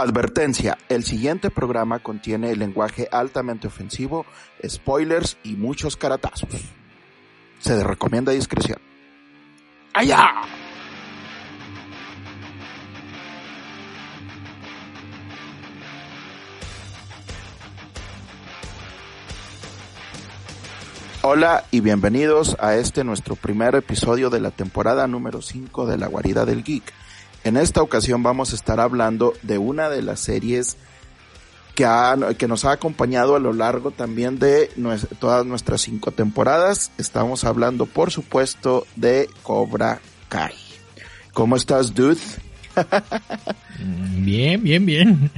Advertencia, 0.00 0.78
el 0.88 1.04
siguiente 1.04 1.50
programa 1.50 1.98
contiene 1.98 2.56
lenguaje 2.56 3.06
altamente 3.12 3.66
ofensivo, 3.66 4.24
spoilers 4.66 5.36
y 5.44 5.56
muchos 5.56 5.98
caratazos. 5.98 6.48
Se 7.58 7.84
recomienda 7.84 8.32
discreción. 8.32 8.78
¡Allá! 9.92 10.40
Hola 21.20 21.64
y 21.70 21.80
bienvenidos 21.80 22.56
a 22.58 22.76
este 22.76 23.04
nuestro 23.04 23.36
primer 23.36 23.74
episodio 23.74 24.30
de 24.30 24.40
la 24.40 24.50
temporada 24.50 25.06
número 25.06 25.42
5 25.42 25.84
de 25.84 25.98
La 25.98 26.06
Guarida 26.06 26.46
del 26.46 26.64
Geek. 26.64 26.90
En 27.42 27.56
esta 27.56 27.82
ocasión 27.82 28.22
vamos 28.22 28.52
a 28.52 28.56
estar 28.56 28.80
hablando 28.80 29.32
de 29.42 29.58
una 29.58 29.88
de 29.88 30.02
las 30.02 30.20
series 30.20 30.76
que, 31.74 31.86
que 32.36 32.48
nos 32.48 32.64
ha 32.66 32.72
acompañado 32.72 33.34
a 33.34 33.40
lo 33.40 33.54
largo 33.54 33.90
también 33.90 34.38
de 34.38 34.70
todas 35.18 35.46
nuestras 35.46 35.80
cinco 35.80 36.10
temporadas. 36.10 36.92
Estamos 36.98 37.44
hablando, 37.44 37.86
por 37.86 38.10
supuesto, 38.10 38.86
de 38.96 39.30
Cobra 39.42 40.00
Kai. 40.28 40.54
¿Cómo 41.32 41.56
estás, 41.56 41.94
dude? 41.94 42.20
bien, 44.18 44.62
bien, 44.62 44.84
bien. 44.84 45.30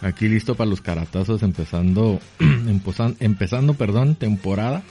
Aquí 0.00 0.28
listo 0.28 0.54
para 0.54 0.70
los 0.70 0.80
caratazos, 0.80 1.42
empezando, 1.42 2.18
empezando, 3.20 3.74
perdón, 3.74 4.14
temporada. 4.14 4.82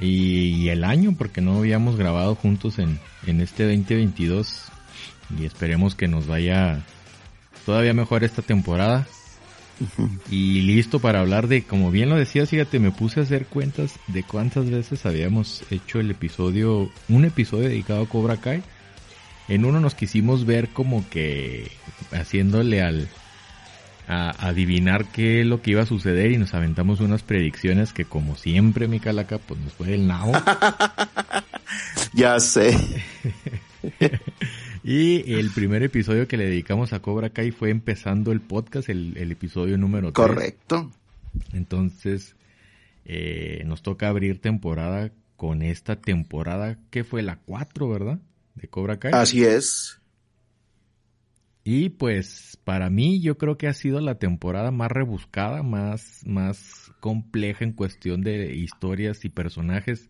Y, 0.00 0.68
el 0.68 0.84
año, 0.84 1.14
porque 1.18 1.40
no 1.40 1.58
habíamos 1.58 1.96
grabado 1.96 2.34
juntos 2.36 2.78
en, 2.78 3.00
en 3.26 3.40
este 3.40 3.64
2022 3.64 4.70
y 5.38 5.44
esperemos 5.44 5.94
que 5.94 6.08
nos 6.08 6.26
vaya 6.26 6.80
todavía 7.66 7.94
mejor 7.94 8.24
esta 8.24 8.42
temporada. 8.42 9.06
Y 10.30 10.60
listo 10.60 10.98
para 10.98 11.20
hablar 11.20 11.48
de, 11.48 11.62
como 11.62 11.90
bien 11.90 12.10
lo 12.10 12.16
decías, 12.16 12.50
fíjate, 12.50 12.78
me 12.78 12.90
puse 12.90 13.20
a 13.20 13.22
hacer 13.22 13.46
cuentas 13.46 13.94
de 14.08 14.22
cuántas 14.22 14.68
veces 14.68 15.06
habíamos 15.06 15.64
hecho 15.70 16.00
el 16.00 16.10
episodio, 16.10 16.90
un 17.08 17.24
episodio 17.24 17.68
dedicado 17.68 18.02
a 18.02 18.08
Cobra 18.08 18.36
Kai. 18.36 18.62
En 19.48 19.64
uno 19.64 19.80
nos 19.80 19.94
quisimos 19.94 20.44
ver 20.44 20.68
como 20.68 21.08
que 21.08 21.70
haciéndole 22.12 22.82
al 22.82 23.08
a 24.06 24.48
adivinar 24.48 25.04
qué 25.06 25.40
es 25.40 25.46
lo 25.46 25.62
que 25.62 25.70
iba 25.70 25.82
a 25.82 25.86
suceder 25.86 26.32
y 26.32 26.36
nos 26.36 26.52
aventamos 26.52 26.98
unas 26.98 27.22
predicciones 27.22 27.92
que 27.92 28.04
como 28.04 28.36
siempre 28.36 28.88
mi 28.88 28.98
calaca 28.98 29.38
pues 29.38 29.60
nos 29.60 29.72
fue 29.72 29.94
el 29.94 30.08
nao. 30.08 30.32
ya 32.12 32.40
sé. 32.40 32.76
Y 34.82 35.34
el 35.34 35.50
primer 35.50 35.82
episodio 35.82 36.26
que 36.26 36.38
le 36.38 36.46
dedicamos 36.46 36.92
a 36.94 37.00
Cobra 37.00 37.30
Kai 37.30 37.50
fue 37.50 37.70
empezando 37.70 38.32
el 38.32 38.40
podcast, 38.40 38.88
el, 38.88 39.30
episodio 39.30 39.76
número 39.76 40.10
3. 40.10 40.14
Correcto. 40.14 40.90
Entonces, 41.52 42.34
eh, 43.04 43.62
nos 43.66 43.82
toca 43.82 44.08
abrir 44.08 44.40
temporada 44.40 45.12
con 45.36 45.62
esta 45.62 45.96
temporada 45.96 46.78
que 46.90 47.04
fue 47.04 47.22
la 47.22 47.36
4, 47.36 47.88
¿verdad? 47.90 48.20
De 48.54 48.68
Cobra 48.68 48.98
Kai. 48.98 49.12
Así 49.12 49.44
es. 49.44 50.00
Y 51.62 51.90
pues 51.90 52.58
para 52.64 52.88
mí 52.88 53.20
yo 53.20 53.36
creo 53.36 53.58
que 53.58 53.68
ha 53.68 53.74
sido 53.74 54.00
la 54.00 54.14
temporada 54.14 54.70
más 54.70 54.90
rebuscada, 54.90 55.62
más, 55.62 56.22
más 56.24 56.90
compleja 57.00 57.64
en 57.64 57.72
cuestión 57.72 58.22
de 58.22 58.54
historias 58.54 59.26
y 59.26 59.28
personajes 59.28 60.08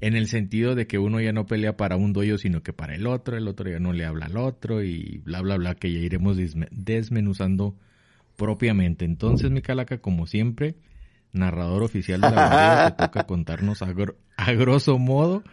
en 0.00 0.16
el 0.16 0.28
sentido 0.28 0.74
de 0.74 0.86
que 0.86 0.98
uno 0.98 1.20
ya 1.20 1.32
no 1.32 1.46
pelea 1.46 1.76
para 1.76 1.96
un 1.96 2.12
doyo, 2.12 2.38
sino 2.38 2.62
que 2.62 2.72
para 2.72 2.94
el 2.94 3.06
otro, 3.06 3.36
el 3.36 3.46
otro 3.48 3.70
ya 3.70 3.78
no 3.78 3.92
le 3.92 4.06
habla 4.06 4.26
al 4.26 4.36
otro 4.36 4.82
y 4.82 5.20
bla, 5.24 5.42
bla, 5.42 5.56
bla, 5.56 5.74
que 5.74 5.92
ya 5.92 5.98
iremos 6.00 6.38
desmenuzando 6.70 7.76
propiamente. 8.36 9.04
Entonces, 9.04 9.50
mi 9.50 9.60
calaca, 9.60 9.98
como 9.98 10.26
siempre, 10.26 10.76
narrador 11.32 11.82
oficial 11.82 12.20
de 12.22 12.30
la 12.30 12.34
batalla, 12.34 12.96
te 12.96 13.02
toca 13.06 13.26
contarnos 13.26 13.82
a, 13.82 13.92
grosso 14.52 14.98
modo 14.98 15.44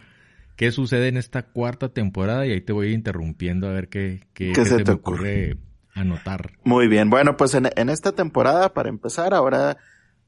qué 0.56 0.72
sucede 0.72 1.08
en 1.08 1.18
esta 1.18 1.42
cuarta 1.42 1.90
temporada 1.90 2.46
y 2.46 2.52
ahí 2.52 2.60
te 2.62 2.72
voy 2.72 2.92
interrumpiendo 2.94 3.68
a 3.68 3.72
ver 3.72 3.88
qué, 3.88 4.20
qué, 4.32 4.54
se, 4.64 4.82
te 4.82 4.90
ocurre 4.90 5.58
anotar. 5.94 6.52
Muy 6.64 6.88
bien, 6.88 7.10
bueno, 7.10 7.36
pues 7.36 7.54
en, 7.54 7.68
en 7.76 7.90
esta 7.90 8.12
temporada, 8.12 8.72
para 8.72 8.88
empezar, 8.88 9.34
ahora 9.34 9.76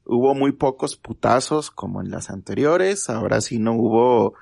Hubo 0.05 0.33
muy 0.35 0.51
pocos 0.51 0.95
putazos 0.97 1.71
como 1.71 2.01
en 2.01 2.11
las 2.11 2.29
anteriores. 2.29 3.09
Ahora 3.09 3.41
sí 3.41 3.59
no 3.59 3.73
hubo 3.73 4.33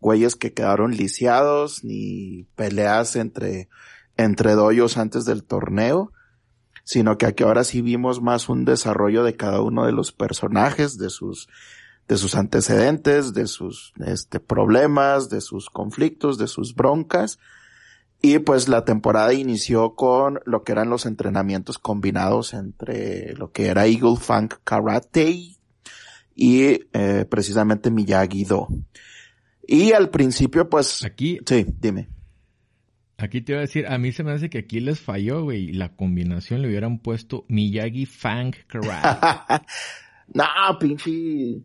güeyes 0.00 0.36
que 0.36 0.52
quedaron 0.52 0.92
lisiados 0.92 1.82
ni 1.82 2.46
peleas 2.56 3.16
entre, 3.16 3.68
entre 4.16 4.52
doyos 4.52 4.98
antes 4.98 5.24
del 5.24 5.44
torneo, 5.44 6.12
sino 6.84 7.16
que 7.16 7.26
aquí 7.26 7.42
ahora 7.42 7.64
sí 7.64 7.80
vimos 7.80 8.20
más 8.20 8.48
un 8.50 8.66
desarrollo 8.66 9.24
de 9.24 9.34
cada 9.36 9.62
uno 9.62 9.86
de 9.86 9.92
los 9.92 10.12
personajes, 10.12 10.98
de 10.98 11.08
sus, 11.08 11.48
de 12.06 12.18
sus 12.18 12.34
antecedentes, 12.34 13.32
de 13.32 13.46
sus, 13.46 13.94
este, 14.04 14.40
problemas, 14.40 15.30
de 15.30 15.40
sus 15.40 15.70
conflictos, 15.70 16.36
de 16.36 16.48
sus 16.48 16.74
broncas. 16.74 17.38
Y 18.24 18.38
pues 18.38 18.70
la 18.70 18.86
temporada 18.86 19.34
inició 19.34 19.94
con 19.96 20.40
lo 20.46 20.64
que 20.64 20.72
eran 20.72 20.88
los 20.88 21.04
entrenamientos 21.04 21.78
combinados 21.78 22.54
entre 22.54 23.34
lo 23.34 23.52
que 23.52 23.66
era 23.66 23.86
Eagle 23.86 24.16
Funk 24.16 24.54
Karate 24.64 25.58
y 26.34 26.80
eh, 26.94 27.26
precisamente 27.28 27.90
Miyagi-Do. 27.90 28.68
Y 29.68 29.92
al 29.92 30.08
principio 30.08 30.70
pues... 30.70 31.04
Aquí... 31.04 31.38
Sí, 31.44 31.66
dime. 31.78 32.08
Aquí 33.18 33.42
te 33.42 33.52
iba 33.52 33.58
a 33.58 33.66
decir, 33.66 33.86
a 33.86 33.98
mí 33.98 34.10
se 34.10 34.24
me 34.24 34.32
hace 34.32 34.48
que 34.48 34.56
aquí 34.56 34.80
les 34.80 35.00
falló, 35.00 35.42
güey. 35.42 35.74
La 35.74 35.94
combinación 35.94 36.62
le 36.62 36.68
hubieran 36.68 37.00
puesto 37.00 37.44
Miyagi 37.48 38.06
Funk 38.06 38.56
Karate. 38.68 39.66
no, 40.32 40.46
pinche... 40.80 41.60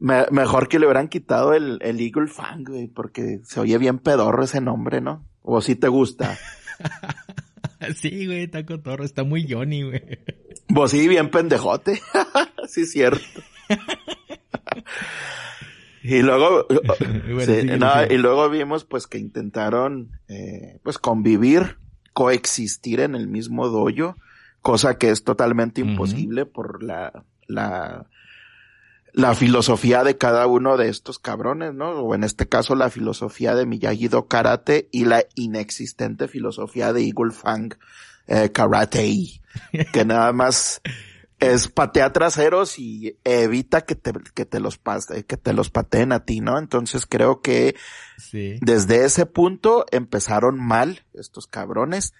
mejor 0.00 0.66
que 0.66 0.80
le 0.80 0.86
hubieran 0.86 1.06
quitado 1.06 1.54
el, 1.54 1.78
el 1.82 2.00
Eagle 2.00 2.26
Fang, 2.26 2.64
güey, 2.64 2.88
porque 2.88 3.42
se 3.44 3.60
oye 3.60 3.78
bien 3.78 4.00
pedorro 4.00 4.42
ese 4.42 4.60
nombre, 4.60 5.00
¿no? 5.00 5.24
¿O 5.46 5.60
si 5.60 5.76
te 5.76 5.88
gusta? 5.88 6.38
sí, 7.94 8.26
güey, 8.26 8.48
Taco 8.48 8.80
Torre 8.80 9.04
está 9.04 9.24
muy 9.24 9.46
Johnny, 9.48 9.82
güey. 9.82 10.18
Vos 10.68 10.90
sí, 10.90 11.06
bien 11.06 11.30
pendejote. 11.30 12.00
sí, 12.66 12.80
es 12.80 12.90
cierto. 12.90 13.42
y 16.02 16.22
luego, 16.22 16.66
y 18.10 18.16
luego 18.16 18.48
vimos 18.48 18.84
pues 18.84 19.06
que 19.06 19.18
intentaron 19.18 20.18
eh, 20.28 20.80
pues 20.82 20.96
convivir, 20.96 21.76
coexistir 22.14 23.00
en 23.00 23.14
el 23.14 23.28
mismo 23.28 23.68
dojo, 23.68 24.16
cosa 24.62 24.96
que 24.96 25.10
es 25.10 25.24
totalmente 25.24 25.82
imposible 25.82 26.46
por 26.46 26.82
la, 26.82 27.24
la 27.48 28.06
la 29.14 29.34
filosofía 29.34 30.02
de 30.02 30.18
cada 30.18 30.46
uno 30.48 30.76
de 30.76 30.88
estos 30.88 31.20
cabrones, 31.20 31.72
¿no? 31.72 31.90
O 32.00 32.14
en 32.16 32.24
este 32.24 32.48
caso 32.48 32.74
la 32.74 32.90
filosofía 32.90 33.54
de 33.54 33.64
Miyagi-Do 33.64 34.26
Karate 34.26 34.88
y 34.90 35.04
la 35.04 35.24
inexistente 35.36 36.26
filosofía 36.26 36.92
de 36.92 37.04
Eagle 37.04 37.32
Fang 37.32 37.74
eh, 38.26 38.50
Karate, 38.50 39.40
que 39.92 40.04
nada 40.04 40.32
más 40.32 40.82
es 41.38 41.68
patea 41.68 42.12
traseros 42.12 42.78
y 42.78 43.16
evita 43.22 43.82
que 43.82 43.94
te, 43.94 44.12
que 44.34 44.44
te 44.46 44.58
los 44.58 44.78
pase, 44.78 45.24
que 45.24 45.36
te 45.36 45.52
los 45.52 45.70
pateen 45.70 46.10
a 46.10 46.24
ti, 46.24 46.40
¿no? 46.40 46.58
Entonces 46.58 47.06
creo 47.06 47.40
que 47.40 47.76
desde 48.32 49.04
ese 49.04 49.26
punto 49.26 49.86
empezaron 49.92 50.58
mal 50.58 51.04
estos 51.12 51.46
cabrones. 51.46 52.14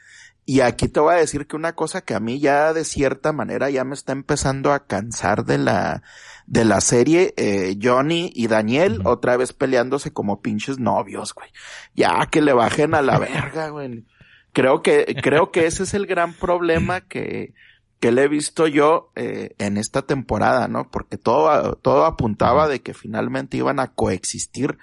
Y 0.47 0.61
aquí 0.61 0.89
te 0.89 1.01
voy 1.01 1.15
a 1.15 1.19
decir 1.19 1.47
que 1.47 1.57
una 1.57 1.75
cosa 1.75 2.03
que 2.03 2.15
a 2.15 2.21
mí 2.21 2.39
ya 2.39 2.75
de 2.75 2.85
cierta 2.85 3.33
manera 3.33 3.71
ya 3.71 3.85
me 3.85 3.95
está 3.95 4.13
empezando 4.13 4.73
a 4.73 4.87
cansar 4.87 5.45
de 5.47 5.57
la, 5.57 6.03
de 6.47 6.65
la 6.67 6.83
serie, 6.83 7.33
eh, 7.37 7.79
Johnny 7.83 8.31
y 8.35 8.47
Daniel 8.47 9.01
otra 9.05 9.39
vez 9.39 9.55
peleándose 9.55 10.13
como 10.13 10.43
pinches 10.43 10.79
novios, 10.79 11.35
güey. 11.35 11.49
Ya 11.95 12.29
que 12.31 12.43
le 12.43 12.53
bajen 12.53 12.95
a 12.95 13.01
la 13.01 13.19
verga, 13.19 13.71
güey. 13.71 14.05
Creo 14.53 14.83
que, 14.83 15.17
creo 15.23 15.51
que 15.51 15.67
ese 15.67 15.83
es 15.83 15.95
el 15.95 16.07
gran 16.07 16.35
problema 16.35 17.01
que, 17.01 17.55
que 17.99 18.13
le 18.13 18.25
he 18.25 18.29
visto 18.29 18.67
yo 18.67 19.13
eh, 19.17 19.55
en 19.59 19.79
esta 19.79 20.03
temporada, 20.03 20.69
¿no? 20.69 20.91
Porque 20.91 21.17
todo, 21.17 21.77
todo 21.77 22.05
apuntaba 22.05 22.69
de 22.69 22.83
que 22.83 22.93
finalmente 22.93 23.57
iban 23.57 23.81
a 23.81 23.95
coexistir 23.95 24.77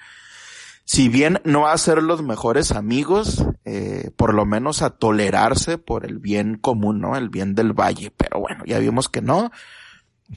si 0.92 1.08
bien 1.08 1.40
no 1.46 1.68
a 1.68 1.78
ser 1.78 2.04
los 2.04 2.22
mejores 2.22 2.74
amigos, 2.74 3.46
eh, 3.64 4.12
por 4.18 4.34
lo 4.34 4.46
menos 4.46 4.82
a 4.82 4.90
tolerarse 4.90 5.78
por 5.78 6.06
el 6.06 6.20
bien 6.20 6.58
común, 6.58 7.00
¿no? 7.00 7.16
El 7.16 7.30
bien 7.30 7.56
del 7.56 7.72
valle. 7.72 8.12
Pero 8.12 8.42
bueno, 8.42 8.66
ya 8.66 8.78
vimos 8.78 9.08
que 9.08 9.22
no. 9.22 9.52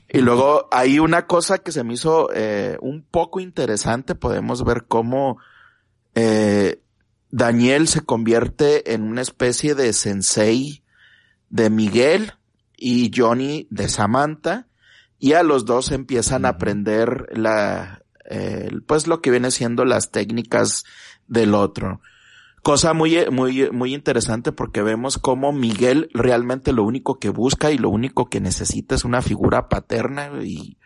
Y 0.09 0.21
luego 0.21 0.69
hay 0.71 1.01
una 1.01 1.27
cosa 1.27 1.59
que 1.59 1.73
se 1.73 1.83
me 1.83 1.95
hizo 1.95 2.29
eh, 2.33 2.79
un 2.81 3.03
poco 3.03 3.41
interesante. 3.41 4.15
Podemos 4.15 4.63
ver 4.63 4.85
cómo 4.87 5.39
eh, 6.15 6.81
Daniel 7.33 7.89
se 7.89 8.03
convierte 8.03 8.95
en 8.95 9.03
una 9.03 9.23
especie 9.23 9.75
de 9.75 9.93
sensei 9.93 10.85
de 11.51 11.69
Miguel 11.69 12.35
y 12.77 13.11
Johnny 13.13 13.67
de 13.71 13.89
Samantha. 13.89 14.69
Y 15.19 15.33
a 15.33 15.43
los 15.43 15.65
dos 15.65 15.91
empiezan 15.91 16.45
a 16.45 16.51
aprender 16.51 17.27
la, 17.33 18.04
pues 18.87 19.07
lo 19.07 19.21
que 19.21 19.31
viene 19.31 19.51
siendo 19.51 19.85
las 19.85 20.11
técnicas 20.11 20.85
del 21.29 21.55
otro. 21.55 22.01
Cosa 22.65 22.95
muy, 22.95 23.19
muy, 23.31 23.71
muy 23.71 23.95
interesante 23.95 24.51
porque 24.51 24.83
vemos 24.83 25.19
cómo 25.19 25.53
Miguel 25.53 26.09
realmente 26.15 26.73
lo 26.73 26.83
único 26.85 27.19
que 27.19 27.29
busca 27.29 27.71
y 27.71 27.77
lo 27.77 27.91
único 27.91 28.31
que 28.31 28.41
necesita 28.41 28.95
es 28.95 29.05
una 29.05 29.21
figura 29.21 29.69
paterna 29.69 30.31
y 30.43 30.79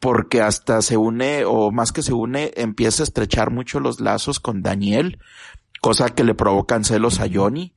porque 0.00 0.40
hasta 0.40 0.82
se 0.82 0.96
une, 0.96 1.44
o 1.44 1.70
más 1.70 1.92
que 1.92 2.02
se 2.02 2.14
une, 2.14 2.50
empieza 2.56 3.02
a 3.02 3.04
estrechar 3.04 3.52
mucho 3.52 3.78
los 3.78 4.00
lazos 4.00 4.40
con 4.40 4.62
Daniel, 4.62 5.20
cosa 5.80 6.08
que 6.08 6.24
le 6.24 6.34
provocan 6.34 6.84
celos 6.84 7.20
a 7.20 7.28
Johnny. 7.32 7.74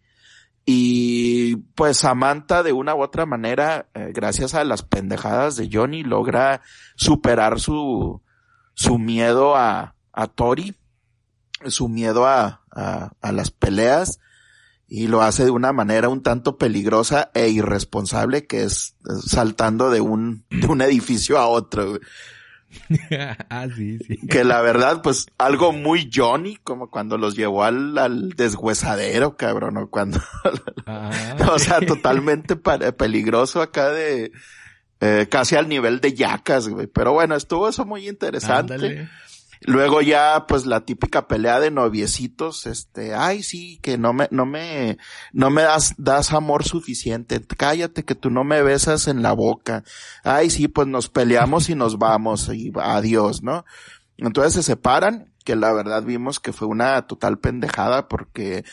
Y 0.65 1.57
pues 1.75 1.98
Samantha 1.98 2.63
de 2.63 2.71
una 2.71 2.95
u 2.95 3.04
otra 3.04 3.25
manera, 3.25 3.88
eh, 3.94 4.12
gracias 4.15 4.56
a 4.56 4.63
las 4.63 4.81
pendejadas 4.81 5.57
de 5.57 5.69
Johnny, 5.71 6.04
logra 6.04 6.62
superar 6.95 7.60
su, 7.60 8.21
su 8.73 8.97
miedo 8.97 9.55
a, 9.55 9.95
a 10.11 10.27
Tori, 10.27 10.75
su 11.65 11.87
miedo 11.89 12.25
a, 12.25 12.61
a, 12.71 13.11
a, 13.21 13.31
las 13.31 13.51
peleas 13.51 14.19
y 14.87 15.07
lo 15.07 15.21
hace 15.21 15.45
de 15.45 15.51
una 15.51 15.73
manera 15.73 16.09
un 16.09 16.21
tanto 16.21 16.57
peligrosa 16.57 17.31
e 17.33 17.49
irresponsable 17.49 18.45
que 18.45 18.63
es 18.63 18.95
saltando 19.25 19.89
de 19.89 20.01
un, 20.01 20.45
de 20.49 20.67
un 20.67 20.81
edificio 20.81 21.39
a 21.39 21.47
otro. 21.47 21.99
ah, 23.49 23.67
sí, 23.75 23.99
sí. 23.99 24.19
Que 24.27 24.43
la 24.43 24.61
verdad, 24.61 25.01
pues, 25.01 25.27
algo 25.37 25.71
muy 25.71 26.09
Johnny, 26.13 26.57
como 26.63 26.89
cuando 26.89 27.17
los 27.17 27.35
llevó 27.35 27.63
al, 27.63 27.97
al 27.97 28.29
deshuesadero, 28.31 29.37
cabrón, 29.37 29.77
o 29.77 29.89
cuando, 29.89 30.19
ah, 30.85 31.11
o 31.51 31.59
sea, 31.59 31.79
totalmente 31.81 32.55
peligroso 32.55 33.61
acá 33.61 33.89
de, 33.89 34.31
eh, 35.05 35.27
casi 35.27 35.57
al 35.57 35.67
nivel 35.67 36.00
de 36.00 36.13
yacas, 36.13 36.69
güey. 36.69 36.88
Pero 36.88 37.11
bueno, 37.11 37.35
estuvo 37.35 37.67
eso 37.67 37.83
muy 37.83 38.07
interesante. 38.07 39.09
Luego 39.65 40.01
ya, 40.01 40.45
pues 40.47 40.65
la 40.65 40.85
típica 40.85 41.27
pelea 41.27 41.59
de 41.59 41.71
noviecitos, 41.71 42.65
este, 42.65 43.13
ay 43.13 43.44
sí, 43.44 43.79
que 43.81 43.97
no 43.97 44.13
me, 44.13 44.29
no 44.31 44.45
me, 44.45 44.97
no 45.33 45.50
me 45.50 45.63
das, 45.63 45.95
das 45.97 46.31
amor 46.33 46.63
suficiente, 46.63 47.41
cállate 47.57 48.03
que 48.03 48.15
tú 48.15 48.29
no 48.29 48.44
me 48.44 48.61
besas 48.61 49.07
en 49.07 49.21
la 49.21 49.33
boca. 49.33 49.83
Ay 50.23 50.50
sí, 50.50 50.69
pues 50.69 50.88
nos 50.88 51.09
peleamos 51.09 51.69
y 51.69 51.75
nos 51.75 51.97
vamos 51.97 52.50
y 52.53 52.71
adiós, 52.81 53.44
¿no? 53.44 53.65
Entonces 54.17 54.53
se 54.53 54.63
separan, 54.63 55.33
que 55.44 55.55
la 55.57 55.73
verdad 55.73 56.03
vimos 56.03 56.39
que 56.39 56.53
fue 56.53 56.67
una 56.67 57.01
total 57.07 57.39
pendejada 57.39 58.07
porque 58.07 58.63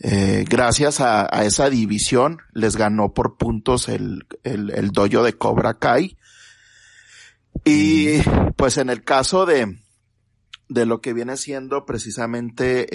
eh, 0.00 0.44
gracias 0.48 1.00
a, 1.00 1.26
esa 1.44 1.70
división 1.70 2.38
les 2.52 2.76
ganó 2.76 3.12
por 3.12 3.36
puntos 3.36 3.88
el, 3.88 4.26
el, 4.44 4.70
el 4.70 4.90
dojo 4.90 5.22
de 5.22 5.32
Cobra 5.34 5.74
Kai. 5.74 6.16
Y 7.64 8.20
pues 8.56 8.78
en 8.78 8.90
el 8.90 9.02
caso 9.02 9.44
de, 9.44 9.78
de 10.68 10.86
lo 10.86 11.00
que 11.00 11.12
viene 11.12 11.36
siendo 11.36 11.84
precisamente, 11.84 12.86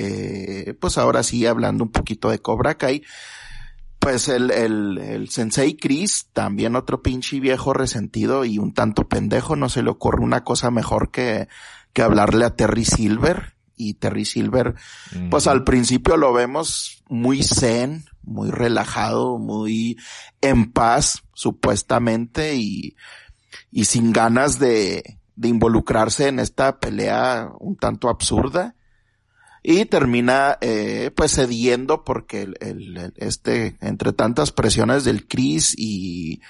eh, 0.69 0.73
pues 0.75 0.97
ahora 0.97 1.23
sí 1.23 1.45
hablando 1.45 1.83
un 1.83 1.91
poquito 1.91 2.29
de 2.29 2.39
Cobra 2.39 2.75
Kai, 2.75 3.03
pues 3.99 4.27
el, 4.27 4.51
el, 4.51 4.97
el 4.97 5.29
sensei 5.29 5.75
Chris, 5.75 6.27
también 6.33 6.75
otro 6.75 7.01
pinche 7.01 7.39
viejo 7.39 7.73
resentido 7.73 8.45
y 8.45 8.57
un 8.57 8.73
tanto 8.73 9.07
pendejo, 9.07 9.56
no 9.56 9.69
se 9.69 9.81
le 9.81 9.89
ocurre 9.89 10.23
una 10.23 10.44
cosa 10.44 10.71
mejor 10.71 11.09
que, 11.09 11.47
que 11.94 12.01
hablarle 12.01 12.45
a 12.45 12.56
Terry 12.56 12.85
Silver, 12.85 13.53
y 13.75 13.95
Terry 13.95 14.25
Silver, 14.25 14.75
pues 15.29 15.47
al 15.47 15.63
principio 15.63 16.17
lo 16.17 16.33
vemos 16.33 17.03
muy 17.07 17.43
zen, 17.43 18.05
muy 18.23 18.51
relajado, 18.51 19.37
muy 19.37 19.97
en 20.41 20.71
paz, 20.71 21.23
supuestamente, 21.33 22.55
y, 22.55 22.95
y 23.71 23.85
sin 23.85 24.13
ganas 24.13 24.59
de, 24.59 25.17
de 25.35 25.47
involucrarse 25.47 26.27
en 26.27 26.39
esta 26.39 26.79
pelea 26.79 27.49
un 27.59 27.75
tanto 27.75 28.09
absurda. 28.09 28.75
Y 29.65 29.85
termina, 29.85 30.57
eh, 30.59 31.11
pues 31.15 31.35
cediendo 31.35 32.03
porque 32.03 32.41
el, 32.41 32.57
el, 32.59 33.13
este, 33.15 33.77
entre 33.79 34.11
tantas 34.11 34.51
presiones 34.51 35.05
del 35.05 35.25
Chris 35.25 35.73
y 35.77 36.41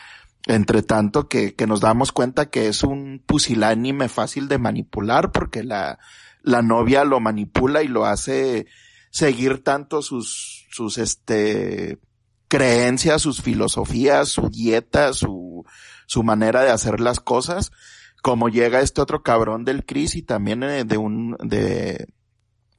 entre 0.48 0.82
tanto 0.82 1.30
que, 1.30 1.54
que 1.54 1.68
nos 1.68 1.80
damos 1.80 2.12
cuenta 2.12 2.50
que 2.50 2.68
es 2.68 2.84
un 2.84 3.22
pusilánime 3.24 4.10
fácil 4.10 4.48
de 4.48 4.58
manipular 4.58 5.32
porque 5.32 5.64
la, 5.64 6.00
la 6.44 6.62
novia 6.62 7.06
lo 7.06 7.20
manipula 7.20 7.82
y 7.82 7.88
lo 7.88 8.06
hace 8.06 8.68
seguir 9.10 9.64
tanto 9.64 10.02
sus, 10.02 10.68
sus, 10.72 10.98
este, 10.98 12.00
creencias, 12.54 13.22
sus 13.24 13.42
filosofías, 13.42 14.30
su 14.30 14.50
dieta, 14.50 15.14
su, 15.14 15.66
su 16.06 16.24
manera 16.24 16.62
de 16.62 16.70
hacer 16.70 17.00
las 17.00 17.20
cosas, 17.20 17.72
como 18.22 18.50
llega 18.50 18.82
este 18.82 19.02
otro 19.02 19.24
cabrón 19.24 19.66
del 19.66 19.86
Cris 19.86 20.16
y 20.16 20.22
también 20.22 20.62
eh, 20.64 20.84
de 20.84 20.98
un, 20.98 21.36
de, 21.40 22.08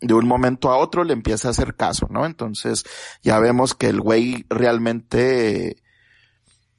de 0.01 0.15
un 0.15 0.29
momento 0.29 0.71
a 0.71 0.77
otro 0.77 1.03
le 1.03 1.13
empieza 1.13 1.49
a 1.49 1.51
hacer 1.51 1.75
caso, 1.75 2.07
¿no? 2.11 2.25
Entonces 2.25 2.85
ya 3.23 3.39
vemos 3.41 3.75
que 3.75 3.89
el 3.89 4.01
güey 4.01 4.47
realmente, 4.49 5.83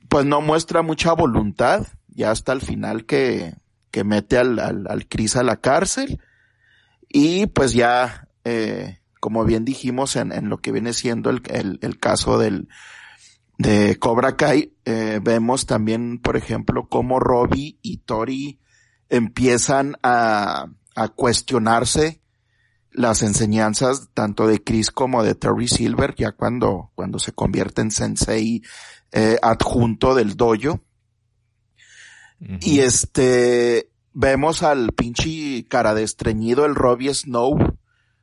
pues 0.08 0.26
no 0.26 0.42
muestra 0.42 0.84
mucha 0.84 1.14
voluntad, 1.14 1.86
ya 2.08 2.32
hasta 2.32 2.54
el 2.54 2.62
final 2.62 3.06
que, 3.06 3.56
que 3.92 4.04
mete 4.04 4.38
al, 4.38 4.60
al, 4.60 4.88
al 4.88 5.08
Cris 5.08 5.36
a 5.36 5.44
la 5.44 5.58
cárcel 5.58 6.22
y 7.18 7.46
pues 7.46 7.72
ya, 7.72 8.28
eh, 8.44 9.00
como 9.22 9.46
bien 9.46 9.64
dijimos 9.64 10.18
en, 10.18 10.34
en, 10.34 10.50
lo 10.50 10.58
que 10.58 10.74
viene 10.74 10.92
siendo 10.92 11.30
el, 11.30 11.42
el, 11.50 11.80
el 11.82 11.98
caso 11.98 12.38
del, 12.38 12.68
de 13.58 13.98
Cobra 14.00 14.36
Kai, 14.36 14.74
eh, 14.84 15.22
vemos 15.24 15.66
también, 15.66 16.20
por 16.20 16.36
ejemplo, 16.36 16.90
cómo 16.90 17.22
Robbie 17.22 17.80
y 17.82 18.00
Tori 18.00 18.60
empiezan 19.08 19.96
a, 20.04 20.66
a 20.94 21.08
cuestionarse 21.08 22.22
las 22.92 23.24
enseñanzas 23.24 24.10
tanto 24.14 24.46
de 24.46 24.62
Chris 24.62 24.92
como 24.92 25.24
de 25.24 25.36
Terry 25.36 25.70
Silver, 25.70 26.16
ya 26.18 26.34
cuando, 26.34 26.92
cuando 26.96 27.18
se 27.18 27.32
convierte 27.32 27.82
en 27.82 27.92
sensei 27.92 28.62
eh, 29.14 29.38
adjunto 29.42 30.16
del 30.16 30.36
dojo. 30.36 30.82
Y 32.60 32.80
este, 32.80 33.90
vemos 34.16 34.64
al 34.64 34.94
pinche 34.94 35.66
cara 35.68 35.94
de 35.94 36.04
estreñido, 36.04 36.66
el 36.66 36.74
Robbie 36.74 37.14
Snow, 37.14 37.78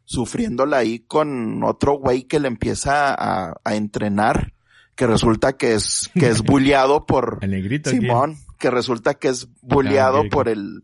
sufriéndola 0.05 0.79
ahí 0.79 1.01
con 1.01 1.63
otro 1.63 1.99
güey 1.99 2.25
que 2.25 2.41
le 2.41 2.49
empieza 2.49 3.15
a, 3.15 3.61
a 3.63 3.75
entrenar, 3.77 4.55
que 4.97 5.07
resulta 5.07 5.53
que 5.53 5.75
es, 5.75 6.11
que 6.15 6.29
es 6.29 6.43
bulleado 6.43 7.07
por 7.07 7.41
Simón, 7.85 8.39
que 8.59 8.71
resulta 8.71 9.15
que 9.15 9.29
es 9.29 9.49
bulleado 9.61 10.23
ah, 10.23 10.29
por 10.31 10.49
el, 10.49 10.83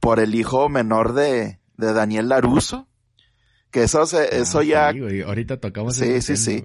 por 0.00 0.18
el 0.18 0.34
hijo 0.34 0.68
menor 0.68 1.14
de, 1.14 1.60
de 1.76 1.92
Daniel 1.92 2.28
Laruso. 2.28 2.88
Que 3.70 3.84
eso 3.84 4.04
se, 4.06 4.18
ah, 4.18 4.24
eso 4.24 4.62
ya. 4.62 4.92
ahorita 5.26 5.58
tocamos. 5.58 5.96
Sí, 5.96 6.20
sí, 6.22 6.36
sí. 6.36 6.64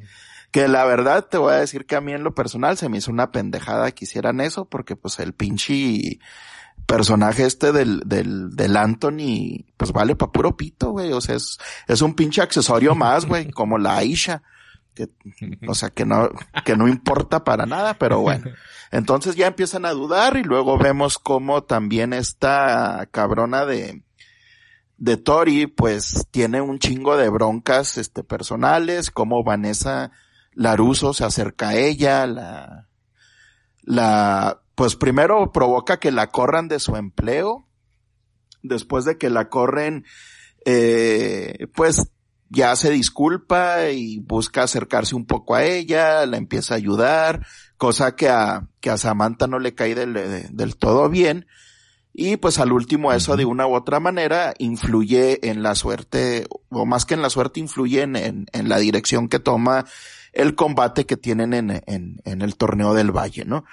Que 0.52 0.68
la 0.68 0.86
verdad 0.86 1.28
te 1.30 1.38
voy 1.38 1.54
a 1.54 1.58
decir 1.58 1.86
que 1.86 1.96
a 1.96 2.02
mí 2.02 2.14
en 2.14 2.24
lo 2.24 2.34
personal 2.34 2.78
se 2.78 2.90
me 2.90 2.98
hizo 2.98 3.12
una 3.12 3.32
pendejada 3.32 3.92
que 3.92 4.06
hicieran 4.06 4.42
eso 4.42 4.66
porque 4.66 4.96
pues 4.96 5.20
el 5.20 5.34
pinche 5.34 6.20
personaje 6.90 7.46
este 7.46 7.72
del, 7.72 8.02
del, 8.04 8.56
del 8.56 8.76
Anthony, 8.76 9.66
pues 9.78 9.92
vale 9.92 10.16
pa' 10.16 10.32
puro 10.32 10.58
pito, 10.58 10.90
güey. 10.90 11.14
O 11.14 11.22
sea, 11.22 11.36
es, 11.36 11.60
es 11.88 12.02
un 12.02 12.16
pinche 12.16 12.42
accesorio 12.42 12.96
más, 12.96 13.28
güey, 13.28 13.52
como 13.52 13.78
la 13.78 13.98
Aisha. 13.98 14.42
Que, 14.96 15.08
o 15.68 15.76
sea, 15.76 15.92
que 15.92 16.04
no, 16.04 16.30
que 16.66 16.76
no 16.76 16.88
importa 16.88 17.44
para 17.44 17.68
nada, 17.68 17.94
pero 17.94 18.22
bueno. 18.22 18.50
Entonces 18.92 19.36
ya 19.36 19.46
empiezan 19.46 19.86
a 19.86 19.92
dudar 19.92 20.36
y 20.36 20.44
luego 20.44 20.80
vemos 20.80 21.20
cómo 21.20 21.64
también 21.64 22.12
esta 22.12 23.08
cabrona 23.12 23.66
de, 23.66 24.02
de 24.98 25.18
Tori, 25.18 25.68
pues 25.68 26.26
tiene 26.32 26.60
un 26.60 26.80
chingo 26.80 27.18
de 27.18 27.30
broncas, 27.30 28.00
este, 28.00 28.24
personales, 28.24 29.12
como 29.12 29.44
Vanessa 29.44 30.12
Laruso 30.54 31.14
se 31.14 31.24
acerca 31.24 31.70
a 31.70 31.76
ella, 31.76 32.26
la, 32.26 32.88
la, 33.84 34.60
pues 34.80 34.96
primero 34.96 35.52
provoca 35.52 36.00
que 36.00 36.10
la 36.10 36.28
corran 36.28 36.70
de 36.70 36.80
su 36.80 36.96
empleo, 36.96 37.68
después 38.64 39.04
de 39.04 39.18
que 39.18 39.30
la 39.30 39.50
corren, 39.50 40.06
eh, 40.64 41.68
pues 41.76 42.14
ya 42.48 42.74
se 42.78 42.90
disculpa 42.90 43.90
y 43.90 44.20
busca 44.20 44.64
acercarse 44.64 45.16
un 45.16 45.26
poco 45.26 45.56
a 45.56 45.66
ella, 45.66 46.26
la 46.26 46.38
empieza 46.38 46.76
a 46.76 46.78
ayudar, 46.78 47.46
cosa 47.76 48.16
que 48.16 48.30
a, 48.30 48.70
que 48.80 48.90
a 48.90 48.98
Samantha 48.98 49.48
no 49.48 49.60
le 49.60 49.76
cae 49.76 49.96
del, 49.96 50.14
del 50.56 50.78
todo 50.78 51.10
bien. 51.10 51.46
Y 52.14 52.38
pues 52.38 52.58
al 52.58 52.72
último 52.72 53.12
eso 53.12 53.36
de 53.36 53.44
una 53.44 53.68
u 53.68 53.76
otra 53.76 54.00
manera 54.00 54.54
influye 54.60 55.50
en 55.50 55.62
la 55.62 55.76
suerte, 55.76 56.48
o 56.70 56.86
más 56.86 57.04
que 57.06 57.16
en 57.16 57.22
la 57.22 57.30
suerte, 57.30 57.60
influye 57.60 58.04
en, 58.04 58.16
en, 58.16 58.70
la 58.70 58.78
dirección 58.78 59.28
que 59.28 59.40
toma 59.40 59.84
el 60.32 60.56
combate 60.56 61.06
que 61.06 61.18
tienen 61.18 61.54
en, 61.54 61.84
en, 61.86 62.22
en 62.24 62.42
el 62.42 62.56
torneo 62.56 62.94
del 62.94 63.12
Valle, 63.12 63.44
¿no? 63.44 63.66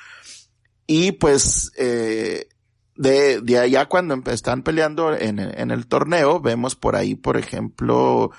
Y 0.86 1.12
pues, 1.12 1.72
eh, 1.76 2.48
de, 2.94 3.40
de 3.40 3.58
allá 3.58 3.86
cuando 3.86 4.20
están 4.30 4.62
peleando 4.62 5.14
en, 5.14 5.38
en 5.38 5.70
el 5.70 5.86
torneo, 5.86 6.40
vemos 6.40 6.76
por 6.76 6.96
ahí, 6.96 7.14
por 7.14 7.36
ejemplo, 7.36 8.30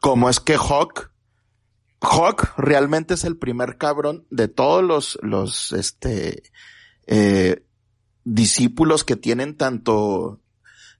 cómo 0.00 0.28
es 0.28 0.40
que 0.40 0.56
Hawk, 0.56 1.10
Hawk 2.00 2.52
realmente 2.58 3.14
es 3.14 3.24
el 3.24 3.36
primer 3.38 3.78
cabrón 3.78 4.26
de 4.30 4.48
todos 4.48 4.84
los, 4.84 5.18
los, 5.22 5.72
este, 5.72 6.42
eh, 7.06 7.64
discípulos 8.24 9.04
que 9.04 9.16
tienen 9.16 9.56
tanto 9.56 10.40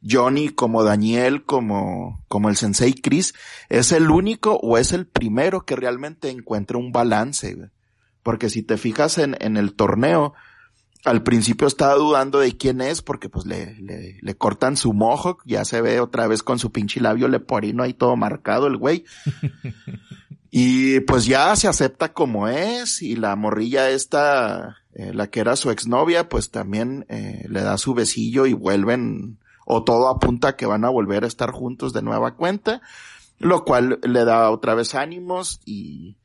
Johnny 0.07 0.51
como 0.51 0.85
Daniel 0.85 1.45
como, 1.45 2.25
como 2.29 2.51
el 2.51 2.57
sensei 2.57 2.93
Chris, 2.93 3.35
es 3.71 3.93
el 3.93 4.11
único 4.11 4.57
o 4.57 4.77
es 4.77 4.93
el 4.93 5.07
primero 5.07 5.65
que 5.65 5.77
realmente 5.77 6.31
encuentra 6.31 6.79
un 6.79 6.93
balance. 6.93 7.71
Porque 8.23 8.51
si 8.51 8.63
te 8.63 8.77
fijas 8.77 9.19
en, 9.19 9.37
en 9.41 9.57
el 9.57 9.75
torneo, 9.75 10.35
al 11.05 11.23
principio 11.23 11.67
estaba 11.67 11.95
dudando 11.95 12.41
de 12.41 12.57
quién 12.57 12.81
es 12.81 13.03
porque 13.03 13.29
pues 13.29 13.47
le, 13.47 13.75
le, 13.81 14.19
le 14.21 14.35
cortan 14.37 14.77
su 14.77 14.93
mohawk, 14.93 15.43
ya 15.45 15.65
se 15.65 15.81
ve 15.81 16.01
otra 16.01 16.27
vez 16.27 16.43
con 16.43 16.59
su 16.59 16.73
pinche 16.73 17.01
labio 17.01 17.29
leporino 17.29 17.83
ahí 17.83 17.93
todo 17.93 18.17
marcado 18.17 18.67
el 18.67 18.77
güey. 18.77 19.05
y 20.51 21.01
pues 21.01 21.27
ya 21.27 21.55
se 21.57 21.69
acepta 21.69 22.13
como 22.13 22.49
es 22.49 23.03
y 23.03 23.17
la 23.17 23.37
morrilla 23.37 23.91
esta 23.91 24.79
eh, 24.95 25.13
la 25.13 25.27
que 25.27 25.41
era 25.41 25.57
su 25.57 25.71
exnovia, 25.71 26.29
pues 26.29 26.51
también 26.51 27.05
eh, 27.09 27.45
le 27.49 27.63
da 27.63 27.79
su 27.79 27.95
besillo 27.95 28.47
y 28.47 28.53
vuelven, 28.53 29.39
o 29.67 29.83
todo 29.83 30.09
apunta 30.09 30.49
a 30.49 30.57
que 30.57 30.67
van 30.67 30.85
a 30.85 30.89
volver 30.89 31.25
a 31.25 31.27
estar 31.27 31.51
juntos 31.51 31.93
de 31.93 32.03
nueva 32.03 32.37
cuenta, 32.37 32.81
lo 33.41 33.65
cual 33.65 33.99
le 34.05 34.25
da 34.25 34.51
otra 34.51 34.75
vez 34.75 34.95
ánimos 34.95 35.61
y, 35.65 36.17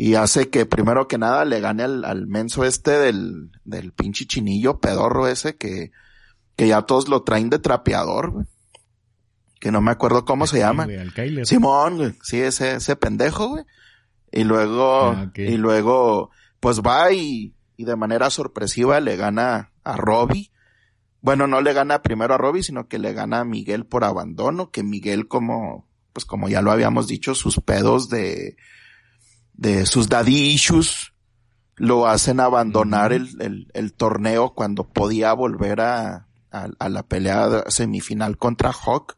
y 0.00 0.14
hace 0.14 0.48
que 0.48 0.64
primero 0.64 1.08
que 1.08 1.18
nada 1.18 1.44
le 1.44 1.58
gane 1.58 1.82
al, 1.82 2.04
al 2.04 2.28
menso 2.28 2.64
este 2.64 2.92
del, 2.92 3.50
del 3.64 3.92
pinche 3.92 4.26
chinillo 4.26 4.78
pedorro 4.78 5.26
ese 5.26 5.56
que, 5.56 5.90
que 6.54 6.68
ya 6.68 6.82
todos 6.82 7.08
lo 7.08 7.24
traen 7.24 7.50
de 7.50 7.58
trapeador, 7.58 8.46
Que 9.58 9.72
no 9.72 9.80
me 9.80 9.90
acuerdo 9.90 10.24
cómo 10.24 10.46
se 10.46 10.60
llama. 10.60 10.86
Simón, 11.44 12.16
Sí, 12.22 12.40
ese, 12.40 12.76
ese 12.76 12.94
pendejo, 12.94 13.48
güey. 13.48 13.64
Y 14.30 14.44
luego, 14.44 15.06
ah, 15.06 15.32
y 15.34 15.56
luego, 15.56 16.30
pues 16.60 16.80
va 16.80 17.10
y, 17.10 17.56
y 17.76 17.84
de 17.84 17.96
manera 17.96 18.30
sorpresiva 18.30 19.00
le 19.00 19.16
gana 19.16 19.72
a 19.82 19.96
Robbie. 19.96 20.52
Bueno, 21.22 21.48
no 21.48 21.60
le 21.60 21.72
gana 21.72 22.02
primero 22.02 22.34
a 22.34 22.38
Robbie, 22.38 22.62
sino 22.62 22.86
que 22.86 23.00
le 23.00 23.14
gana 23.14 23.40
a 23.40 23.44
Miguel 23.44 23.84
por 23.84 24.04
abandono, 24.04 24.70
que 24.70 24.84
Miguel 24.84 25.26
como, 25.26 25.88
pues 26.12 26.24
como 26.24 26.48
ya 26.48 26.62
lo 26.62 26.70
habíamos 26.70 27.08
dicho, 27.08 27.34
sus 27.34 27.58
pedos 27.60 28.08
de, 28.08 28.56
de 29.58 29.86
sus 29.86 30.08
daddy 30.08 30.52
issues 30.52 31.12
lo 31.76 32.06
hacen 32.06 32.40
abandonar 32.40 33.12
el, 33.12 33.28
el, 33.40 33.68
el 33.74 33.92
torneo 33.92 34.54
cuando 34.54 34.84
podía 34.84 35.32
volver 35.32 35.80
a, 35.80 36.28
a, 36.50 36.68
a, 36.78 36.88
la 36.88 37.02
pelea 37.02 37.64
semifinal 37.68 38.38
contra 38.38 38.72
Hawk. 38.72 39.16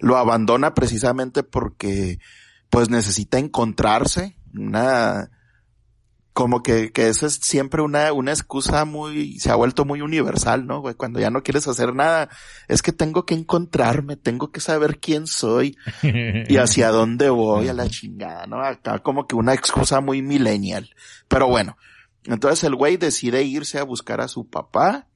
Lo 0.00 0.16
abandona 0.16 0.74
precisamente 0.74 1.42
porque 1.42 2.18
pues 2.70 2.88
necesita 2.88 3.38
encontrarse, 3.38 4.36
una, 4.54 5.30
como 6.40 6.62
que, 6.62 6.90
que 6.90 7.08
eso 7.08 7.26
es 7.26 7.34
siempre 7.34 7.82
una, 7.82 8.14
una 8.14 8.30
excusa 8.30 8.86
muy, 8.86 9.38
se 9.38 9.50
ha 9.50 9.56
vuelto 9.56 9.84
muy 9.84 10.00
universal, 10.00 10.66
¿no, 10.66 10.80
güey? 10.80 10.94
Cuando 10.94 11.20
ya 11.20 11.28
no 11.28 11.42
quieres 11.42 11.68
hacer 11.68 11.94
nada, 11.94 12.30
es 12.66 12.80
que 12.80 12.92
tengo 12.92 13.26
que 13.26 13.34
encontrarme, 13.34 14.16
tengo 14.16 14.50
que 14.50 14.60
saber 14.60 15.00
quién 15.00 15.26
soy 15.26 15.76
y 16.02 16.56
hacia 16.56 16.88
dónde 16.92 17.28
voy 17.28 17.68
a 17.68 17.74
la 17.74 17.90
chingada, 17.90 18.46
¿no? 18.46 18.64
Acá 18.64 19.00
como 19.00 19.26
que 19.26 19.36
una 19.36 19.52
excusa 19.52 20.00
muy 20.00 20.22
millennial. 20.22 20.88
Pero 21.28 21.46
bueno, 21.46 21.76
entonces 22.24 22.64
el 22.64 22.74
güey 22.74 22.96
decide 22.96 23.42
irse 23.42 23.78
a 23.78 23.84
buscar 23.84 24.22
a 24.22 24.28
su 24.28 24.48
papá 24.48 25.08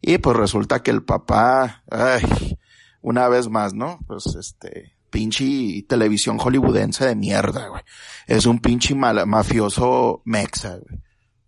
y 0.00 0.18
pues 0.18 0.36
resulta 0.36 0.82
que 0.82 0.90
el 0.90 1.04
papá, 1.04 1.84
ay, 1.92 2.58
una 3.02 3.28
vez 3.28 3.48
más, 3.48 3.72
¿no? 3.72 4.00
Pues 4.08 4.34
este, 4.34 4.96
pinche 5.12 5.84
televisión 5.88 6.38
hollywoodense 6.38 7.06
de 7.06 7.14
mierda, 7.14 7.68
güey. 7.68 7.82
Es 8.26 8.46
un 8.46 8.58
pinche 8.58 8.96
mafioso 8.96 10.22
mexa, 10.24 10.78
güey. 10.78 11.00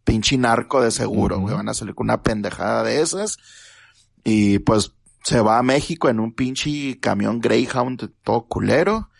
Pinche 0.04 0.36
narco 0.36 0.82
de 0.82 0.92
seguro, 0.92 1.40
güey. 1.40 1.56
Van 1.56 1.68
a 1.68 1.74
salir 1.74 1.96
con 1.96 2.06
una 2.06 2.22
pendejada 2.22 2.84
de 2.84 3.00
esas. 3.00 3.38
Y 4.22 4.60
pues 4.60 4.92
se 5.24 5.40
va 5.40 5.58
a 5.58 5.62
México 5.62 6.08
en 6.08 6.20
un 6.20 6.34
pinche 6.34 7.00
camión 7.00 7.40
Greyhound 7.40 8.12
todo 8.22 8.46
culero. 8.46 9.10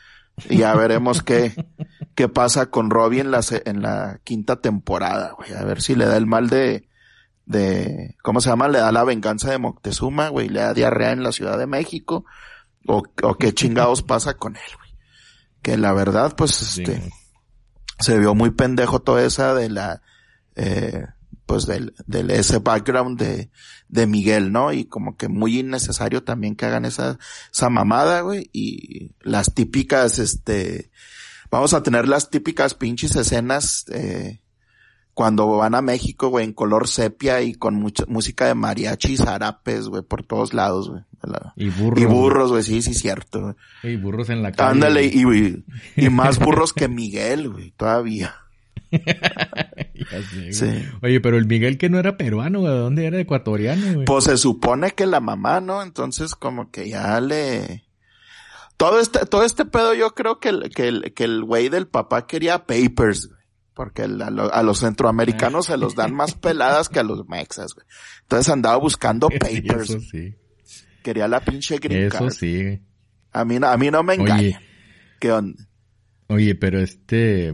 Y 0.49 0.59
ya 0.59 0.75
veremos 0.75 1.23
qué, 1.23 1.55
qué 2.15 2.29
pasa 2.29 2.67
con 2.67 2.91
Robbie 2.91 3.21
en 3.21 3.31
la, 3.31 3.41
en 3.65 3.83
la 3.83 4.21
quinta 4.23 4.61
temporada, 4.61 5.33
güey. 5.37 5.55
A 5.55 5.65
ver 5.65 5.81
si 5.81 5.95
le 5.95 6.05
da 6.05 6.19
el 6.19 6.27
mal 6.27 6.51
de, 6.51 6.87
de, 7.47 8.17
¿cómo 8.23 8.41
se 8.41 8.51
llama? 8.51 8.69
Le 8.69 8.79
da 8.79 8.93
la 8.93 9.05
venganza 9.05 9.51
de 9.51 9.59
Moctezuma, 9.59 10.29
güey. 10.29 10.51
Le 10.51 10.61
da 10.61 10.75
diarrea 10.75 11.13
en 11.13 11.23
la 11.23 11.33
Ciudad 11.33 11.59
de 11.59 11.67
México 11.67 12.27
o, 12.87 13.03
o 13.23 13.35
qué 13.37 13.53
chingados 13.53 14.03
pasa 14.03 14.35
con 14.35 14.57
él, 14.57 14.63
güey. 14.77 14.91
Que 15.63 15.77
la 15.77 15.93
verdad, 15.93 16.35
pues, 16.37 16.61
este, 16.63 17.11
se 17.99 18.19
vio 18.19 18.35
muy 18.35 18.51
pendejo 18.51 19.01
toda 19.01 19.25
esa 19.25 19.55
de 19.55 19.71
la, 19.71 20.03
eh, 20.57 21.07
pues 21.47 21.67
del, 21.67 21.95
del 22.07 22.31
ese 22.31 22.59
background 22.59 23.19
de, 23.19 23.51
de 23.89 24.07
Miguel, 24.07 24.53
¿no? 24.53 24.73
Y 24.73 24.85
como 24.85 25.17
que 25.17 25.29
muy 25.29 25.61
innecesario 25.61 26.23
también 26.23 26.57
que 26.57 26.67
hagan 26.67 26.85
esa, 26.85 27.19
esa 27.53 27.71
mamada, 27.71 28.21
güey. 28.21 28.51
Y 28.53 29.13
las 29.21 29.55
típicas, 29.55 30.19
este, 30.19 30.91
vamos 31.51 31.75
a 31.75 31.83
tener 31.83 32.09
las 32.09 32.31
típicas 32.31 32.75
pinches 32.75 33.17
escenas, 33.17 33.85
eh, 33.89 34.41
cuando 35.15 35.47
van 35.47 35.77
a 35.77 35.81
México, 35.81 36.29
güey, 36.29 36.45
en 36.45 36.53
color 36.53 36.89
sepia 36.89 37.41
y 37.41 37.55
con 37.55 37.77
mucha 37.77 38.05
música 38.09 38.47
de 38.47 38.55
mariachi 38.55 39.13
y 39.13 39.17
zarapes, 39.17 39.87
güey, 39.87 40.03
por 40.03 40.27
todos 40.27 40.53
lados, 40.53 40.91
güey. 40.91 41.05
Y 41.57 41.71
burros. 41.71 42.01
Y 42.01 42.05
burros, 42.07 42.51
güey, 42.51 42.63
sí, 42.63 42.83
sí, 42.83 42.95
cierto. 42.95 43.57
Y 43.83 43.97
burros 43.97 44.31
en 44.31 44.43
la 44.43 44.53
calle. 44.53 44.71
Ándale, 44.71 45.05
y, 45.05 45.65
y, 45.97 46.11
más 46.11 46.39
burros 46.39 46.73
que 46.73 46.89
Miguel, 46.89 47.51
güey, 47.51 47.73
todavía. 47.73 48.35
sí. 50.51 50.85
Oye, 51.03 51.21
pero 51.21 51.37
el 51.37 51.47
Miguel 51.47 51.79
que 51.79 51.89
no 51.89 51.99
era 51.99 52.17
peruano, 52.17 52.61
güey, 52.61 52.73
¿de 52.73 52.79
dónde 52.79 53.07
era? 53.07 53.21
Ecuatoriano, 53.21 53.95
güey. 53.95 54.05
Pues 54.05 54.25
se 54.25 54.37
supone 54.37 54.93
que 54.93 55.07
la 55.07 55.21
mamá, 55.21 55.61
¿no? 55.61 55.83
Entonces 55.83 56.35
como 56.35 56.71
que 56.71 56.89
ya 56.89 57.21
le... 57.21 57.85
Todo 58.77 59.01
este, 59.01 59.25
todo 59.27 59.45
este 59.45 59.65
pedo 59.65 59.95
yo 59.95 60.15
creo 60.15 60.41
que 60.41 60.49
el, 60.49 60.71
que 60.71 60.89
el, 60.89 61.15
que 61.15 61.25
el 61.25 61.45
güey 61.45 61.69
del 61.69 61.87
papá 61.87 62.27
quería 62.27 62.67
papers, 62.67 63.29
güey 63.29 63.45
porque 63.75 64.03
a, 64.03 64.63
los 64.63 64.79
centroamericanos 64.79 65.67
se 65.67 65.77
los 65.77 65.95
dan 65.95 66.15
más 66.15 66.35
peladas 66.41 66.89
que 66.89 67.01
a 67.01 67.03
los 67.03 67.29
mexas, 67.29 67.75
güey. 67.75 67.87
Entonces 68.23 68.53
andaba 68.53 68.77
buscando 68.77 69.29
papers. 69.41 69.91
Eso 69.91 70.01
sí. 70.01 70.35
Quería 71.05 71.29
la 71.29 71.45
pinche 71.45 71.77
gringa. 71.77 72.07
Eso 72.07 72.31
sí. 72.31 72.81
A 73.31 73.45
mí, 73.45 73.59
a 73.63 73.77
mí 73.77 73.91
no 73.91 74.03
me 74.03 74.15
engaña. 74.15 74.37
Oye, 74.37 74.59
¿Qué 75.21 75.31
onda? 75.31 75.69
Oye, 76.29 76.55
pero 76.55 76.81
este, 76.81 77.53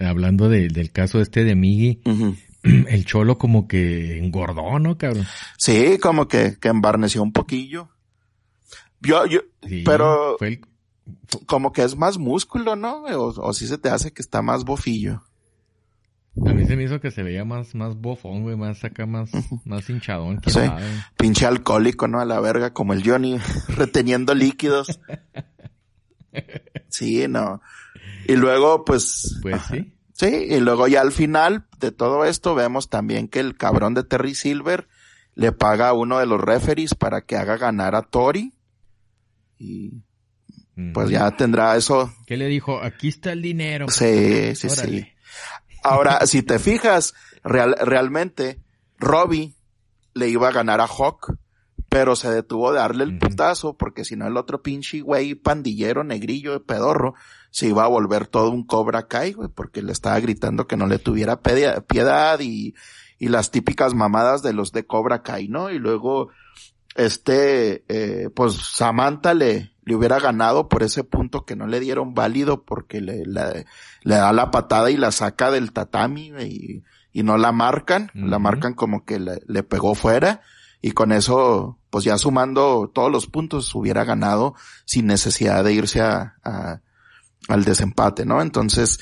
hablando 0.00 0.48
del 0.48 0.90
caso 0.90 1.20
este 1.20 1.44
de 1.44 1.54
Miggy, 1.54 2.00
el 2.62 3.04
cholo 3.04 3.36
como 3.36 3.68
que 3.68 4.16
engordó, 4.16 4.78
¿no, 4.78 4.96
cabrón? 4.96 5.26
Sí, 5.58 5.98
como 6.00 6.28
que, 6.28 6.56
que 6.58 6.68
embarneció 6.68 7.22
un 7.22 7.32
poquillo. 7.32 7.90
Yo, 9.02 9.26
yo, 9.26 9.40
pero, 9.84 10.38
como 11.44 11.72
que 11.72 11.82
es 11.82 11.94
más 11.94 12.16
músculo, 12.16 12.74
¿no? 12.74 13.04
O, 13.04 13.48
o 13.48 13.52
sí 13.52 13.66
se 13.66 13.76
te 13.76 13.90
hace 13.90 14.14
que 14.14 14.22
está 14.22 14.40
más 14.40 14.64
bofillo. 14.64 15.22
A 16.46 16.52
mí 16.52 16.66
se 16.66 16.76
me 16.76 16.84
hizo 16.84 17.00
que 17.00 17.10
se 17.10 17.22
veía 17.22 17.44
más, 17.44 17.74
más 17.74 17.96
bofón, 17.96 18.42
güey, 18.42 18.56
más 18.56 18.84
acá, 18.84 19.06
más, 19.06 19.30
más 19.64 19.88
hinchadón. 19.90 20.40
Sí, 20.46 20.60
pinche 21.16 21.46
alcohólico, 21.46 22.08
¿no? 22.08 22.20
A 22.20 22.24
la 22.24 22.40
verga, 22.40 22.72
como 22.72 22.92
el 22.92 23.02
Johnny, 23.04 23.38
reteniendo 23.68 24.34
líquidos. 24.34 25.00
Sí, 26.88 27.26
no. 27.28 27.60
Y 28.26 28.36
luego, 28.36 28.84
pues... 28.84 29.38
Pues 29.42 29.62
sí. 29.70 29.94
Sí, 30.12 30.26
y 30.26 30.58
luego 30.58 30.88
ya 30.88 31.00
al 31.00 31.12
final 31.12 31.66
de 31.78 31.92
todo 31.92 32.24
esto 32.24 32.56
vemos 32.56 32.90
también 32.90 33.28
que 33.28 33.38
el 33.38 33.56
cabrón 33.56 33.94
de 33.94 34.02
Terry 34.02 34.34
Silver 34.34 34.88
le 35.36 35.52
paga 35.52 35.90
a 35.90 35.92
uno 35.92 36.18
de 36.18 36.26
los 36.26 36.40
referees 36.40 36.96
para 36.96 37.20
que 37.20 37.36
haga 37.36 37.56
ganar 37.56 37.94
a 37.94 38.02
Tori. 38.02 38.52
Y 39.58 40.02
pues 40.92 41.10
ya 41.10 41.30
tendrá 41.36 41.76
eso. 41.76 42.12
¿Qué 42.26 42.36
le 42.36 42.46
dijo? 42.46 42.82
Aquí 42.82 43.08
está 43.08 43.30
el 43.30 43.42
dinero. 43.42 43.88
Sí, 43.88 44.56
sí, 44.56 44.68
sí. 44.68 45.06
Ahora, 45.88 46.26
si 46.26 46.42
te 46.42 46.58
fijas, 46.58 47.14
real, 47.42 47.76
realmente, 47.80 48.62
Robbie 48.98 49.54
le 50.14 50.28
iba 50.28 50.48
a 50.48 50.52
ganar 50.52 50.80
a 50.80 50.86
Hawk, 50.86 51.36
pero 51.88 52.16
se 52.16 52.30
detuvo 52.30 52.72
de 52.72 52.78
darle 52.78 53.04
el 53.04 53.18
putazo, 53.18 53.76
porque 53.76 54.04
si 54.04 54.16
no 54.16 54.26
el 54.26 54.36
otro 54.36 54.62
pinche 54.62 55.00
güey 55.00 55.34
pandillero, 55.34 56.04
negrillo, 56.04 56.62
pedorro, 56.64 57.14
se 57.50 57.68
iba 57.68 57.84
a 57.84 57.88
volver 57.88 58.26
todo 58.26 58.50
un 58.50 58.66
Cobra 58.66 59.06
Kai, 59.06 59.32
güey, 59.32 59.48
porque 59.48 59.82
le 59.82 59.92
estaba 59.92 60.20
gritando 60.20 60.66
que 60.66 60.76
no 60.76 60.86
le 60.86 60.98
tuviera 60.98 61.40
piedad 61.40 62.40
y, 62.40 62.74
y 63.18 63.28
las 63.28 63.50
típicas 63.50 63.94
mamadas 63.94 64.42
de 64.42 64.52
los 64.52 64.72
de 64.72 64.86
Cobra 64.86 65.22
Kai, 65.22 65.48
¿no? 65.48 65.70
Y 65.70 65.78
luego 65.78 66.28
este, 66.94 67.84
eh, 67.88 68.30
pues 68.34 68.54
Samantha 68.54 69.34
le, 69.34 69.72
le 69.84 69.94
hubiera 69.94 70.18
ganado 70.18 70.68
por 70.68 70.82
ese 70.82 71.04
punto 71.04 71.44
que 71.44 71.56
no 71.56 71.66
le 71.66 71.80
dieron 71.80 72.14
válido 72.14 72.64
porque 72.64 73.00
le, 73.00 73.24
le, 73.24 73.64
da 74.04 74.32
la 74.32 74.50
patada 74.50 74.90
y 74.90 74.96
la 74.96 75.12
saca 75.12 75.50
del 75.50 75.72
tatami 75.72 76.32
y, 76.40 76.84
y 77.12 77.22
no 77.22 77.38
la 77.38 77.52
marcan, 77.52 78.10
la 78.14 78.38
marcan 78.38 78.74
como 78.74 79.04
que 79.04 79.18
le, 79.18 79.40
le, 79.46 79.62
pegó 79.62 79.94
fuera 79.94 80.42
y 80.80 80.92
con 80.92 81.12
eso, 81.12 81.78
pues 81.90 82.04
ya 82.04 82.18
sumando 82.18 82.90
todos 82.92 83.10
los 83.10 83.26
puntos 83.26 83.74
hubiera 83.74 84.04
ganado 84.04 84.54
sin 84.84 85.06
necesidad 85.06 85.64
de 85.64 85.72
irse 85.72 86.00
a, 86.00 86.36
a 86.44 86.80
al 87.48 87.64
desempate, 87.64 88.24
¿no? 88.24 88.42
Entonces, 88.42 89.00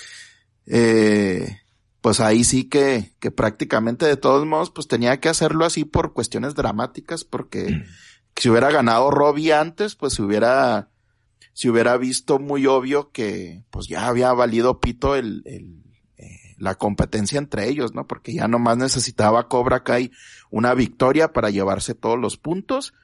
eh, 0.66 1.59
pues 2.07 2.21
ahí 2.21 2.45
sí 2.45 2.69
que, 2.69 3.17
que 3.19 3.33
prácticamente 3.33 4.07
de 4.07 4.17
todos 4.17 4.47
modos, 4.47 4.71
pues 4.71 4.87
tenía 4.87 5.19
que 5.19 5.29
hacerlo 5.29 5.65
así 5.65 5.85
por 5.85 6.13
cuestiones 6.13 6.55
dramáticas, 6.55 7.25
porque 7.25 7.83
si 8.37 8.49
hubiera 8.49 8.71
ganado 8.71 9.11
Robbie 9.11 9.53
antes, 9.53 9.97
pues 9.97 10.13
se 10.13 10.23
hubiera, 10.23 10.89
se 11.53 11.69
hubiera 11.69 11.97
visto 11.97 12.39
muy 12.39 12.65
obvio 12.67 13.11
que, 13.11 13.65
pues 13.71 13.89
ya 13.89 14.07
había 14.07 14.33
valido 14.33 14.79
pito 14.79 15.17
el, 15.17 15.43
el 15.47 15.83
eh, 16.17 16.55
la 16.59 16.77
competencia 16.77 17.39
entre 17.39 17.69
ellos, 17.69 17.93
¿no? 17.93 18.07
Porque 18.07 18.33
ya 18.33 18.47
nomás 18.47 18.77
necesitaba 18.77 19.49
Cobra 19.49 19.83
Kai 19.83 20.13
una 20.49 20.75
victoria 20.75 21.33
para 21.33 21.51
llevarse 21.51 21.97
todos 21.97 22.21
los 22.21 22.37
puntos, 22.37 22.95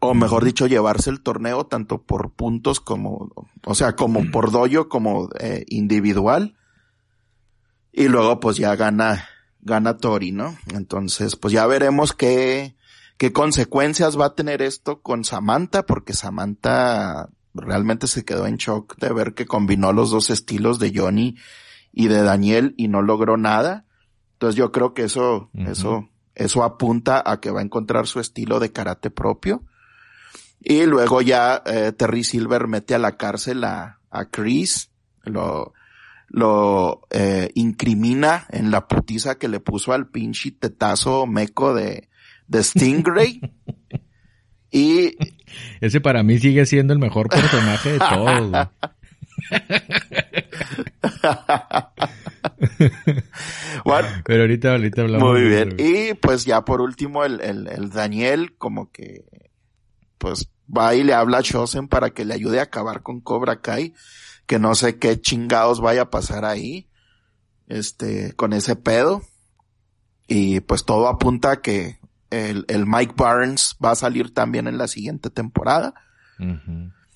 o 0.00 0.12
mejor 0.14 0.44
dicho, 0.44 0.66
llevarse 0.66 1.08
el 1.10 1.20
torneo 1.20 1.66
tanto 1.66 2.02
por 2.02 2.32
puntos 2.32 2.80
como, 2.80 3.30
o 3.64 3.74
sea, 3.76 3.94
como 3.94 4.28
por 4.32 4.50
doyo 4.50 4.88
como 4.88 5.28
eh, 5.38 5.64
individual 5.68 6.56
y 7.92 8.08
luego 8.08 8.40
pues 8.40 8.56
ya 8.56 8.76
gana, 8.76 9.28
gana 9.60 9.96
Tori, 9.96 10.32
¿no? 10.32 10.56
Entonces 10.74 11.36
pues 11.36 11.52
ya 11.52 11.66
veremos 11.66 12.12
qué, 12.12 12.76
qué 13.16 13.32
consecuencias 13.32 14.18
va 14.18 14.26
a 14.26 14.34
tener 14.34 14.62
esto 14.62 15.00
con 15.00 15.24
Samantha, 15.24 15.84
porque 15.84 16.12
Samantha 16.12 17.28
realmente 17.54 18.06
se 18.06 18.24
quedó 18.24 18.46
en 18.46 18.56
shock 18.56 18.96
de 18.98 19.12
ver 19.12 19.34
que 19.34 19.46
combinó 19.46 19.92
los 19.92 20.10
dos 20.10 20.30
estilos 20.30 20.78
de 20.78 20.92
Johnny 20.94 21.36
y 21.92 22.08
de 22.08 22.22
Daniel 22.22 22.74
y 22.76 22.88
no 22.88 23.02
logró 23.02 23.36
nada. 23.36 23.84
Entonces 24.34 24.56
yo 24.56 24.72
creo 24.72 24.94
que 24.94 25.02
eso, 25.02 25.50
eso, 25.54 26.08
eso 26.34 26.64
apunta 26.64 27.22
a 27.24 27.40
que 27.40 27.50
va 27.50 27.60
a 27.60 27.64
encontrar 27.64 28.06
su 28.06 28.20
estilo 28.20 28.60
de 28.60 28.72
karate 28.72 29.10
propio. 29.10 29.64
Y 30.62 30.84
luego 30.84 31.20
ya 31.22 31.62
eh, 31.66 31.92
Terry 31.92 32.24
Silver 32.24 32.66
mete 32.66 32.94
a 32.94 32.98
la 32.98 33.16
cárcel 33.16 33.64
a, 33.64 33.98
a 34.10 34.24
Chris, 34.26 34.90
lo, 35.24 35.72
lo 36.30 37.02
eh, 37.10 37.50
incrimina 37.54 38.46
en 38.50 38.70
la 38.70 38.86
putiza 38.86 39.36
que 39.36 39.48
le 39.48 39.60
puso 39.60 39.92
al 39.92 40.08
pinche 40.08 40.52
tetazo 40.52 41.26
meco 41.26 41.74
de, 41.74 42.08
de 42.46 42.62
Stingray. 42.62 43.40
y... 44.70 45.16
Ese 45.80 46.00
para 46.00 46.22
mí 46.22 46.38
sigue 46.38 46.64
siendo 46.66 46.92
el 46.92 47.00
mejor 47.00 47.28
personaje 47.28 47.94
de 47.94 47.98
todos. 47.98 48.68
bueno, 53.84 54.08
Pero 54.24 54.42
ahorita, 54.42 54.70
ahorita 54.70 55.02
hablamos. 55.02 55.32
Muy 55.32 55.42
bien. 55.42 55.74
Y 55.78 56.14
pues 56.14 56.44
ya 56.44 56.64
por 56.64 56.80
último 56.80 57.24
el, 57.24 57.40
el, 57.40 57.66
el, 57.66 57.90
Daniel 57.90 58.54
como 58.56 58.92
que 58.92 59.24
pues 60.18 60.48
va 60.68 60.94
y 60.94 61.02
le 61.02 61.14
habla 61.14 61.38
a 61.38 61.42
Chosen 61.42 61.88
para 61.88 62.10
que 62.10 62.24
le 62.24 62.34
ayude 62.34 62.60
a 62.60 62.64
acabar 62.64 63.02
con 63.02 63.20
Cobra 63.20 63.60
Kai 63.60 63.94
que 64.50 64.58
no 64.58 64.74
sé 64.74 64.98
qué 64.98 65.20
chingados 65.20 65.80
vaya 65.80 66.02
a 66.02 66.10
pasar 66.10 66.44
ahí, 66.44 66.88
este, 67.68 68.32
con 68.32 68.52
ese 68.52 68.74
pedo. 68.74 69.22
Y 70.26 70.58
pues 70.58 70.84
todo 70.84 71.06
apunta 71.06 71.52
a 71.52 71.60
que 71.60 72.00
el, 72.30 72.64
el 72.66 72.84
Mike 72.84 73.14
Barnes 73.16 73.76
va 73.82 73.92
a 73.92 73.94
salir 73.94 74.34
también 74.34 74.66
en 74.66 74.76
la 74.76 74.88
siguiente 74.88 75.30
temporada. 75.30 75.94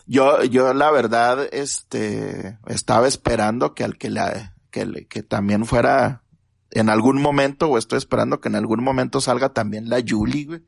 Yo, 0.06 0.44
yo 0.44 0.74
la 0.74 0.92
verdad, 0.92 1.48
este, 1.50 2.56
estaba 2.68 3.08
esperando 3.08 3.74
que 3.74 3.82
al 3.82 3.98
que 3.98 4.10
la, 4.10 4.54
que, 4.70 5.08
que 5.08 5.24
también 5.24 5.66
fuera 5.66 6.22
en 6.70 6.88
algún 6.88 7.20
momento, 7.20 7.66
o 7.66 7.78
estoy 7.78 7.98
esperando 7.98 8.40
que 8.40 8.48
en 8.48 8.54
algún 8.54 8.84
momento 8.84 9.20
salga 9.20 9.48
también 9.48 9.88
la 9.88 10.00
Julie, 10.06 10.44
güey 10.44 10.62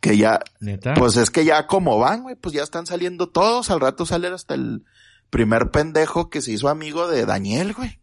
que 0.00 0.16
ya, 0.16 0.40
pues 0.96 1.16
es 1.16 1.30
que 1.30 1.44
ya 1.44 1.66
como 1.66 1.98
van, 1.98 2.22
güey, 2.22 2.34
pues 2.34 2.54
ya 2.54 2.62
están 2.62 2.86
saliendo 2.86 3.28
todos, 3.28 3.70
al 3.70 3.80
rato 3.80 4.06
sale 4.06 4.28
hasta 4.28 4.54
el 4.54 4.84
primer 5.28 5.70
pendejo 5.70 6.30
que 6.30 6.40
se 6.40 6.52
hizo 6.52 6.68
amigo 6.68 7.06
de 7.08 7.26
Daniel, 7.26 7.74
güey. 7.74 8.00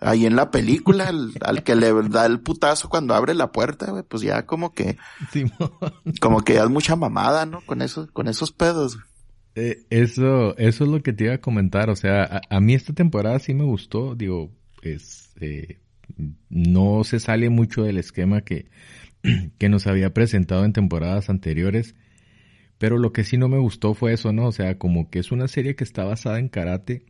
Ahí 0.00 0.26
en 0.26 0.34
la 0.34 0.50
película, 0.50 1.12
al 1.42 1.62
que 1.64 1.76
le 1.76 1.92
da 2.08 2.26
el 2.26 2.40
putazo 2.40 2.88
cuando 2.88 3.14
abre 3.14 3.34
la 3.34 3.52
puerta, 3.52 3.92
güey, 3.92 4.02
pues 4.02 4.22
ya 4.22 4.46
como 4.46 4.74
que, 4.74 4.98
como 6.20 6.42
que 6.42 6.54
ya 6.54 6.64
es 6.64 6.70
mucha 6.70 6.96
mamada, 6.96 7.46
¿no? 7.46 7.60
Con 7.66 7.82
esos, 7.82 8.10
con 8.10 8.26
esos 8.26 8.50
pedos. 8.50 8.98
Eh, 9.54 9.86
eso, 9.90 10.56
eso 10.58 10.84
es 10.84 10.90
lo 10.90 11.02
que 11.02 11.12
te 11.12 11.24
iba 11.24 11.34
a 11.34 11.40
comentar, 11.40 11.88
o 11.88 11.94
sea, 11.94 12.40
a, 12.48 12.60
mí 12.60 12.74
esta 12.74 12.94
temporada 12.94 13.38
sí 13.38 13.54
me 13.54 13.64
gustó, 13.64 14.14
digo, 14.16 14.50
es, 14.82 15.30
eh, 15.40 15.78
no 16.48 17.04
se 17.04 17.20
sale 17.20 17.48
mucho 17.50 17.84
del 17.84 17.98
esquema 17.98 18.40
que, 18.40 18.66
que 19.58 19.68
nos 19.68 19.86
había 19.86 20.12
presentado 20.12 20.64
en 20.64 20.72
temporadas 20.72 21.30
anteriores. 21.30 21.94
Pero 22.78 22.98
lo 22.98 23.12
que 23.12 23.24
sí 23.24 23.36
no 23.36 23.48
me 23.48 23.58
gustó 23.58 23.94
fue 23.94 24.12
eso, 24.12 24.32
¿no? 24.32 24.46
O 24.46 24.52
sea, 24.52 24.78
como 24.78 25.08
que 25.10 25.20
es 25.20 25.30
una 25.30 25.48
serie 25.48 25.76
que 25.76 25.84
está 25.84 26.04
basada 26.04 26.38
en 26.38 26.48
karate 26.48 27.06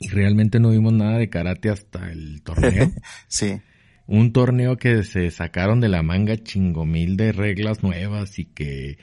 y 0.00 0.08
realmente 0.08 0.60
no 0.60 0.70
vimos 0.70 0.92
nada 0.92 1.18
de 1.18 1.28
karate 1.28 1.70
hasta 1.70 2.10
el 2.10 2.42
torneo. 2.42 2.90
sí. 3.28 3.60
Un 4.06 4.32
torneo 4.32 4.76
que 4.76 5.02
se 5.02 5.30
sacaron 5.30 5.80
de 5.80 5.88
la 5.88 6.02
manga 6.02 6.36
chingomil 6.36 7.16
de 7.16 7.32
reglas 7.32 7.82
nuevas 7.82 8.38
y 8.38 8.46
que 8.46 8.98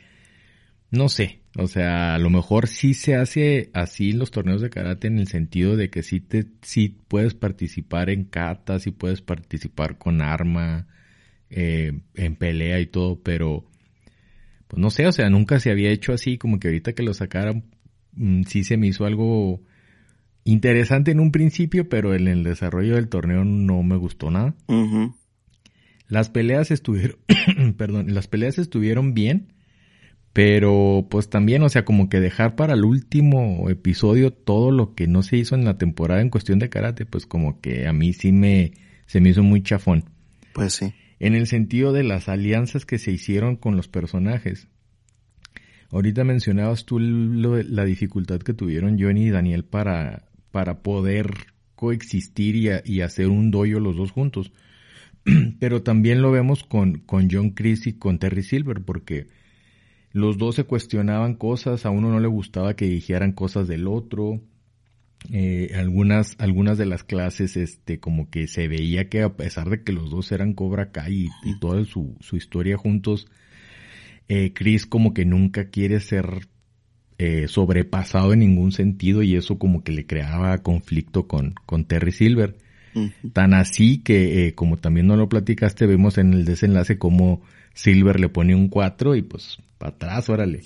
no 0.91 1.07
sé, 1.07 1.41
o 1.57 1.67
sea, 1.67 2.15
a 2.15 2.19
lo 2.19 2.29
mejor 2.29 2.67
sí 2.67 2.93
se 2.93 3.15
hace 3.15 3.71
así 3.73 4.11
los 4.11 4.29
torneos 4.29 4.61
de 4.61 4.69
karate 4.69 5.07
en 5.07 5.19
el 5.19 5.27
sentido 5.27 5.77
de 5.77 5.89
que 5.89 6.03
sí 6.03 6.19
te 6.19 6.47
sí 6.61 6.97
puedes 7.07 7.33
participar 7.33 8.09
en 8.09 8.25
katas, 8.25 8.83
sí 8.83 8.91
puedes 8.91 9.21
participar 9.21 9.97
con 9.97 10.21
arma, 10.21 10.87
eh, 11.53 11.99
en 12.15 12.35
pelea 12.37 12.79
y 12.79 12.87
todo, 12.87 13.19
pero 13.21 13.65
pues 14.69 14.79
no 14.79 14.89
sé, 14.89 15.05
o 15.05 15.11
sea, 15.11 15.29
nunca 15.29 15.59
se 15.59 15.69
había 15.69 15.91
hecho 15.91 16.13
así, 16.13 16.37
como 16.37 16.57
que 16.57 16.69
ahorita 16.69 16.93
que 16.93 17.03
lo 17.03 17.13
sacaran, 17.13 17.65
mm, 18.13 18.43
sí 18.43 18.63
se 18.63 18.77
me 18.77 18.87
hizo 18.87 19.03
algo 19.03 19.61
interesante 20.45 21.11
en 21.11 21.19
un 21.19 21.33
principio, 21.33 21.89
pero 21.89 22.15
en 22.15 22.29
el 22.29 22.45
desarrollo 22.45 22.95
del 22.95 23.09
torneo 23.09 23.43
no 23.43 23.83
me 23.83 23.97
gustó 23.97 24.31
nada. 24.31 24.55
Las 26.07 26.29
peleas 26.29 26.71
estuvieron, 26.71 27.17
perdón, 27.77 28.13
las 28.13 28.29
peleas 28.29 28.57
estuvieron 28.57 29.13
bien, 29.13 29.51
pero 30.31 31.05
pues 31.09 31.29
también, 31.29 31.63
o 31.63 31.69
sea, 31.69 31.83
como 31.83 32.07
que 32.07 32.21
dejar 32.21 32.55
para 32.55 32.75
el 32.75 32.85
último 32.85 33.69
episodio 33.69 34.31
todo 34.31 34.71
lo 34.71 34.95
que 34.95 35.05
no 35.05 35.21
se 35.21 35.35
hizo 35.35 35.55
en 35.55 35.65
la 35.65 35.77
temporada 35.77 36.21
en 36.21 36.29
cuestión 36.29 36.59
de 36.59 36.69
karate, 36.69 37.05
pues 37.05 37.25
como 37.25 37.59
que 37.59 37.87
a 37.87 37.93
mí 37.93 38.13
sí 38.13 38.31
me, 38.31 38.71
se 39.05 39.19
me 39.19 39.31
hizo 39.31 39.43
muy 39.43 39.61
chafón. 39.61 40.05
Pues 40.53 40.75
sí 40.75 40.93
en 41.21 41.35
el 41.35 41.45
sentido 41.45 41.93
de 41.93 42.03
las 42.03 42.27
alianzas 42.29 42.87
que 42.87 42.97
se 42.97 43.11
hicieron 43.11 43.55
con 43.55 43.75
los 43.75 43.87
personajes. 43.87 44.67
Ahorita 45.91 46.23
mencionabas 46.23 46.85
tú 46.85 46.97
la 46.99 47.85
dificultad 47.85 48.39
que 48.39 48.55
tuvieron 48.55 48.99
Johnny 48.99 49.27
y 49.27 49.29
Daniel 49.29 49.63
para, 49.63 50.23
para 50.49 50.81
poder 50.81 51.31
coexistir 51.75 52.55
y, 52.83 53.01
hacer 53.01 53.27
un 53.27 53.51
doyo 53.51 53.79
los 53.79 53.97
dos 53.97 54.09
juntos. 54.09 54.51
Pero 55.59 55.83
también 55.83 56.23
lo 56.23 56.31
vemos 56.31 56.63
con, 56.63 57.01
con 57.01 57.29
John 57.29 57.51
Chris 57.51 57.85
y 57.85 57.93
con 57.93 58.17
Terry 58.17 58.41
Silver, 58.41 58.81
porque 58.81 59.27
los 60.13 60.39
dos 60.39 60.55
se 60.55 60.63
cuestionaban 60.63 61.35
cosas, 61.35 61.85
a 61.85 61.91
uno 61.91 62.09
no 62.09 62.19
le 62.19 62.29
gustaba 62.29 62.75
que 62.75 62.85
dijeran 62.85 63.33
cosas 63.33 63.67
del 63.67 63.87
otro, 63.87 64.41
eh, 65.29 65.71
algunas, 65.75 66.35
algunas 66.39 66.77
de 66.77 66.85
las 66.85 67.03
clases, 67.03 67.55
este, 67.55 67.99
como 67.99 68.29
que 68.29 68.47
se 68.47 68.67
veía 68.67 69.07
que 69.09 69.21
a 69.21 69.35
pesar 69.35 69.69
de 69.69 69.83
que 69.83 69.93
los 69.93 70.09
dos 70.09 70.31
eran 70.31 70.53
Cobra 70.53 70.91
Kai 70.91 71.29
y, 71.43 71.59
toda 71.59 71.85
su, 71.85 72.15
su, 72.19 72.37
historia 72.37 72.77
juntos, 72.77 73.27
eh, 74.27 74.51
Chris 74.53 74.85
como 74.85 75.13
que 75.13 75.25
nunca 75.25 75.69
quiere 75.69 75.99
ser 75.99 76.47
eh, 77.17 77.47
sobrepasado 77.47 78.33
en 78.33 78.39
ningún 78.39 78.71
sentido 78.71 79.21
y 79.21 79.35
eso 79.35 79.59
como 79.59 79.83
que 79.83 79.91
le 79.91 80.07
creaba 80.07 80.57
conflicto 80.59 81.27
con, 81.27 81.53
con 81.65 81.85
Terry 81.85 82.11
Silver. 82.11 82.57
Tan 83.31 83.53
así 83.53 83.99
que, 83.99 84.47
eh, 84.47 84.55
como 84.55 84.75
también 84.75 85.07
no 85.07 85.15
lo 85.15 85.29
platicaste, 85.29 85.85
vemos 85.85 86.17
en 86.17 86.33
el 86.33 86.43
desenlace 86.43 86.97
como 86.97 87.41
Silver 87.73 88.19
le 88.19 88.27
pone 88.27 88.53
un 88.53 88.67
4 88.67 89.15
y 89.15 89.21
pues 89.21 89.59
para 89.77 89.91
atrás, 89.91 90.29
órale 90.29 90.61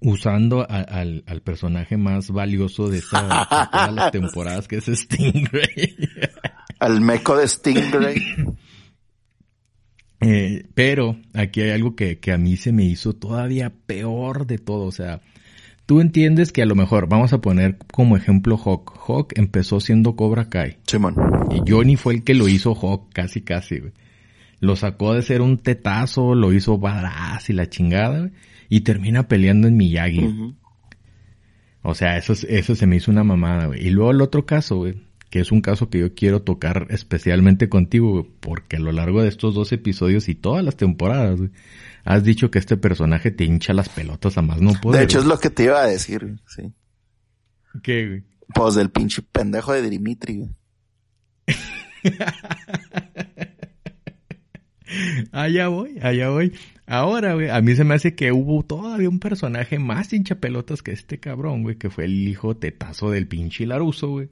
usando 0.00 0.66
al, 0.68 1.24
al, 1.26 1.40
personaje 1.42 1.96
más 1.96 2.30
valioso 2.30 2.88
de, 2.88 3.02
todas 3.02 3.92
las 3.92 4.12
temporadas, 4.12 4.68
que 4.68 4.76
es 4.76 4.84
Stingray. 4.86 5.96
al 6.78 7.00
meco 7.00 7.36
de 7.36 7.48
Stingray. 7.48 8.22
Eh, 10.20 10.66
pero 10.74 11.16
aquí 11.34 11.60
hay 11.62 11.70
algo 11.70 11.94
que, 11.94 12.18
que, 12.18 12.32
a 12.32 12.38
mí 12.38 12.56
se 12.56 12.72
me 12.72 12.84
hizo 12.84 13.12
todavía 13.12 13.72
peor 13.86 14.46
de 14.46 14.58
todo. 14.58 14.84
O 14.84 14.92
sea, 14.92 15.20
tú 15.86 16.00
entiendes 16.00 16.52
que 16.52 16.62
a 16.62 16.66
lo 16.66 16.74
mejor, 16.74 17.08
vamos 17.08 17.32
a 17.32 17.40
poner 17.40 17.78
como 17.92 18.16
ejemplo 18.16 18.56
Hawk. 18.56 18.92
Hawk 19.06 19.32
empezó 19.36 19.80
siendo 19.80 20.16
Cobra 20.16 20.48
Kai. 20.48 20.78
Simón. 20.86 21.14
Y 21.50 21.70
Johnny 21.70 21.96
fue 21.96 22.14
el 22.14 22.24
que 22.24 22.34
lo 22.34 22.48
hizo 22.48 22.74
Hawk, 22.74 23.12
casi 23.12 23.42
casi, 23.42 23.80
Lo 24.60 24.76
sacó 24.76 25.14
de 25.14 25.22
ser 25.22 25.42
un 25.42 25.58
tetazo, 25.58 26.34
lo 26.34 26.52
hizo 26.52 26.78
badass 26.78 27.50
y 27.50 27.52
la 27.52 27.68
chingada, 27.68 28.20
güey, 28.20 28.32
y 28.74 28.80
termina 28.80 29.28
peleando 29.28 29.68
en 29.68 29.76
Miyagi. 29.76 30.56
O 31.82 31.94
sea, 31.94 32.16
eso, 32.16 32.32
eso 32.32 32.74
se 32.74 32.88
me 32.88 32.96
hizo 32.96 33.12
una 33.12 33.22
mamada, 33.22 33.66
güey. 33.66 33.86
Y 33.86 33.90
luego 33.90 34.10
el 34.10 34.20
otro 34.20 34.46
caso, 34.46 34.78
güey, 34.78 35.06
que 35.30 35.38
es 35.38 35.52
un 35.52 35.60
caso 35.60 35.90
que 35.90 36.00
yo 36.00 36.12
quiero 36.16 36.42
tocar 36.42 36.88
especialmente 36.90 37.68
contigo, 37.68 38.10
güey, 38.10 38.26
porque 38.40 38.74
a 38.74 38.80
lo 38.80 38.90
largo 38.90 39.22
de 39.22 39.28
estos 39.28 39.54
dos 39.54 39.70
episodios 39.70 40.28
y 40.28 40.34
todas 40.34 40.64
las 40.64 40.76
temporadas, 40.76 41.38
güey, 41.38 41.50
has 42.02 42.24
dicho 42.24 42.50
que 42.50 42.58
este 42.58 42.76
personaje 42.76 43.30
te 43.30 43.44
hincha 43.44 43.74
las 43.74 43.88
pelotas 43.88 44.38
a 44.38 44.42
más 44.42 44.60
no 44.60 44.72
poder. 44.80 44.98
De 44.98 45.04
hecho, 45.04 45.20
es 45.20 45.26
lo 45.26 45.38
que 45.38 45.50
te 45.50 45.62
iba 45.62 45.80
a 45.80 45.86
decir, 45.86 46.40
sí. 46.48 46.72
¿Qué, 47.80 48.08
güey? 48.08 48.24
Pues 48.52 48.74
del 48.74 48.90
pinche 48.90 49.22
pendejo 49.22 49.72
de 49.72 49.88
Dimitri, 49.88 50.38
güey. 50.38 50.50
allá 55.30 55.68
voy, 55.68 55.96
allá 56.02 56.30
voy. 56.30 56.52
Ahora, 56.86 57.34
güey, 57.34 57.48
a 57.48 57.60
mí 57.62 57.74
se 57.74 57.84
me 57.84 57.94
hace 57.94 58.14
que 58.14 58.30
hubo 58.30 58.62
todavía 58.62 59.08
un 59.08 59.18
personaje 59.18 59.78
más 59.78 60.12
hincha 60.12 60.34
pelotas 60.36 60.82
que 60.82 60.92
este 60.92 61.18
cabrón, 61.18 61.62
güey, 61.62 61.76
que 61.76 61.88
fue 61.88 62.04
el 62.04 62.28
hijo 62.28 62.56
tetazo 62.56 63.10
del 63.10 63.26
pinche 63.26 63.66
Laruso, 63.66 64.10
güey. 64.10 64.28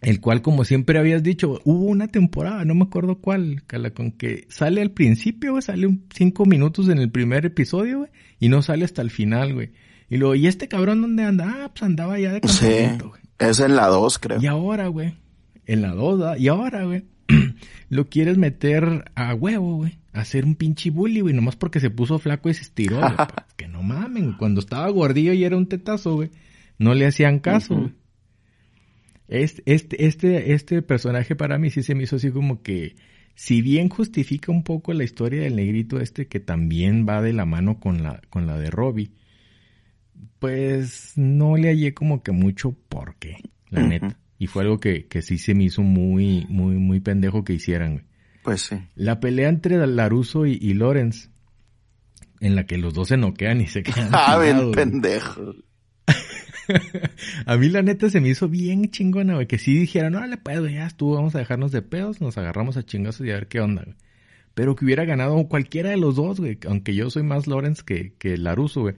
El 0.00 0.20
cual, 0.20 0.42
como 0.42 0.64
siempre 0.64 0.98
habías 0.98 1.22
dicho, 1.22 1.60
hubo 1.64 1.84
una 1.84 2.08
temporada, 2.08 2.64
no 2.64 2.74
me 2.74 2.84
acuerdo 2.84 3.20
cuál, 3.20 3.62
con 3.94 4.12
que 4.12 4.46
sale 4.48 4.82
al 4.82 4.90
principio, 4.90 5.52
güey, 5.52 5.62
sale 5.62 5.86
un 5.86 6.06
cinco 6.14 6.44
minutos 6.44 6.88
en 6.88 6.98
el 6.98 7.10
primer 7.10 7.46
episodio, 7.46 7.98
güey, 7.98 8.10
y 8.38 8.48
no 8.48 8.60
sale 8.60 8.84
hasta 8.84 9.00
el 9.00 9.10
final, 9.10 9.54
güey. 9.54 9.72
Y 10.10 10.18
luego, 10.18 10.34
¿y 10.34 10.46
este 10.46 10.68
cabrón 10.68 11.00
dónde 11.00 11.24
anda? 11.24 11.46
Ah, 11.48 11.70
pues 11.72 11.82
andaba 11.82 12.18
ya 12.18 12.32
de 12.32 12.40
campamento, 12.42 13.08
güey. 13.10 13.22
Es 13.38 13.60
en 13.60 13.76
la 13.76 13.86
2, 13.86 14.18
creo. 14.18 14.42
Y 14.42 14.46
ahora, 14.46 14.88
güey, 14.88 15.14
en 15.66 15.82
la 15.82 15.94
2, 15.94 16.38
y 16.38 16.48
ahora, 16.48 16.84
güey, 16.84 17.04
lo 17.88 18.08
quieres 18.08 18.38
meter 18.38 19.10
a 19.14 19.34
huevo, 19.34 19.76
güey. 19.76 19.98
A 20.12 20.20
hacer 20.20 20.44
un 20.44 20.54
pinche 20.54 20.90
bully, 20.90 21.20
güey, 21.20 21.34
nomás 21.34 21.56
porque 21.56 21.80
se 21.80 21.90
puso 21.90 22.18
flaco 22.18 22.48
y 22.48 22.54
se 22.54 22.62
estiró, 22.62 22.98
güey. 22.98 23.12
que 23.56 23.68
no 23.68 23.82
mamen, 23.82 24.34
cuando 24.34 24.60
estaba 24.60 24.88
gordillo 24.90 25.32
y 25.32 25.44
era 25.44 25.56
un 25.56 25.68
tetazo, 25.68 26.14
güey. 26.14 26.30
No 26.78 26.94
le 26.94 27.06
hacían 27.06 27.38
caso, 27.38 27.76
güey. 27.76 27.92
Este, 29.26 29.62
este, 29.66 30.06
este, 30.06 30.52
este 30.52 30.82
personaje 30.82 31.34
para 31.34 31.58
mí 31.58 31.70
sí 31.70 31.82
se 31.82 31.94
me 31.94 32.02
hizo 32.02 32.16
así 32.16 32.30
como 32.30 32.62
que, 32.62 32.96
si 33.34 33.62
bien 33.62 33.88
justifica 33.88 34.52
un 34.52 34.64
poco 34.64 34.92
la 34.92 35.04
historia 35.04 35.42
del 35.42 35.56
negrito 35.56 35.98
este 35.98 36.28
que 36.28 36.40
también 36.40 37.06
va 37.08 37.22
de 37.22 37.32
la 37.32 37.46
mano 37.46 37.80
con 37.80 38.02
la, 38.02 38.20
con 38.28 38.46
la 38.46 38.58
de 38.58 38.70
Robbie, 38.70 39.12
pues 40.38 41.12
no 41.16 41.56
le 41.56 41.68
hallé 41.68 41.94
como 41.94 42.22
que 42.22 42.32
mucho 42.32 42.76
por 42.88 43.16
qué, 43.16 43.36
la 43.70 43.82
neta. 43.82 44.18
Y 44.38 44.46
fue 44.48 44.62
algo 44.62 44.80
que, 44.80 45.06
que 45.06 45.22
sí 45.22 45.38
se 45.38 45.54
me 45.54 45.64
hizo 45.64 45.82
muy, 45.82 46.46
muy, 46.48 46.76
muy 46.76 47.00
pendejo 47.00 47.44
que 47.44 47.54
hicieran, 47.54 48.04
Pues 48.42 48.62
sí. 48.62 48.76
La 48.94 49.20
pelea 49.20 49.48
entre 49.48 49.86
Laruso 49.86 50.46
y, 50.46 50.58
y 50.60 50.74
Lorenz, 50.74 51.30
en 52.40 52.56
la 52.56 52.66
que 52.66 52.78
los 52.78 52.94
dos 52.94 53.08
se 53.08 53.16
noquean 53.16 53.60
y 53.60 53.66
se 53.66 53.82
quedan. 53.84 54.10
ah, 54.12 54.38
bien 54.38 54.72
pendejo. 54.72 55.54
a 57.46 57.56
mí 57.56 57.68
la 57.68 57.82
neta 57.82 58.08
se 58.10 58.20
me 58.20 58.28
hizo 58.28 58.48
bien 58.48 58.90
chingona, 58.90 59.34
güey, 59.34 59.46
que 59.46 59.58
sí 59.58 59.76
dijeran, 59.76 60.12
no 60.12 60.26
le 60.26 60.36
puedo, 60.36 60.68
ya 60.68 60.86
estuvo, 60.86 61.14
vamos 61.14 61.34
a 61.34 61.38
dejarnos 61.38 61.72
de 61.72 61.82
pedos, 61.82 62.20
nos 62.20 62.38
agarramos 62.38 62.76
a 62.76 62.84
chingazos 62.84 63.26
y 63.26 63.30
a 63.30 63.34
ver 63.34 63.48
qué 63.48 63.60
onda, 63.60 63.82
güey. 63.84 63.96
Pero 64.54 64.76
que 64.76 64.84
hubiera 64.84 65.04
ganado 65.04 65.48
cualquiera 65.48 65.90
de 65.90 65.96
los 65.96 66.14
dos, 66.16 66.38
güey, 66.40 66.58
aunque 66.68 66.94
yo 66.94 67.10
soy 67.10 67.24
más 67.24 67.46
Lorenz 67.46 67.82
que, 67.82 68.14
que 68.18 68.36
Laruso, 68.36 68.82
güey. 68.82 68.94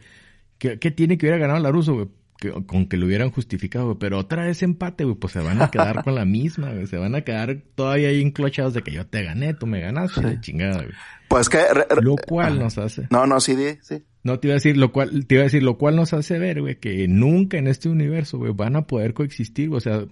¿Qué, 0.59 0.79
¿Qué, 0.79 0.91
tiene 0.91 1.17
que 1.17 1.27
hubiera 1.27 1.39
ganado 1.39 1.61
Laruso, 1.61 1.95
güey? 1.95 2.09
Que, 2.39 2.51
con 2.51 2.87
que 2.87 2.97
lo 2.97 3.07
hubieran 3.07 3.31
justificado, 3.31 3.87
güey. 3.87 3.99
Pero 3.99 4.19
otra 4.19 4.45
vez 4.45 4.63
empate, 4.63 5.05
güey, 5.05 5.17
pues 5.17 5.33
se 5.33 5.41
van 5.41 5.63
a 5.63 5.71
quedar 5.71 6.05
con 6.05 6.15
la 6.15 6.25
misma, 6.27 6.73
güey. 6.73 6.87
Se 6.87 6.97
van 6.97 7.15
a 7.15 7.23
quedar 7.23 7.63
todavía 7.75 8.09
ahí 8.09 8.21
enclochados 8.21 8.75
de 8.75 8.83
que 8.83 8.93
yo 8.93 9.07
te 9.07 9.23
gané, 9.23 9.55
tú 9.55 9.67
me 9.67 9.81
ganaste, 9.81 10.41
chingada, 10.41 10.83
güey. 10.83 10.95
Pues 11.29 11.49
que... 11.49 11.59
lo 12.01 12.17
cual 12.17 12.59
nos 12.59 12.79
hace... 12.79 13.09
No, 13.11 13.27
no, 13.27 13.41
sí, 13.41 13.57
sí. 13.83 14.05
No, 14.23 14.41
te 14.41 14.49
iba 14.49 14.55
a 14.55 14.57
decir, 14.57 14.77
lo 14.77 14.93
cual, 14.93 15.27
te 15.27 15.37
iba 15.37 15.43
a 15.43 15.45
decir, 15.45 15.63
lo 15.63 15.79
cual 15.79 15.95
nos 15.95 16.13
hace 16.13 16.39
ver, 16.39 16.61
güey, 16.61 16.81
que 16.81 17.07
nunca 17.07 17.59
en 17.59 17.69
este 17.69 17.89
universo, 17.89 18.39
güey, 18.39 18.53
van 18.53 18.75
a 18.75 18.87
poder 18.87 19.15
coexistir, 19.15 19.71
o 19.73 19.79
sea, 19.79 20.05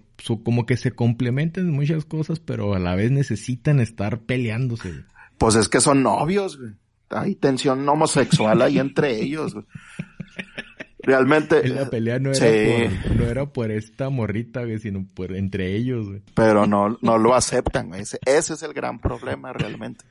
como 0.45 0.67
que 0.67 0.77
se 0.77 0.93
complementan 0.93 1.71
muchas 1.71 2.05
cosas, 2.05 2.39
pero 2.39 2.75
a 2.75 2.79
la 2.79 2.95
vez 2.95 3.11
necesitan 3.11 3.81
estar 3.81 4.21
peleándose, 4.21 4.91
güey. 4.91 5.05
Pues 5.39 5.57
es 5.57 5.69
que 5.69 5.81
son 5.81 6.03
novios, 6.03 6.59
güey. 6.59 6.73
Hay 7.11 7.35
tensión 7.35 7.89
homosexual 7.89 8.63
ahí 8.63 8.79
entre 8.79 9.17
ellos, 9.21 9.55
güey. 9.55 9.67
Realmente. 11.05 11.67
la 11.69 11.89
pelea 11.91 12.19
no 12.19 12.33
era, 12.33 12.41
por, 12.41 13.17
no 13.17 13.25
era 13.25 13.47
por 13.47 13.71
esta 13.71 14.11
morrita, 14.11 14.65
güey, 14.65 14.79
sino 14.79 15.07
por 15.15 15.37
entre 15.37 15.77
ellos, 15.77 16.09
güey. 16.09 16.23
Pero 16.35 16.67
no, 16.67 16.99
no 17.01 17.19
lo 17.19 17.35
aceptan, 17.35 17.89
güey. 17.89 18.03
Ese, 18.03 18.19
ese 18.25 18.55
es 18.55 18.63
el 18.63 18.73
gran 18.73 18.99
problema, 18.99 19.53
realmente. 19.53 20.05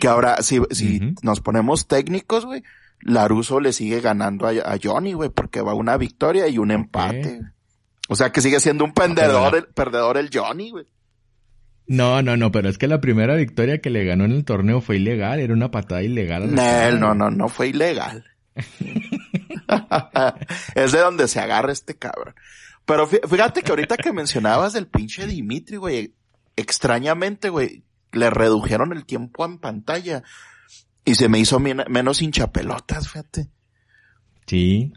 Que 0.00 0.06
ahora, 0.06 0.42
si, 0.42 0.60
si 0.70 1.14
nos 1.22 1.40
ponemos 1.40 1.86
técnicos, 1.86 2.44
güey, 2.44 2.62
Laruso 3.00 3.60
le 3.60 3.72
sigue 3.72 4.00
ganando 4.00 4.46
a, 4.46 4.78
Johnny, 4.82 5.14
güey, 5.14 5.30
porque 5.30 5.62
va 5.62 5.74
una 5.74 5.96
victoria 5.96 6.48
y 6.48 6.58
un 6.58 6.70
empate. 6.70 7.40
O 8.08 8.16
sea 8.16 8.30
que 8.30 8.40
sigue 8.40 8.60
siendo 8.60 8.84
un 8.84 8.92
perdedor, 8.92 9.56
el, 9.56 9.64
perdedor 9.66 10.18
el 10.18 10.30
Johnny, 10.32 10.70
güey. 10.70 10.86
No, 11.86 12.20
no, 12.20 12.36
no, 12.36 12.52
pero 12.52 12.68
es 12.68 12.76
que 12.76 12.86
la 12.86 13.00
primera 13.00 13.34
victoria 13.34 13.80
que 13.80 13.88
le 13.88 14.04
ganó 14.04 14.26
en 14.26 14.32
el 14.32 14.44
torneo 14.44 14.82
fue 14.82 14.96
ilegal, 14.96 15.40
era 15.40 15.54
una 15.54 15.70
patada 15.70 16.02
ilegal. 16.02 16.54
No, 16.54 16.90
no, 16.92 17.14
no, 17.14 17.30
no 17.30 17.48
fue 17.48 17.68
ilegal. 17.68 18.24
es 20.74 20.92
de 20.92 20.98
donde 20.98 21.28
se 21.28 21.40
agarra 21.40 21.72
este 21.72 21.96
cabrón. 21.96 22.34
Pero 22.84 23.06
fíjate 23.06 23.62
que 23.62 23.70
ahorita 23.70 23.96
que 23.96 24.12
mencionabas 24.12 24.74
el 24.74 24.86
pinche 24.86 25.26
Dimitri, 25.26 25.76
güey, 25.76 26.14
extrañamente, 26.56 27.50
güey, 27.50 27.84
le 28.12 28.30
redujeron 28.30 28.92
el 28.92 29.04
tiempo 29.04 29.44
en 29.44 29.58
pantalla. 29.58 30.22
Y 31.04 31.14
se 31.14 31.28
me 31.28 31.38
hizo 31.38 31.58
menos 31.58 32.22
hinchapelotas, 32.22 33.08
fíjate. 33.08 33.48
Sí. 34.46 34.92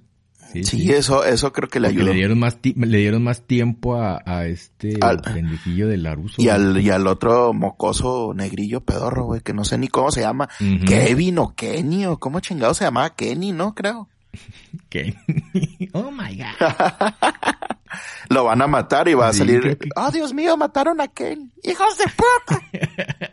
Sí, 0.64 0.92
eso, 0.92 1.24
eso 1.24 1.52
creo 1.54 1.70
que 1.70 1.80
le 1.80 1.90
ayudó. 1.90 2.08
Le 2.08 2.14
dieron 2.14 2.40
más, 2.40 2.58
le 2.64 2.98
dieron 2.98 3.24
más 3.24 3.42
tiempo 3.42 3.96
a, 3.96 4.46
este 4.46 4.98
al, 5.02 5.22
pendejillo 5.22 5.88
de 5.88 5.98
Laruso. 5.98 6.42
Y 6.42 6.50
al, 6.50 6.80
y 6.80 6.90
al 6.90 7.08
otro 7.08 7.54
mocoso 7.54 8.34
negrillo 8.36 8.82
pedorro, 8.82 9.26
güey, 9.26 9.42
que 9.42 9.54
no 9.54 9.64
sé 9.64 9.78
ni 9.78 9.88
cómo 9.88 10.12
se 10.12 10.22
llama. 10.22 10.50
Kevin 10.86 11.40
o 11.40 11.54
Kenny 11.56 12.06
o 12.06 12.18
cómo 12.18 12.40
chingado 12.40 12.74
se 12.74 12.84
llamaba 12.84 13.12
Kenny, 13.16 13.52
¿no? 13.52 13.74
Creo. 13.74 14.10
Kenny. 14.90 15.16
Oh 15.94 16.12
my 16.12 16.38
God. 16.38 17.14
Lo 18.30 18.46
van 18.46 18.62
a 18.62 18.68
matar 18.68 19.10
y 19.10 19.14
va 19.14 19.28
a 19.28 19.34
salir. 19.34 19.78
Oh, 19.98 20.10
Dios 20.12 20.34
mío, 20.34 20.56
mataron 20.56 21.02
a 21.02 21.10
Kenny. 21.10 21.52
Hijos 21.64 21.98
de 21.98 22.06
puta. 22.06 23.32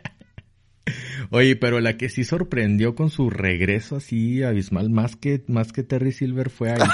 Oye, 1.31 1.55
pero 1.55 1.79
la 1.79 1.95
que 1.97 2.09
sí 2.09 2.23
sorprendió 2.23 2.95
con 2.95 3.11
su 3.11 3.29
regreso 3.29 3.97
así 3.97 4.41
abismal, 4.41 4.89
más 4.89 5.15
que, 5.15 5.43
más 5.47 5.71
que 5.71 5.83
Terry 5.83 6.11
Silver 6.11 6.49
fue 6.49 6.71
ahí. 6.71 6.79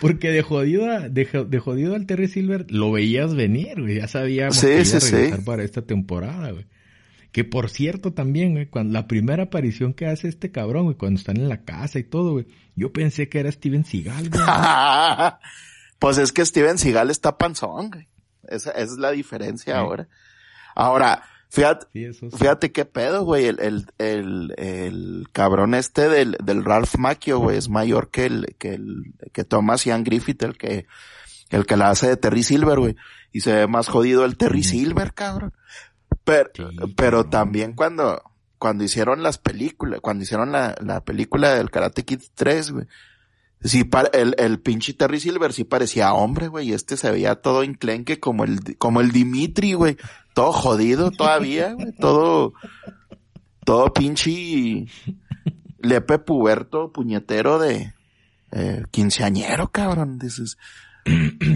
Porque 0.00 0.30
de 0.30 0.42
jodido, 0.42 0.86
de, 1.08 1.46
de, 1.48 1.58
jodido 1.58 1.94
al 1.94 2.06
Terry 2.06 2.28
Silver 2.28 2.70
lo 2.70 2.92
veías 2.92 3.34
venir, 3.34 3.80
güey. 3.80 3.96
Ya 3.96 4.06
sabíamos 4.06 4.60
que 4.60 4.66
iba 4.66 4.80
a 4.80 5.00
regresar 5.00 5.44
para 5.44 5.64
esta 5.64 5.82
temporada, 5.82 6.52
güey. 6.52 6.66
Que 7.32 7.42
por 7.42 7.68
cierto 7.68 8.12
también, 8.12 8.52
güey, 8.52 8.66
cuando 8.66 8.92
la 8.92 9.08
primera 9.08 9.44
aparición 9.44 9.92
que 9.92 10.06
hace 10.06 10.28
este 10.28 10.52
cabrón, 10.52 10.84
güey, 10.84 10.96
cuando 10.96 11.18
están 11.18 11.38
en 11.38 11.48
la 11.48 11.64
casa 11.64 11.98
y 11.98 12.04
todo, 12.04 12.32
güey, 12.32 12.46
yo 12.76 12.92
pensé 12.92 13.28
que 13.28 13.40
era 13.40 13.50
Steven 13.50 13.84
Seagal, 13.84 14.30
güey. 14.30 14.44
pues 15.98 16.18
es 16.18 16.30
que 16.32 16.46
Steven 16.46 16.78
Seagal 16.78 17.10
está 17.10 17.36
panzón, 17.36 17.90
güey. 17.90 18.06
Esa, 18.46 18.70
esa 18.70 18.82
es 18.82 18.98
la 18.98 19.10
diferencia 19.10 19.78
ahora. 19.78 20.08
Ahora, 20.74 21.22
fíjate, 21.48 21.86
fíjate 22.36 22.72
qué 22.72 22.84
pedo, 22.84 23.24
güey, 23.24 23.46
el, 23.46 23.60
el, 23.60 23.86
el, 23.98 24.54
el 24.56 25.26
cabrón 25.32 25.74
este 25.74 26.08
del, 26.08 26.36
del 26.42 26.64
Ralph 26.64 26.96
Macchio, 26.96 27.38
güey, 27.38 27.56
es 27.56 27.68
mayor 27.68 28.10
que 28.10 28.26
el, 28.26 28.56
que 28.58 28.74
el, 28.74 29.14
que 29.32 29.44
Thomas 29.44 29.84
Ian 29.84 30.04
Griffith, 30.04 30.42
el 30.42 30.56
que, 30.56 30.86
el 31.50 31.66
que 31.66 31.76
la 31.76 31.90
hace 31.90 32.08
de 32.08 32.16
Terry 32.16 32.42
Silver, 32.42 32.78
güey. 32.78 32.96
Y 33.32 33.40
se 33.40 33.52
ve 33.52 33.66
más 33.66 33.88
jodido 33.88 34.24
el 34.24 34.36
Terry 34.36 34.62
Silver, 34.62 35.12
cabrón. 35.12 35.52
Pero, 36.24 36.70
pero 36.96 37.24
también 37.24 37.74
cuando, 37.74 38.22
cuando 38.58 38.84
hicieron 38.84 39.22
las 39.22 39.38
películas, 39.38 40.00
cuando 40.00 40.22
hicieron 40.22 40.52
la, 40.52 40.74
la 40.80 41.04
película 41.04 41.54
del 41.54 41.70
Karate 41.70 42.04
Kid 42.04 42.20
3, 42.34 42.70
güey, 42.70 42.86
Sí, 43.64 43.88
el, 44.12 44.34
el 44.36 44.60
pinche 44.60 44.92
Terry 44.92 45.18
Silver 45.20 45.54
sí 45.54 45.64
parecía 45.64 46.12
hombre, 46.12 46.48
güey, 46.48 46.68
y 46.68 46.72
este 46.74 46.98
se 46.98 47.10
veía 47.10 47.36
todo 47.36 47.62
enclenque 47.62 48.20
como 48.20 48.44
el, 48.44 48.76
como 48.76 49.00
el 49.00 49.10
Dimitri, 49.10 49.72
güey. 49.72 49.96
Todo 50.34 50.52
jodido 50.52 51.10
todavía, 51.10 51.72
güey. 51.72 51.92
Todo, 51.92 52.52
todo 53.64 53.92
pinche 53.92 54.86
lepe 55.78 56.18
puberto, 56.18 56.92
puñetero 56.92 57.58
de 57.58 57.94
eh, 58.52 58.82
quinceañero, 58.90 59.68
cabrón. 59.68 60.18
Dices. 60.18 60.58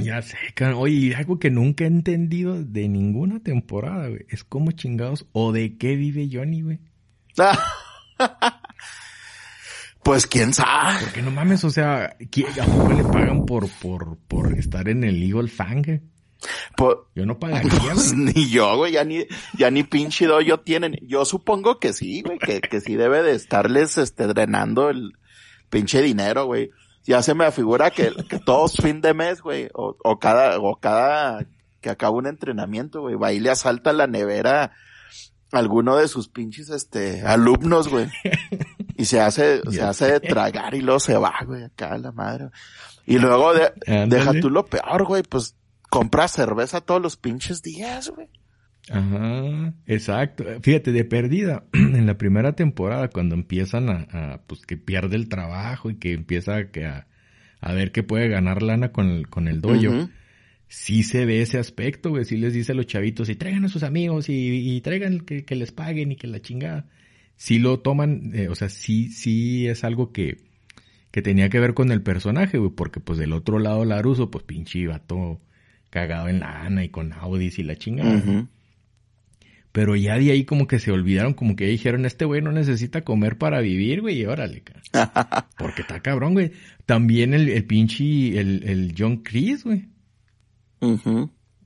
ya 0.05 0.23
sé, 0.23 0.37
cabrón. 0.55 0.79
Oye, 0.81 1.15
algo 1.17 1.39
que 1.39 1.51
nunca 1.51 1.85
he 1.85 1.89
entendido 1.89 2.63
de 2.63 2.89
ninguna 2.89 3.41
temporada, 3.41 4.09
güey. 4.09 4.25
Es 4.29 4.45
cómo 4.45 4.71
chingados 4.73 5.27
o 5.33 5.53
de 5.53 5.77
qué 5.77 5.97
vive 5.97 6.29
Johnny, 6.33 6.63
güey. 6.63 6.79
Pues 10.09 10.27
quién 10.27 10.55
sabe. 10.55 11.01
Porque 11.05 11.21
no 11.21 11.31
mames, 11.31 11.65
o 11.65 11.71
sea, 11.71 12.05
¿a 12.07 12.65
poco 12.65 12.93
le 12.95 13.05
pagan 13.05 13.45
por, 13.45 13.69
por, 13.69 14.17
por 14.27 14.55
estar 14.59 14.89
en 14.89 15.05
el 15.05 15.23
Eagle 15.23 15.51
Fang? 15.51 15.85
Yo 17.15 17.27
no 17.27 17.39
pagaría, 17.41 17.93
pues, 17.93 18.15
ni 18.15 18.49
yo, 18.49 18.77
güey, 18.77 18.93
ya 18.93 19.05
ni, 19.05 19.27
ya 19.57 19.71
ni 19.71 19.83
pinche 19.83 20.27
doyo 20.27 20.61
tienen. 20.61 20.99
Yo 21.03 21.25
supongo 21.25 21.79
que 21.79 21.93
sí, 21.93 22.23
güey, 22.23 22.39
que, 22.39 22.61
que 22.61 22.81
sí 22.81 22.97
debe 22.97 23.23
de 23.23 23.33
estarles, 23.33 23.99
este, 23.99 24.27
drenando 24.27 24.91
el 24.91 25.13
pinche 25.71 26.03
dinero, 26.03 26.47
güey. 26.47 26.71
Ya 27.05 27.23
se 27.23 27.35
me 27.35 27.47
afigura 27.47 27.91
que, 27.91 28.13
que 28.29 28.39
todos 28.39 28.77
fin 28.77 29.01
de 29.01 29.15
mes, 29.15 29.41
güey, 29.41 29.69
o, 29.75 29.97
o 30.03 30.19
cada, 30.19 30.59
o 30.59 30.77
cada 30.77 31.47
que 31.81 31.91
acaba 31.91 32.17
un 32.17 32.27
entrenamiento, 32.27 33.01
güey, 33.01 33.15
va 33.15 33.33
y 33.33 33.41
le 33.41 33.51
asalta 33.51 33.93
la 33.93 34.07
nevera 34.07 34.65
a 35.53 35.59
alguno 35.59 35.97
de 35.97 36.09
sus 36.09 36.29
pinches, 36.29 36.69
este, 36.71 37.23
alumnos, 37.23 37.89
güey. 37.89 38.09
Y 38.97 39.07
se 39.07 39.21
hace, 39.21 39.63
se 39.71 39.83
hace 39.83 40.13
de 40.13 40.21
tragar 40.21 40.75
y 40.75 40.81
luego 40.81 41.01
se 41.01 41.17
va, 41.17 41.35
güey, 41.47 41.65
acá 41.65 41.97
la 41.99 42.13
madre. 42.13 42.51
Y 43.07 43.19
luego 43.19 43.55
de, 43.55 43.73
deja 44.07 44.33
tú 44.39 44.51
lo 44.51 44.67
peor, 44.67 45.05
güey, 45.05 45.23
pues 45.23 45.57
compra 45.89 46.29
cerveza 46.29 46.81
todos 46.81 47.01
los 47.01 47.17
pinches 47.17 47.63
días, 47.63 48.11
güey. 48.11 48.29
Ajá, 48.91 49.75
exacto. 49.87 50.45
Fíjate, 50.63 50.93
de 50.93 51.05
perdida, 51.05 51.65
en 51.73 52.07
la 52.07 52.17
primera 52.17 52.55
temporada, 52.55 53.09
cuando 53.09 53.35
empiezan 53.35 53.89
a, 53.89 54.43
pues 54.47 54.65
que 54.65 54.77
pierde 54.77 55.17
el 55.17 55.29
trabajo 55.29 55.91
y 55.91 55.97
que 55.97 56.13
empieza 56.13 56.57
a, 56.57 57.07
a, 57.61 57.73
ver 57.73 57.93
que 57.93 58.03
puede 58.03 58.29
ganar 58.29 58.63
lana 58.63 58.93
con 58.93 59.09
el, 59.09 59.29
con 59.29 59.49
el 59.49 59.61
doyo, 59.61 60.09
sí 60.69 61.03
se 61.03 61.27
ve 61.27 61.43
ese 61.43 61.59
aspecto, 61.59 62.11
güey. 62.11 62.25
Sí 62.25 62.37
les 62.37 62.55
dice 62.55 62.73
a 62.73 62.75
los 62.75 62.87
chavitos, 62.87 63.29
y 63.29 63.35
traigan 63.35 63.65
a 63.65 63.69
sus 63.69 63.83
amigos 63.83 64.29
y, 64.29 64.77
y 64.77 64.81
traigan 64.81 65.21
que, 65.21 65.45
que, 65.45 65.57
les 65.57 65.73
paguen 65.73 66.13
y 66.13 66.17
que 66.17 66.27
la 66.27 66.41
chingada. 66.41 66.87
Sí 67.37 67.59
lo 67.59 67.81
toman, 67.81 68.33
eh, 68.35 68.49
o 68.49 68.55
sea, 68.55 68.69
sí, 68.69 69.11
sí 69.11 69.69
es 69.69 69.85
algo 69.85 70.13
que, 70.13 70.39
que 71.11 71.23
tenía 71.23 71.51
que 71.51 71.61
ver 71.61 71.75
con 71.75 71.93
el 71.93 72.03
personaje, 72.03 72.59
güey, 72.59 72.73
porque 72.75 73.01
pues 73.01 73.19
del 73.19 73.33
otro 73.33 73.59
lado 73.59 73.85
Laruso, 73.85 74.31
pues 74.31 74.45
pinche 74.45 74.87
todo 75.07 75.41
cagado 75.91 76.29
en 76.29 76.41
la 76.41 76.63
Ana 76.63 76.85
y 76.85 76.89
con 76.89 77.13
Audis 77.13 77.59
y 77.59 77.63
la 77.63 77.77
chingada. 77.77 78.23
Pero 79.73 79.95
ya 79.97 80.19
de 80.19 80.33
ahí 80.33 80.45
como 80.45 80.67
que 80.67 80.79
se 80.79 80.91
olvidaron, 80.91 81.35
como 81.35 81.55
que 81.55 81.67
dijeron, 81.67 82.07
este 82.07 82.25
güey 82.25 82.43
no 82.43 82.53
necesita 82.53 83.03
comer 83.03 83.39
para 83.39 83.61
vivir, 83.61 84.01
güey, 84.01 84.21
y 84.21 84.25
órale, 84.25 84.63
Porque 85.59 85.83
está 85.83 86.01
cabrón, 86.01 86.33
güey. 86.33 86.53
También 86.87 87.35
el, 87.35 87.49
el 87.49 87.65
pinche, 87.65 88.39
el, 88.39 88.63
el 88.65 88.95
John 88.97 89.19
Chris, 89.19 89.65
güey. 89.65 89.89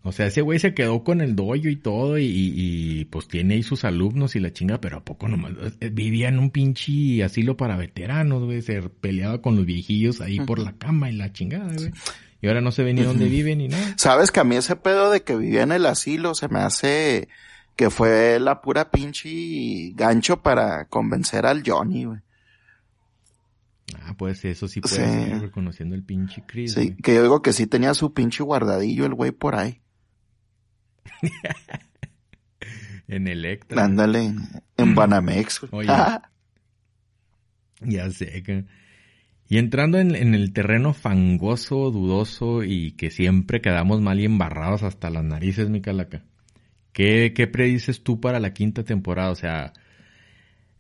O 0.05 0.11
sea, 0.11 0.27
ese 0.27 0.41
güey 0.41 0.59
se 0.59 0.75
quedó 0.75 1.05
con 1.05 1.21
el 1.21 1.37
doyo 1.37 1.71
y 1.71 1.77
todo 1.77 2.19
y, 2.19 2.25
y, 2.27 3.05
pues 3.05 3.29
tiene 3.29 3.55
ahí 3.55 3.63
sus 3.63 3.85
alumnos 3.85 4.35
y 4.35 4.41
la 4.41 4.53
chinga, 4.53 4.81
pero 4.81 4.99
a 4.99 5.05
poco 5.05 5.29
nomás 5.29 5.53
eh, 5.81 5.91
vivía 5.91 6.29
en 6.29 6.41
un 6.41 6.51
pinche 6.51 7.23
asilo 7.23 7.57
para 7.57 7.77
veteranos, 7.77 8.43
güey, 8.43 8.63
se 8.63 8.83
peleaba 8.83 9.41
con 9.41 9.55
los 9.55 9.65
viejillos 9.65 10.21
ahí 10.21 10.41
por 10.41 10.59
la 10.59 10.73
cama 10.73 11.09
y 11.09 11.15
la 11.15 11.33
chingada, 11.33 11.73
güey. 11.73 11.93
Y 12.43 12.49
ahora 12.49 12.61
no 12.61 12.73
sé 12.73 12.83
ni 12.93 13.03
dónde 13.03 13.29
vive 13.29 13.55
ni 13.55 13.69
nada. 13.69 13.95
Sabes 13.97 14.33
que 14.33 14.41
a 14.41 14.45
mí 14.45 14.57
ese 14.57 14.75
pedo 14.75 15.13
de 15.13 15.23
que 15.23 15.37
vivía 15.37 15.63
en 15.63 15.71
el 15.71 15.87
asilo 15.87 16.35
se 16.35 16.49
me 16.49 16.59
hace 16.59 17.29
que 17.77 17.89
fue 17.89 18.41
la 18.41 18.61
pura 18.61 18.91
pinche 18.91 19.93
gancho 19.95 20.43
para 20.43 20.87
convencer 20.87 21.47
al 21.47 21.63
Johnny, 21.65 22.05
güey. 22.05 22.19
Ah, 24.01 24.15
pues 24.19 24.45
eso 24.45 24.67
sí 24.67 24.81
puede 24.81 24.97
ser 24.97 25.41
reconociendo 25.41 25.95
el 25.95 26.03
pinche 26.03 26.43
Chris. 26.45 26.75
Sí, 26.75 26.97
que 26.97 27.15
yo 27.15 27.23
digo 27.23 27.43
que 27.43 27.53
sí 27.53 27.69
tenía 27.69 27.95
su 27.95 28.13
pinche 28.13 28.43
guardadillo 28.43 29.07
el 29.07 29.15
güey 29.15 29.31
por 29.31 29.55
ahí. 29.55 29.81
en 33.07 33.29
Electra. 33.29 33.85
Ándale, 33.85 34.35
en 34.77 34.77
Banamex. 34.97 35.61
Oye. 35.71 35.89
ya 37.83 38.11
sé. 38.11 38.43
Y 39.53 39.59
entrando 39.59 39.99
en, 39.99 40.15
el 40.15 40.55
terreno 40.55 40.95
fangoso, 40.95 41.91
dudoso 41.91 42.65
y 42.65 42.93
que 42.93 43.11
siempre 43.11 43.61
quedamos 43.61 44.01
mal 44.01 44.19
y 44.19 44.25
embarrados 44.25 44.83
hasta 44.83 45.11
las 45.11 45.25
narices, 45.25 45.69
mi 45.69 45.83
calaca. 45.83 46.25
¿Qué, 46.95 47.35
¿Qué 47.37 47.47
predices 47.49 48.03
tú 48.03 48.19
para 48.19 48.41
la 48.41 48.55
quinta 48.55 48.83
temporada? 48.83 49.31
O 49.31 49.35
sea, 49.35 49.75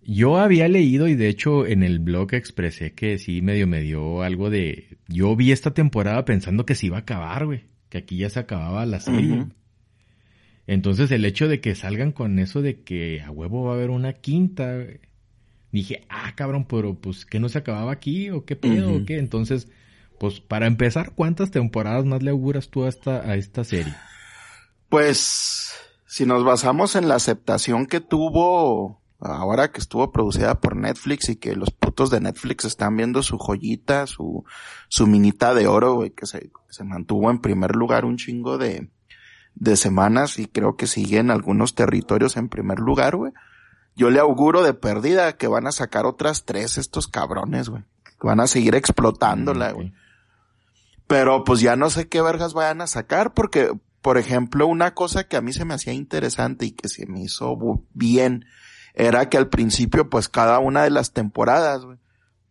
yo 0.01 0.39
había 0.39 0.69
leído 0.69 1.07
y 1.07 1.17
de 1.17 1.29
hecho 1.29 1.67
en 1.67 1.83
el 1.83 1.99
blog 1.99 2.33
expresé 2.33 2.95
que 2.95 3.19
sí 3.19 3.43
medio 3.43 3.67
me 3.67 3.83
dio 3.83 4.23
algo 4.23 4.49
de... 4.49 4.97
Yo 5.07 5.37
vi 5.37 5.53
esta 5.53 5.75
temporada 5.75 6.25
pensando 6.25 6.65
que 6.65 6.75
se 6.75 6.87
iba 6.87 6.97
a 6.97 7.01
acabar, 7.01 7.45
güey. 7.45 7.65
Que 7.91 7.99
aquí 7.99 8.17
ya 8.17 8.31
se 8.31 8.41
acababa 8.41 8.87
la 8.87 9.01
serie. 9.01 9.49
Entonces 10.67 11.11
el 11.11 11.27
hecho 11.27 11.47
de 11.47 11.61
que 11.61 11.75
salgan 11.75 12.11
con 12.11 12.39
eso 12.39 12.63
de 12.63 12.81
que 12.81 13.21
a 13.21 13.31
huevo 13.31 13.65
va 13.65 13.73
a 13.73 13.75
haber 13.75 13.91
una 13.91 14.15
quinta, 14.15 14.79
dije, 15.73 16.07
ah, 16.09 16.33
cabrón, 16.37 16.67
pero 16.67 16.95
pues 16.95 17.27
que 17.27 17.41
no 17.41 17.49
se 17.49 17.59
acababa 17.59 17.93
aquí 17.93 18.31
o 18.31 18.45
qué 18.45 18.57
pedo 18.57 18.95
o 18.95 19.05
qué. 19.05 19.19
Entonces, 19.19 19.69
pues 20.19 20.41
para 20.41 20.67
empezar, 20.67 21.13
¿cuántas 21.15 21.51
temporadas 21.51 22.05
más 22.05 22.23
le 22.23 22.31
auguras 22.31 22.69
tú 22.69 22.85
a 22.85 22.89
esta, 22.89 23.29
a 23.29 23.35
esta 23.37 23.65
serie? 23.65 23.95
Pues, 24.89 25.73
si 26.07 26.27
nos 26.27 26.45
basamos 26.45 26.95
en 26.95 27.09
la 27.09 27.15
aceptación 27.15 27.87
que 27.87 28.01
tuvo 28.01 29.03
ahora 29.19 29.71
que 29.71 29.81
estuvo 29.81 30.11
producida 30.11 30.61
por 30.61 30.77
Netflix 30.77 31.29
y 31.29 31.37
que 31.37 31.55
los 31.55 31.71
putos 31.71 32.11
de 32.11 32.21
Netflix 32.21 32.65
están 32.65 32.97
viendo 32.97 33.23
su 33.23 33.39
joyita, 33.39 34.07
su, 34.07 34.45
su 34.89 35.07
minita 35.07 35.55
de 35.55 35.67
oro, 35.69 35.95
güey, 35.95 36.11
que 36.11 36.27
se, 36.27 36.51
se 36.69 36.85
mantuvo 36.85 37.31
en 37.31 37.39
primer 37.39 37.77
lugar 37.77 38.05
un 38.05 38.17
chingo 38.17 38.59
de, 38.59 38.91
de 39.55 39.77
semanas 39.77 40.39
y 40.39 40.47
creo 40.47 40.77
que 40.77 40.87
sigue 40.87 41.19
en 41.19 41.31
algunos 41.31 41.75
territorios 41.75 42.37
en 42.37 42.49
primer 42.49 42.81
lugar, 42.81 43.17
güey. 43.17 43.33
Yo 43.95 44.11
le 44.11 44.21
auguro 44.21 44.63
de 44.63 44.75
perdida 44.75 45.37
que 45.37 45.49
van 45.49 45.67
a 45.67 45.73
sacar 45.73 46.07
otras 46.07 46.45
tres 46.45 46.79
estos 46.79 47.09
cabrones, 47.09 47.69
güey. 47.69 47.85
Van 48.23 48.41
a 48.41 48.47
seguir 48.47 48.75
explotándola, 48.75 49.73
güey. 49.73 49.93
Pero 51.07 51.45
pues 51.45 51.61
ya 51.61 51.77
no 51.77 51.91
sé 51.91 52.09
qué 52.09 52.23
vergas 52.23 52.55
vayan 52.55 52.81
a 52.81 52.87
sacar 52.87 53.35
porque, 53.35 53.73
por 54.01 54.17
ejemplo, 54.17 54.67
una 54.67 54.95
cosa 54.95 55.25
que 55.25 55.37
a 55.37 55.43
mí 55.43 55.53
se 55.53 55.65
me 55.65 55.75
hacía 55.75 55.93
interesante 55.93 56.67
y 56.67 56.71
que 56.73 56.89
se 56.89 57.07
me 57.07 57.23
hizo 57.23 57.59
bien 57.93 58.47
era 58.95 59.29
que 59.29 59.37
al 59.37 59.49
principio 59.49 60.09
pues 60.09 60.29
cada 60.29 60.59
una 60.59 60.85
de 60.85 60.91
las 60.91 61.13
temporadas 61.13 61.87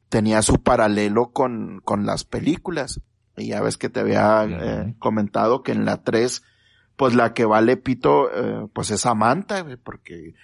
tenía 0.10 0.42
su 0.42 0.62
paralelo 0.62 1.32
con, 1.32 1.82
con 1.84 2.06
las 2.06 2.24
películas. 2.24 3.02
Y 3.38 3.48
ya 3.48 3.62
ves 3.62 3.78
que 3.78 3.90
te 3.90 4.02
había 4.02 4.44
eh, 4.44 4.96
comentado 5.00 5.64
que 5.64 5.72
en 5.72 5.86
la 5.86 6.04
3 6.04 6.44
pues 6.98 7.16
la 7.16 7.34
que 7.34 7.46
vale 7.46 7.78
pito 7.78 8.30
eh, 8.32 8.68
pues 8.74 8.92
es 8.92 9.02
Samantha, 9.02 9.66
porque 9.84 10.36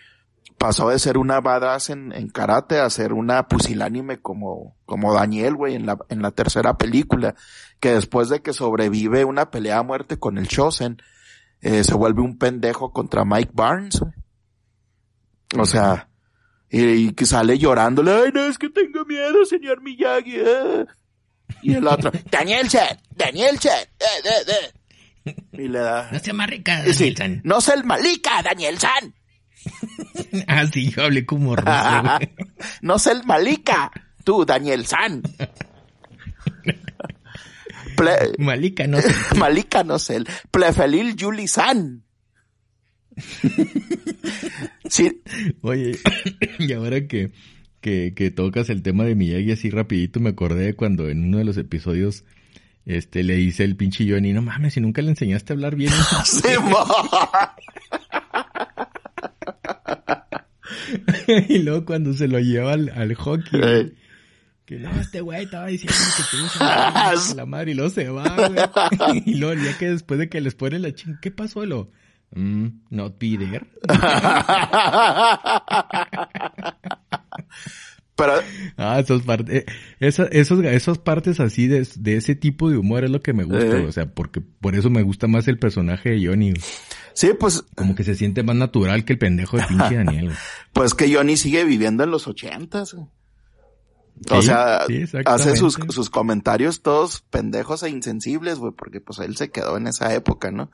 pasó 0.57 0.89
de 0.89 0.99
ser 0.99 1.17
una 1.17 1.39
badass 1.39 1.89
en, 1.89 2.11
en, 2.13 2.29
karate 2.29 2.79
a 2.79 2.89
ser 2.89 3.13
una 3.13 3.47
pusilánime 3.47 4.19
como, 4.19 4.75
como 4.85 5.13
Daniel, 5.13 5.55
güey, 5.55 5.75
en 5.75 5.85
la, 5.85 5.97
en 6.09 6.21
la 6.21 6.31
tercera 6.31 6.77
película, 6.77 7.35
que 7.79 7.93
después 7.93 8.29
de 8.29 8.41
que 8.41 8.53
sobrevive 8.53 9.25
una 9.25 9.51
pelea 9.51 9.79
a 9.79 9.83
muerte 9.83 10.17
con 10.17 10.37
el 10.37 10.47
Chosen, 10.47 10.97
eh, 11.61 11.83
se 11.83 11.93
vuelve 11.93 12.21
un 12.21 12.37
pendejo 12.37 12.91
contra 12.91 13.25
Mike 13.25 13.51
Barnes, 13.53 14.01
o 15.57 15.65
sea, 15.65 16.09
y, 16.69 17.13
que 17.13 17.25
sale 17.25 17.57
llorándole, 17.57 18.11
ay, 18.11 18.31
no, 18.33 18.45
es 18.45 18.57
que 18.57 18.69
tengo 18.69 19.05
miedo, 19.05 19.45
señor 19.45 19.81
Miyagi. 19.81 20.35
Eh". 20.35 20.85
Y 21.61 21.73
el 21.75 21.87
otro, 21.87 22.11
Daniel 22.31 22.67
Chan, 22.67 22.99
Daniel 23.11 23.57
Chan, 23.59 23.85
eh, 23.99 24.43
eh, 25.25 25.33
Y 25.53 25.67
le 25.67 25.79
da. 25.79 26.09
No 26.11 26.19
sea 26.19 26.33
marica, 26.33 26.83
Daniel 26.83 27.15
San. 27.15 27.41
No 27.43 27.61
sea 27.61 27.75
el 27.75 27.83
malica, 27.85 28.41
Daniel 28.43 28.77
San. 28.77 29.13
ah, 30.47 30.65
sí, 30.67 30.89
yo 30.89 31.03
hablé 31.03 31.25
como 31.25 31.55
ruso, 31.55 31.71
No 32.81 32.99
sea 32.99 33.13
el 33.13 33.23
malica, 33.23 33.91
tú, 34.23 34.45
Daniel 34.45 34.85
San. 34.85 35.21
Malika 38.37 38.87
no 38.87 39.01
sé. 39.01 39.13
Malika 39.37 39.83
no 39.83 39.99
sé. 39.99 40.23
Plefelil 40.51 41.15
Yuli 41.15 41.47
San. 41.47 42.03
sí. 44.89 45.21
Oye, 45.61 45.97
y 46.59 46.73
ahora 46.73 47.07
que, 47.07 47.31
que, 47.81 48.13
que, 48.15 48.31
tocas 48.31 48.69
el 48.69 48.83
tema 48.83 49.05
de 49.05 49.15
Miyagi 49.15 49.51
así 49.51 49.69
rapidito, 49.69 50.19
me 50.19 50.29
acordé 50.29 50.75
cuando 50.75 51.09
en 51.09 51.25
uno 51.25 51.39
de 51.39 51.45
los 51.45 51.57
episodios 51.57 52.23
este 52.85 53.23
le 53.23 53.35
dice 53.35 53.63
el 53.63 53.75
pinche 53.75 54.09
Johnny, 54.09 54.31
no 54.31 54.41
mames, 54.41 54.75
si 54.75 54.79
nunca 54.79 55.01
le 55.01 55.09
enseñaste 55.09 55.51
a 55.51 55.55
hablar 55.55 55.75
bien. 55.75 55.91
y 61.49 61.59
luego 61.59 61.85
cuando 61.85 62.13
se 62.13 62.27
lo 62.27 62.39
lleva 62.39 62.73
al, 62.73 63.15
hockey. 63.15 63.93
Que 64.65 64.79
no, 64.79 64.91
este 64.99 65.21
güey 65.21 65.45
estaba 65.45 65.67
diciendo 65.67 65.95
que 66.17 66.23
tú 66.29 66.39
la 67.35 67.45
madre 67.45 67.71
y 67.71 67.73
luego 67.73 67.89
se 67.89 68.09
va, 68.09 68.49
güey. 68.49 68.59
Y 69.25 69.35
luego 69.35 69.61
ya 69.61 69.77
que 69.77 69.89
después 69.89 70.19
de 70.19 70.27
que 70.27 70.41
les 70.41 70.55
pone 70.55 70.77
la 70.77 70.93
ching, 70.93 71.17
¿qué 71.21 71.31
pasó, 71.31 71.65
lo? 71.65 71.89
Mm, 72.35 72.67
not 72.89 73.17
be 73.17 73.37
there. 73.37 73.65
Pero... 78.17 78.33
Ah, 78.75 78.99
esas 78.99 79.21
partes, 79.21 79.55
eh, 79.55 79.65
esos, 79.99 80.65
esas 80.65 80.97
partes 80.97 81.39
así 81.39 81.67
de, 81.67 81.87
de, 81.95 82.17
ese 82.17 82.35
tipo 82.35 82.69
de 82.69 82.77
humor 82.77 83.05
es 83.05 83.11
lo 83.11 83.21
que 83.21 83.31
me 83.31 83.43
gusta, 83.43 83.77
o 83.87 83.91
sea, 83.91 84.07
porque 84.07 84.41
por 84.41 84.75
eso 84.75 84.89
me 84.89 85.03
gusta 85.03 85.27
más 85.27 85.47
el 85.47 85.59
personaje 85.59 86.09
de 86.09 86.27
Johnny. 86.27 86.53
Sí, 87.17 87.33
pues. 87.33 87.63
Como 87.75 87.95
que 87.95 88.03
se 88.03 88.13
siente 88.13 88.43
más 88.43 88.55
natural 88.55 89.03
que 89.03 89.13
el 89.13 89.17
pendejo 89.17 89.57
de 89.57 89.63
pinche 89.63 89.95
Daniel. 90.05 90.33
pues 90.71 90.93
que 90.93 91.11
Johnny 91.11 91.35
sigue 91.35 91.63
viviendo 91.63 92.03
en 92.03 92.11
los 92.11 92.27
ochentas. 92.27 92.93
o 92.93 94.41
sea, 94.43 94.85
hace 95.25 95.57
sus, 95.57 95.79
sus 95.89 96.11
comentarios 96.11 96.83
todos 96.83 97.21
pendejos 97.21 97.81
e 97.81 97.89
insensibles, 97.89 98.59
güey, 98.59 98.71
porque 98.71 99.01
pues 99.01 99.17
él 99.17 99.35
se 99.35 99.49
quedó 99.49 99.77
en 99.77 99.87
esa 99.87 100.13
época, 100.13 100.51
¿no? 100.51 100.69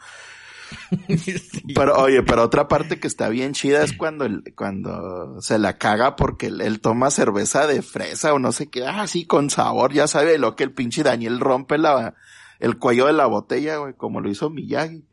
Pero, 1.76 1.96
oye, 1.96 2.24
pero 2.24 2.42
otra 2.44 2.68
parte 2.68 3.00
que 3.00 3.08
está 3.08 3.30
bien 3.30 3.54
chida 3.54 3.84
es 3.84 3.94
cuando, 3.94 4.28
cuando 4.56 5.40
se 5.40 5.60
la 5.60 5.78
caga 5.78 6.16
porque 6.16 6.48
él, 6.48 6.82
toma 6.82 7.12
cerveza 7.12 7.68
de 7.68 7.84
fresa 7.84 8.34
o 8.34 8.40
no 8.40 8.52
sé 8.52 8.70
qué, 8.70 8.86
así 8.86 9.22
ah, 9.24 9.28
con 9.28 9.52
sabor, 9.52 9.94
ya 9.94 10.08
sabe 10.08 10.40
lo 10.40 10.56
que 10.56 10.64
el 10.64 10.72
pinche 10.72 11.04
Daniel 11.04 11.40
rompe 11.40 11.78
la, 11.78 12.16
el 12.60 12.80
cuello 12.80 13.06
de 13.06 13.14
la 13.14 13.28
botella, 13.28 13.78
güey, 13.78 13.94
como 13.94 14.20
lo 14.20 14.32
hizo 14.32 14.50
Miyagi. 14.50 15.06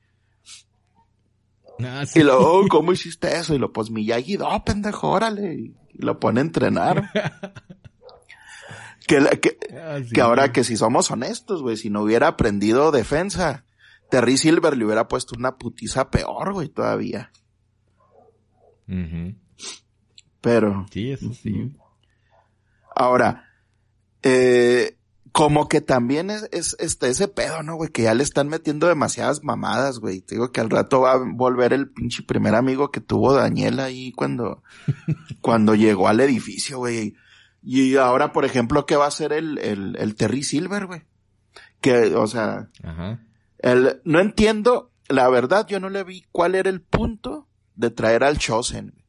Ah, 1.85 2.05
y 2.15 2.21
luego, 2.21 2.67
¿cómo 2.69 2.93
hiciste 2.93 3.37
eso? 3.37 3.55
Y 3.55 3.59
lo, 3.59 3.73
pues 3.73 3.91
Miyagi, 3.91 4.37
no, 4.39 4.65
pendejo, 4.65 5.09
órale. 5.09 5.55
Y 5.55 5.75
lo 5.95 6.19
pone 6.19 6.41
a 6.41 6.45
entrenar. 6.45 7.11
que, 9.07 9.41
que, 9.41 9.59
ah, 9.77 9.99
que 10.13 10.21
ahora 10.21 10.53
que 10.53 10.65
si 10.65 10.77
somos 10.77 11.11
honestos, 11.11 11.63
güey, 11.63 11.77
si 11.77 11.91
no 11.91 12.03
hubiera 12.03 12.29
aprendido 12.29 12.91
defensa, 12.91 13.65
Terry 14.11 14.37
Silver 14.37 14.77
le 14.77 14.85
hubiera 14.85 15.09
puesto 15.09 15.35
una 15.37 15.57
putiza 15.57 16.11
peor, 16.11 16.53
güey, 16.53 16.69
todavía. 16.69 17.31
Pero. 20.41 20.87
Sí, 20.91 21.13
eso 21.13 21.33
sí. 21.33 21.73
Ahora, 22.95 23.45
eh, 24.23 24.97
como 25.33 25.69
que 25.69 25.81
también 25.81 26.31
es, 26.31 26.49
es 26.53 26.77
este, 26.81 27.09
ese 27.09 27.29
pedo, 27.29 27.63
¿no, 27.63 27.77
güey? 27.77 27.91
Que 27.91 28.03
ya 28.03 28.15
le 28.15 28.23
están 28.23 28.49
metiendo 28.49 28.89
demasiadas 28.89 29.45
mamadas, 29.45 29.99
güey. 29.99 30.21
Te 30.21 30.35
digo 30.35 30.51
que 30.53 30.61
al 30.61 30.71
rato 30.71 31.03
va 31.03 31.13
a 31.13 31.23
volver 31.25 31.73
el 31.73 31.89
pinche 31.91 32.23
primer 32.23 32.55
amigo 32.55 32.91
que 32.91 33.01
tuvo 33.01 33.35
Daniel 33.35 33.81
ahí 33.81 34.13
cuando, 34.13 34.63
cuando 35.41 35.75
llegó 35.75 36.09
al 36.09 36.21
edificio, 36.21 36.79
güey. 36.79 37.15
Y 37.63 37.97
ahora, 37.97 38.33
por 38.33 38.45
ejemplo, 38.45 38.87
¿qué 38.87 38.97
va 38.97 39.07
a 39.07 39.11
ser 39.11 39.33
el, 39.33 39.59
el, 39.59 39.97
el 39.99 40.15
Terry 40.15 40.43
Silver, 40.43 40.87
güey? 40.87 41.03
Que, 41.81 42.15
o 42.15 42.27
sea, 42.27 42.69
Ajá. 42.83 43.21
El, 43.63 44.01
no 44.05 44.21
entiendo, 44.21 44.91
la 45.09 45.29
verdad, 45.29 45.67
yo 45.67 45.81
no 45.81 45.91
le 45.91 46.05
vi 46.05 46.25
cuál 46.33 46.55
era 46.55 46.71
el 46.71 46.81
punto 46.81 47.47
de 47.75 47.91
traer 47.91 48.25
al 48.25 48.39
Chosen. 48.39 49.00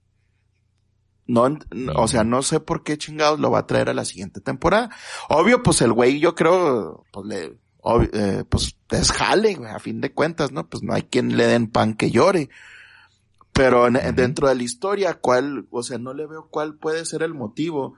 No, 1.27 1.57
o 1.95 2.07
sea, 2.07 2.23
no 2.23 2.41
sé 2.41 2.59
por 2.59 2.83
qué 2.83 2.97
chingados 2.97 3.39
lo 3.39 3.51
va 3.51 3.59
a 3.59 3.67
traer 3.67 3.89
a 3.89 3.93
la 3.93 4.05
siguiente 4.05 4.41
temporada. 4.41 4.89
Obvio, 5.29 5.63
pues 5.63 5.81
el 5.81 5.93
güey, 5.93 6.19
yo 6.19 6.35
creo, 6.35 7.05
pues 7.11 7.25
le, 7.25 7.57
eh, 8.13 8.43
pues 8.49 8.75
es 8.89 9.11
jale, 9.11 9.55
güey, 9.55 9.71
a 9.71 9.79
fin 9.79 10.01
de 10.01 10.13
cuentas, 10.13 10.51
¿no? 10.51 10.67
Pues 10.67 10.83
no 10.83 10.93
hay 10.93 11.03
quien 11.03 11.37
le 11.37 11.47
den 11.47 11.67
pan 11.67 11.93
que 11.93 12.11
llore. 12.11 12.49
Pero 13.53 13.89
dentro 13.91 14.47
de 14.47 14.55
la 14.55 14.63
historia, 14.63 15.15
¿cuál, 15.15 15.67
o 15.71 15.83
sea, 15.83 15.97
no 15.97 16.13
le 16.13 16.25
veo 16.25 16.47
cuál 16.49 16.75
puede 16.75 17.05
ser 17.05 17.21
el 17.23 17.33
motivo? 17.33 17.95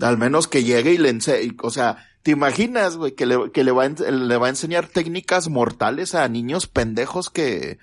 Al 0.00 0.18
menos 0.18 0.48
que 0.48 0.64
llegue 0.64 0.92
y 0.92 0.98
le 0.98 1.10
enseñe, 1.10 1.56
o 1.62 1.70
sea, 1.70 1.98
¿Te 2.24 2.30
imaginas, 2.30 2.96
güey, 2.96 3.12
que, 3.12 3.26
le, 3.26 3.50
que 3.52 3.64
le, 3.64 3.70
va 3.70 3.86
le 3.86 4.36
va 4.38 4.46
a 4.46 4.48
enseñar 4.48 4.86
técnicas 4.86 5.50
mortales 5.50 6.14
a 6.14 6.26
niños 6.26 6.66
pendejos 6.66 7.28
que, 7.28 7.76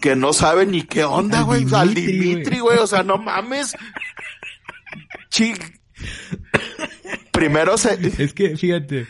que 0.00 0.16
no 0.16 0.32
saben 0.32 0.70
ni 0.70 0.82
qué 0.82 1.04
onda, 1.04 1.42
güey? 1.42 1.66
Al 1.74 1.94
Dimitri, 1.94 2.60
güey, 2.60 2.78
o 2.78 2.86
sea, 2.86 3.02
no 3.02 3.18
mames. 3.18 3.76
Primero 7.30 7.76
se... 7.76 7.98
Es 8.22 8.32
que, 8.32 8.56
fíjate, 8.56 9.06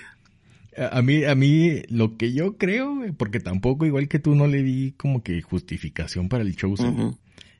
a 0.77 1.01
mí, 1.03 1.25
a 1.25 1.35
mí, 1.35 1.83
lo 1.89 2.17
que 2.17 2.33
yo 2.33 2.57
creo, 2.59 2.97
güey, 2.97 3.13
porque 3.13 3.41
tampoco, 3.41 3.87
igual 3.87 4.09
que 4.09 4.19
tú, 4.19 4.35
no 4.35 4.47
le 4.47 4.63
di 4.63 4.93
como 4.93 5.23
que 5.23 5.41
justificación 5.41 6.29
para 6.29 6.43
el 6.43 6.55
show. 6.55 6.75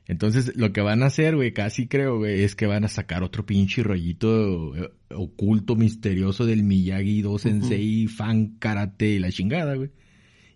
Entonces, 0.07 0.55
lo 0.55 0.71
que 0.71 0.81
van 0.81 1.03
a 1.03 1.07
hacer, 1.07 1.35
güey, 1.35 1.51
casi 1.51 1.87
creo, 1.87 2.19
güey, 2.19 2.43
es 2.43 2.55
que 2.55 2.65
van 2.65 2.85
a 2.85 2.89
sacar 2.89 3.23
otro 3.23 3.45
pinche 3.45 3.83
rollito 3.83 4.75
eh, 4.75 4.89
oculto, 5.09 5.75
misterioso 5.75 6.45
del 6.45 6.63
Miyagi 6.63 7.21
2 7.21 7.41
Sensei, 7.41 8.07
fan 8.07 8.57
karate 8.59 9.09
y 9.09 9.19
la 9.19 9.31
chingada, 9.31 9.75
güey. 9.75 9.89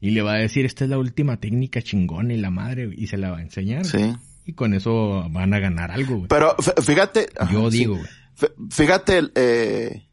Y 0.01 0.11
le 0.11 0.21
va 0.21 0.33
a 0.33 0.37
decir, 0.37 0.65
esta 0.65 0.83
es 0.83 0.89
la 0.89 0.97
última 0.97 1.39
técnica 1.39 1.81
chingona 1.81 2.33
y 2.33 2.37
la 2.37 2.49
madre, 2.49 2.89
y 2.93 3.07
se 3.07 3.17
la 3.17 3.31
va 3.31 3.37
a 3.37 3.41
enseñar. 3.41 3.85
Sí. 3.85 4.13
Y 4.45 4.53
con 4.53 4.73
eso 4.73 5.29
van 5.29 5.53
a 5.53 5.59
ganar 5.59 5.91
algo, 5.91 6.15
güey. 6.17 6.27
Pero 6.27 6.55
fíjate. 6.57 7.29
Yo 7.51 7.69
digo, 7.69 7.95
güey. 7.95 8.07
Fíjate, 8.71 9.21
eh, 9.35 10.07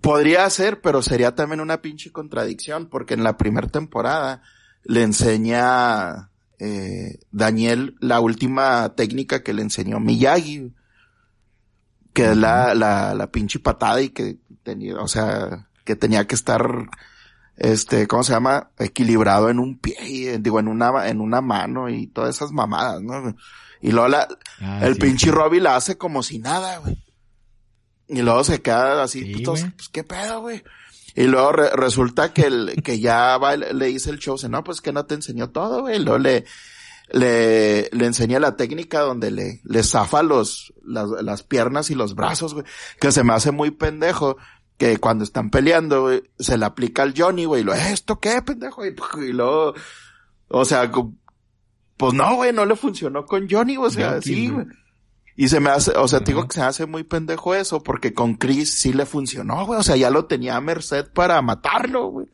podría 0.00 0.48
ser, 0.48 0.80
pero 0.80 1.02
sería 1.02 1.34
también 1.34 1.60
una 1.60 1.82
pinche 1.82 2.12
contradicción, 2.12 2.86
porque 2.86 3.14
en 3.14 3.24
la 3.24 3.36
primera 3.36 3.66
temporada 3.66 4.42
le 4.84 5.02
enseña 5.02 6.30
eh, 6.58 7.18
Daniel 7.30 7.96
la 8.00 8.20
última 8.20 8.94
técnica 8.94 9.42
que 9.42 9.52
le 9.52 9.62
enseñó 9.62 10.00
Miyagi, 10.00 10.72
que 12.12 12.30
es 12.30 12.36
la, 12.36 12.74
la, 12.74 13.14
la 13.14 13.30
pinche 13.30 13.58
patada 13.58 14.00
y 14.02 14.10
que 14.10 14.38
tenía, 14.62 14.96
o 14.96 15.08
sea, 15.08 15.68
que 15.84 15.96
tenía 15.96 16.26
que 16.26 16.34
estar, 16.34 16.88
este, 17.58 18.06
¿cómo 18.06 18.22
se 18.22 18.32
llama? 18.32 18.70
Equilibrado 18.78 19.50
en 19.50 19.58
un 19.58 19.78
pie, 19.78 20.38
digo, 20.38 20.60
en 20.60 20.68
una, 20.68 21.08
en 21.08 21.20
una 21.20 21.40
mano 21.40 21.88
y 21.88 22.06
todas 22.06 22.36
esas 22.36 22.52
mamadas, 22.52 23.02
¿no? 23.02 23.34
Y 23.80 23.90
luego 23.90 24.08
la, 24.08 24.28
ah, 24.60 24.80
el 24.82 24.96
pinche 24.96 25.30
Robbie 25.30 25.60
la 25.60 25.76
hace 25.76 25.98
como 25.98 26.22
si 26.22 26.38
nada, 26.38 26.78
güey. 26.78 26.96
Y 28.08 28.22
luego 28.22 28.42
se 28.44 28.62
queda 28.62 29.02
así, 29.02 29.42
pues, 29.44 29.66
pues, 29.76 29.88
qué 29.88 30.04
pedo, 30.04 30.40
güey. 30.40 30.62
Y 31.14 31.24
luego 31.24 31.52
resulta 31.52 32.32
que 32.32 32.42
el, 32.42 32.82
que 32.82 33.00
ya 33.00 33.36
va, 33.38 33.56
le 33.56 33.86
dice 33.86 34.10
el 34.10 34.18
show, 34.18 34.36
no, 34.48 34.62
pues 34.62 34.80
que 34.80 34.92
no 34.92 35.04
te 35.04 35.14
enseñó 35.14 35.50
todo, 35.50 35.80
güey. 35.80 35.98
Luego 35.98 36.18
le, 36.18 36.44
le, 37.10 37.90
le 37.90 38.06
enseña 38.06 38.38
la 38.38 38.56
técnica 38.56 39.00
donde 39.00 39.30
le, 39.32 39.60
le 39.64 39.82
zafa 39.82 40.22
los, 40.22 40.72
las, 40.84 41.08
las 41.22 41.42
piernas 41.42 41.90
y 41.90 41.96
los 41.96 42.14
brazos, 42.14 42.54
güey. 42.54 42.64
Que 43.00 43.10
se 43.10 43.24
me 43.24 43.34
hace 43.34 43.50
muy 43.50 43.72
pendejo 43.72 44.36
que 44.78 44.96
cuando 44.98 45.24
están 45.24 45.50
peleando, 45.50 46.02
güey, 46.02 46.22
se 46.38 46.56
le 46.56 46.64
aplica 46.64 47.02
al 47.02 47.12
Johnny, 47.14 47.44
güey, 47.44 47.62
y 47.62 47.64
lo, 47.64 47.74
¿esto 47.74 48.18
qué, 48.20 48.40
pendejo? 48.42 48.86
Y, 48.86 48.94
y 49.18 49.32
luego, 49.32 49.74
o 50.48 50.64
sea, 50.64 50.90
pues 51.96 52.14
no, 52.14 52.36
güey, 52.36 52.52
no 52.52 52.64
le 52.64 52.76
funcionó 52.76 53.26
con 53.26 53.48
Johnny, 53.50 53.76
o 53.76 53.90
sea, 53.90 54.22
sí, 54.22 54.48
güey. 54.48 54.66
Y 55.40 55.46
se 55.46 55.60
me 55.60 55.70
hace, 55.70 55.92
o 55.92 56.08
sea, 56.08 56.18
te 56.18 56.32
digo 56.32 56.48
que 56.48 56.54
se 56.54 56.62
hace 56.62 56.86
muy 56.86 57.04
pendejo 57.04 57.54
eso, 57.54 57.80
porque 57.80 58.12
con 58.12 58.34
Chris 58.34 58.80
sí 58.80 58.92
le 58.92 59.06
funcionó, 59.06 59.64
güey. 59.66 59.78
O 59.78 59.84
sea, 59.84 59.94
ya 59.94 60.10
lo 60.10 60.24
tenía 60.24 60.56
a 60.56 60.60
merced 60.60 61.06
para 61.14 61.40
matarlo, 61.42 62.08
güey. 62.08 62.26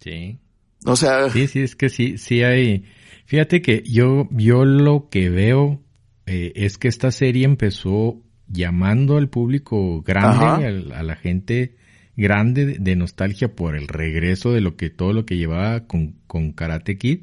Sí. 0.00 0.38
O 0.86 0.96
sea. 0.96 1.28
Sí, 1.28 1.48
sí, 1.48 1.60
es 1.60 1.76
que 1.76 1.90
sí, 1.90 2.16
sí 2.16 2.42
hay. 2.42 2.86
Fíjate 3.26 3.60
que 3.60 3.82
yo, 3.82 4.26
yo 4.30 4.64
lo 4.64 5.10
que 5.10 5.28
veo 5.28 5.82
eh, 6.24 6.52
es 6.54 6.78
que 6.78 6.88
esta 6.88 7.10
serie 7.10 7.44
empezó 7.44 8.21
llamando 8.52 9.16
al 9.16 9.28
público 9.28 10.02
grande, 10.02 10.92
a, 10.94 11.02
la 11.02 11.16
gente 11.16 11.76
grande 12.16 12.78
de, 12.78 12.96
nostalgia 12.96 13.56
por 13.56 13.74
el 13.74 13.88
regreso 13.88 14.52
de 14.52 14.60
lo 14.60 14.76
que 14.76 14.90
todo 14.90 15.12
lo 15.12 15.24
que 15.24 15.36
llevaba 15.36 15.86
con, 15.86 16.16
con 16.26 16.52
Karate 16.52 16.98
Kid. 16.98 17.22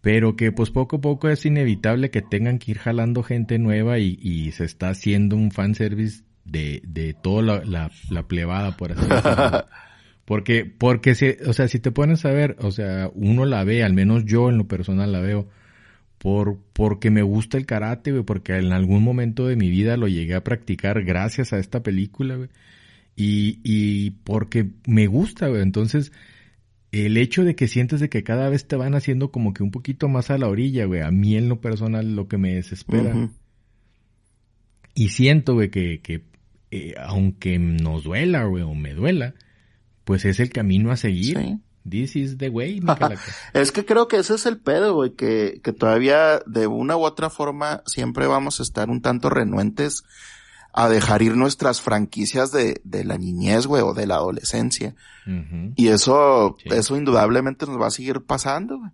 Pero 0.00 0.34
que 0.34 0.50
pues 0.52 0.70
poco 0.70 0.96
a 0.96 1.00
poco 1.00 1.28
es 1.28 1.44
inevitable 1.44 2.10
que 2.10 2.22
tengan 2.22 2.58
que 2.58 2.70
ir 2.70 2.78
jalando 2.78 3.22
gente 3.22 3.58
nueva 3.58 3.98
y, 3.98 4.18
y 4.22 4.52
se 4.52 4.64
está 4.64 4.88
haciendo 4.88 5.36
un 5.36 5.50
fanservice 5.50 6.22
de, 6.44 6.80
de 6.86 7.14
toda 7.14 7.42
la, 7.42 7.64
la, 7.64 7.90
la 8.10 8.26
plebada, 8.26 8.76
por 8.76 8.92
así 8.92 9.06
decirlo. 9.06 9.66
porque, 10.24 10.64
porque 10.64 11.14
si, 11.14 11.36
o 11.46 11.52
sea, 11.52 11.68
si 11.68 11.80
te 11.80 11.90
pones 11.90 12.24
a 12.24 12.30
ver, 12.30 12.56
o 12.60 12.70
sea, 12.70 13.10
uno 13.14 13.44
la 13.44 13.64
ve, 13.64 13.84
al 13.84 13.92
menos 13.92 14.24
yo 14.24 14.48
en 14.48 14.58
lo 14.58 14.66
personal 14.66 15.12
la 15.12 15.20
veo, 15.20 15.48
por, 16.20 16.58
porque 16.74 17.10
me 17.10 17.22
gusta 17.22 17.56
el 17.56 17.64
karate, 17.64 18.12
güey, 18.12 18.24
porque 18.24 18.54
en 18.54 18.72
algún 18.72 19.02
momento 19.02 19.46
de 19.46 19.56
mi 19.56 19.70
vida 19.70 19.96
lo 19.96 20.06
llegué 20.06 20.34
a 20.34 20.44
practicar 20.44 21.02
gracias 21.02 21.54
a 21.54 21.58
esta 21.58 21.82
película, 21.82 22.36
güey. 22.36 22.50
Y, 23.16 23.58
y 23.64 24.10
porque 24.22 24.68
me 24.86 25.06
gusta, 25.06 25.48
güey. 25.48 25.62
Entonces, 25.62 26.12
el 26.92 27.16
hecho 27.16 27.42
de 27.42 27.54
que 27.54 27.68
sientes 27.68 28.00
de 28.00 28.10
que 28.10 28.22
cada 28.22 28.50
vez 28.50 28.68
te 28.68 28.76
van 28.76 28.94
haciendo 28.94 29.30
como 29.30 29.54
que 29.54 29.62
un 29.62 29.70
poquito 29.70 30.08
más 30.08 30.30
a 30.30 30.36
la 30.36 30.48
orilla, 30.48 30.84
güey, 30.84 31.00
a 31.00 31.10
mí 31.10 31.36
en 31.36 31.48
lo 31.48 31.62
personal 31.62 32.14
lo 32.14 32.28
que 32.28 32.36
me 32.36 32.54
desespera. 32.54 33.30
Y 34.94 35.08
siento, 35.08 35.54
güey, 35.54 35.70
que, 35.70 36.02
que 36.02 36.24
eh, 36.70 36.96
aunque 36.98 37.58
nos 37.58 38.04
duela, 38.04 38.44
güey, 38.44 38.62
o 38.62 38.74
me 38.74 38.92
duela, 38.92 39.34
pues 40.04 40.26
es 40.26 40.38
el 40.38 40.50
camino 40.50 40.90
a 40.90 40.98
seguir. 40.98 41.38
This 41.88 42.16
is 42.16 42.38
the 42.38 42.50
way. 42.50 42.80
es 43.54 43.72
que 43.72 43.84
creo 43.84 44.08
que 44.08 44.18
ese 44.18 44.34
es 44.34 44.46
el 44.46 44.58
pedo, 44.58 44.94
güey, 44.94 45.14
que, 45.14 45.60
que 45.62 45.72
todavía 45.72 46.40
de 46.46 46.66
una 46.66 46.96
u 46.96 47.04
otra 47.04 47.30
forma 47.30 47.82
siempre 47.86 48.26
vamos 48.26 48.60
a 48.60 48.62
estar 48.62 48.90
un 48.90 49.00
tanto 49.00 49.30
renuentes 49.30 50.04
a 50.72 50.88
dejar 50.88 51.22
ir 51.22 51.36
nuestras 51.36 51.80
franquicias 51.80 52.52
de, 52.52 52.80
de 52.84 53.04
la 53.04 53.18
niñez, 53.18 53.66
güey, 53.66 53.82
o 53.82 53.92
de 53.92 54.06
la 54.06 54.16
adolescencia. 54.16 54.94
Y 55.76 55.88
eso, 55.88 56.56
eso 56.64 56.96
indudablemente 56.96 57.66
nos 57.66 57.80
va 57.80 57.86
a 57.86 57.92
seguir 57.92 58.22
pasando, 58.22 58.78
güey. 58.78 58.90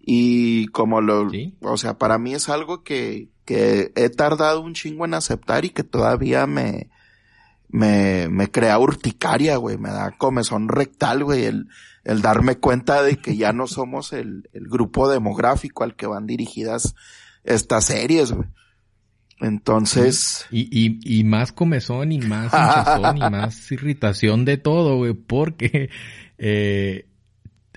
Y 0.00 0.68
como 0.68 1.00
lo, 1.00 1.28
o 1.60 1.76
sea, 1.76 1.98
para 1.98 2.18
mí 2.18 2.34
es 2.34 2.48
algo 2.48 2.82
que, 2.82 3.28
que 3.44 3.92
he 3.96 4.08
tardado 4.08 4.60
un 4.60 4.74
chingo 4.74 5.04
en 5.04 5.14
aceptar 5.14 5.64
y 5.64 5.70
que 5.70 5.84
todavía 5.84 6.46
me, 6.46 6.88
me, 7.68 8.28
me 8.28 8.50
crea 8.50 8.78
urticaria, 8.78 9.56
güey, 9.56 9.76
me 9.78 9.90
da 9.90 10.12
comezón 10.12 10.68
rectal, 10.68 11.24
güey, 11.24 11.44
el, 11.44 11.68
el 12.04 12.22
darme 12.22 12.56
cuenta 12.56 13.02
de 13.02 13.16
que 13.16 13.36
ya 13.36 13.52
no 13.52 13.66
somos 13.66 14.12
el, 14.12 14.48
el 14.52 14.68
grupo 14.68 15.08
demográfico 15.08 15.84
al 15.84 15.96
que 15.96 16.06
van 16.06 16.26
dirigidas 16.26 16.94
estas 17.44 17.86
series, 17.86 18.32
güey. 18.32 18.48
Entonces. 19.40 20.46
Y, 20.50 20.68
y, 20.70 20.98
y 21.02 21.24
más 21.24 21.52
comezón 21.52 22.12
y 22.12 22.18
más 22.18 22.52
hinchazón 22.52 23.16
y 23.16 23.20
más 23.20 23.72
irritación 23.72 24.44
de 24.44 24.58
todo, 24.58 24.96
güey, 24.98 25.14
porque 25.14 25.90
eh, 26.38 27.06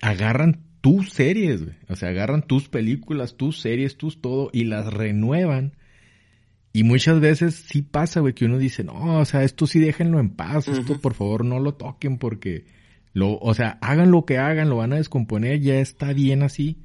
agarran 0.02 0.62
tus 0.82 1.12
series, 1.12 1.64
güey. 1.64 1.76
O 1.88 1.96
sea, 1.96 2.10
agarran 2.10 2.46
tus 2.46 2.68
películas, 2.68 3.36
tus 3.38 3.62
series, 3.62 3.98
tus 3.98 4.22
todo 4.22 4.50
y 4.52 4.66
las 4.66 4.94
renuevan. 4.94 5.78
Y 6.74 6.84
muchas 6.84 7.20
veces 7.20 7.66
sí 7.68 7.84
pasa, 7.84 8.20
güey, 8.20 8.34
que 8.34 8.46
uno 8.46 8.58
dice, 8.58 8.84
no, 8.84 9.20
o 9.20 9.26
sea, 9.26 9.44
esto 9.44 9.68
sí 9.68 9.80
déjenlo 9.80 10.20
en 10.20 10.32
paz, 10.32 10.68
esto 10.68 11.00
por 11.00 11.14
favor 11.14 11.46
no 11.46 11.60
lo 11.60 11.76
toquen 11.76 12.18
porque, 12.18 12.66
lo, 13.14 13.38
o 13.38 13.54
sea, 13.54 13.78
hagan 13.82 14.12
lo 14.12 14.26
que 14.26 14.38
hagan, 14.38 14.70
lo 14.70 14.78
van 14.78 14.94
a 14.94 14.98
descomponer, 14.98 15.60
ya 15.62 15.76
está 15.76 16.14
bien 16.14 16.42
así. 16.42 16.80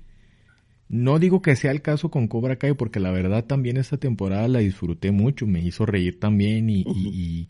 No 0.88 1.18
digo 1.18 1.42
que 1.42 1.56
sea 1.56 1.70
el 1.70 1.82
caso 1.82 2.10
con 2.10 2.28
Cobra 2.28 2.56
Kai, 2.56 2.74
porque 2.74 3.00
la 3.00 3.10
verdad 3.10 3.44
también 3.44 3.76
esta 3.76 3.96
temporada 3.96 4.48
la 4.48 4.60
disfruté 4.60 5.10
mucho, 5.10 5.46
me 5.46 5.60
hizo 5.60 5.84
reír 5.86 6.18
también 6.20 6.70
y, 6.70 7.48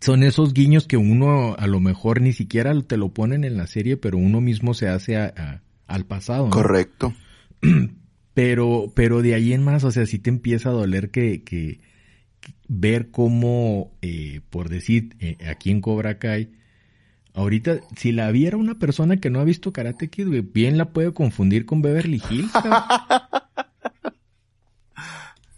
son 0.00 0.22
esos 0.22 0.54
guiños 0.54 0.86
que 0.86 0.96
uno 0.96 1.54
a 1.58 1.66
lo 1.66 1.78
mejor 1.78 2.22
ni 2.22 2.32
siquiera 2.32 2.72
te 2.80 2.96
lo 2.96 3.10
ponen 3.10 3.44
en 3.44 3.58
la 3.58 3.66
serie, 3.66 3.98
pero 3.98 4.16
uno 4.16 4.40
mismo 4.40 4.72
se 4.72 4.88
hace 4.88 5.16
al 5.16 6.06
pasado. 6.06 6.48
Correcto. 6.50 7.14
Pero, 8.32 8.92
pero 8.94 9.22
de 9.22 9.34
ahí 9.34 9.52
en 9.52 9.62
más, 9.62 9.82
o 9.82 9.90
sea, 9.90 10.06
sí 10.06 10.20
te 10.20 10.30
empieza 10.30 10.68
a 10.70 10.72
doler 10.72 11.10
que, 11.10 11.42
que, 11.42 11.80
ver 12.68 13.10
cómo, 13.10 13.92
eh, 14.02 14.40
por 14.50 14.68
decir, 14.68 15.16
eh, 15.18 15.36
aquí 15.46 15.70
en 15.70 15.80
Cobra 15.80 16.18
Kai, 16.18 16.52
Ahorita, 17.34 17.80
si 17.96 18.12
la 18.12 18.30
viera 18.30 18.56
una 18.56 18.78
persona 18.78 19.18
que 19.18 19.30
no 19.30 19.40
ha 19.40 19.44
visto 19.44 19.72
Karate 19.72 20.08
Kid, 20.08 20.28
bien 20.52 20.78
la 20.78 20.90
puede 20.90 21.12
confundir 21.12 21.64
con 21.64 21.82
Beverly 21.82 22.20
Hills. 22.28 22.50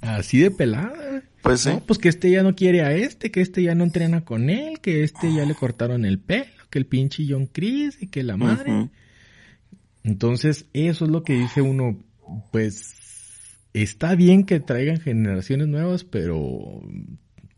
Así 0.01 0.39
de 0.39 0.51
pelada. 0.51 1.23
Pues 1.43 1.61
sí. 1.62 1.70
pues 1.87 1.99
que 1.99 2.09
este 2.09 2.31
ya 2.31 2.43
no 2.43 2.55
quiere 2.55 2.83
a 2.83 2.93
este, 2.93 3.31
que 3.31 3.41
este 3.41 3.62
ya 3.62 3.75
no 3.75 3.83
entrena 3.85 4.25
con 4.25 4.49
él, 4.49 4.81
que 4.81 5.03
este 5.03 5.35
ya 5.35 5.45
le 5.45 5.55
cortaron 5.55 6.05
el 6.05 6.20
pelo, 6.20 6.47
que 6.70 6.79
el 6.79 6.87
pinche 6.87 7.25
John 7.29 7.47
Chris 7.47 8.01
y 8.01 8.07
que 8.07 8.23
la 8.23 8.37
madre. 8.37 8.91
Entonces, 10.05 10.66
eso 10.73 11.05
es 11.05 11.11
lo 11.11 11.25
que 11.25 11.35
dice 11.35 11.62
uno, 11.62 11.99
pues 12.53 12.95
está 13.73 14.14
bien 14.14 14.45
que 14.45 14.61
traigan 14.61 15.01
generaciones 15.01 15.66
nuevas, 15.68 16.05
pero 16.05 16.81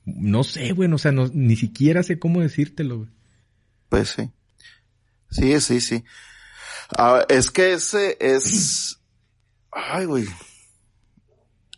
no 0.04 0.44
sé, 0.44 0.72
bueno, 0.72 0.96
o 0.96 0.98
sea, 0.98 1.12
no, 1.12 1.28
ni 1.32 1.56
siquiera 1.56 2.02
sé 2.02 2.18
cómo 2.18 2.40
decírtelo. 2.40 3.08
Pues 3.94 4.08
sí. 4.08 4.28
Sí, 5.30 5.60
sí, 5.60 5.80
sí. 5.80 6.04
Ah, 6.98 7.24
es 7.28 7.52
que 7.52 7.74
ese 7.74 8.16
es... 8.18 8.98
Ay, 9.70 10.06
güey. 10.06 10.26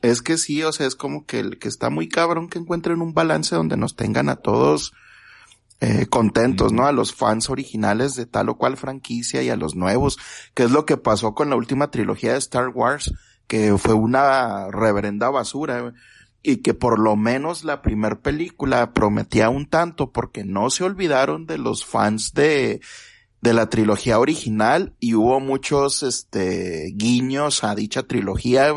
Es 0.00 0.22
que 0.22 0.38
sí, 0.38 0.62
o 0.62 0.72
sea, 0.72 0.86
es 0.86 0.96
como 0.96 1.26
que 1.26 1.40
el 1.40 1.58
que 1.58 1.68
está 1.68 1.90
muy 1.90 2.08
cabrón 2.08 2.48
que 2.48 2.58
encuentren 2.58 3.02
un 3.02 3.12
balance 3.12 3.54
donde 3.54 3.76
nos 3.76 3.96
tengan 3.96 4.30
a 4.30 4.36
todos 4.36 4.94
eh, 5.80 6.06
contentos, 6.06 6.72
¿no? 6.72 6.86
A 6.86 6.92
los 6.92 7.14
fans 7.14 7.50
originales 7.50 8.14
de 8.14 8.24
tal 8.24 8.48
o 8.48 8.56
cual 8.56 8.78
franquicia 8.78 9.42
y 9.42 9.50
a 9.50 9.56
los 9.56 9.74
nuevos, 9.74 10.16
que 10.54 10.62
es 10.62 10.70
lo 10.70 10.86
que 10.86 10.96
pasó 10.96 11.34
con 11.34 11.50
la 11.50 11.56
última 11.56 11.90
trilogía 11.90 12.32
de 12.32 12.38
Star 12.38 12.70
Wars, 12.70 13.12
que 13.46 13.76
fue 13.76 13.92
una 13.92 14.70
reverenda 14.70 15.28
basura 15.28 15.92
y 16.42 16.58
que 16.58 16.74
por 16.74 16.98
lo 16.98 17.16
menos 17.16 17.64
la 17.64 17.82
primer 17.82 18.20
película 18.20 18.92
prometía 18.92 19.48
un 19.50 19.66
tanto 19.66 20.12
porque 20.12 20.44
no 20.44 20.70
se 20.70 20.84
olvidaron 20.84 21.46
de 21.46 21.58
los 21.58 21.84
fans 21.84 22.34
de, 22.34 22.80
de 23.40 23.52
la 23.52 23.68
trilogía 23.68 24.18
original 24.18 24.94
y 25.00 25.14
hubo 25.14 25.40
muchos 25.40 26.02
este 26.02 26.92
guiños 26.94 27.64
a 27.64 27.74
dicha 27.74 28.04
trilogía 28.04 28.72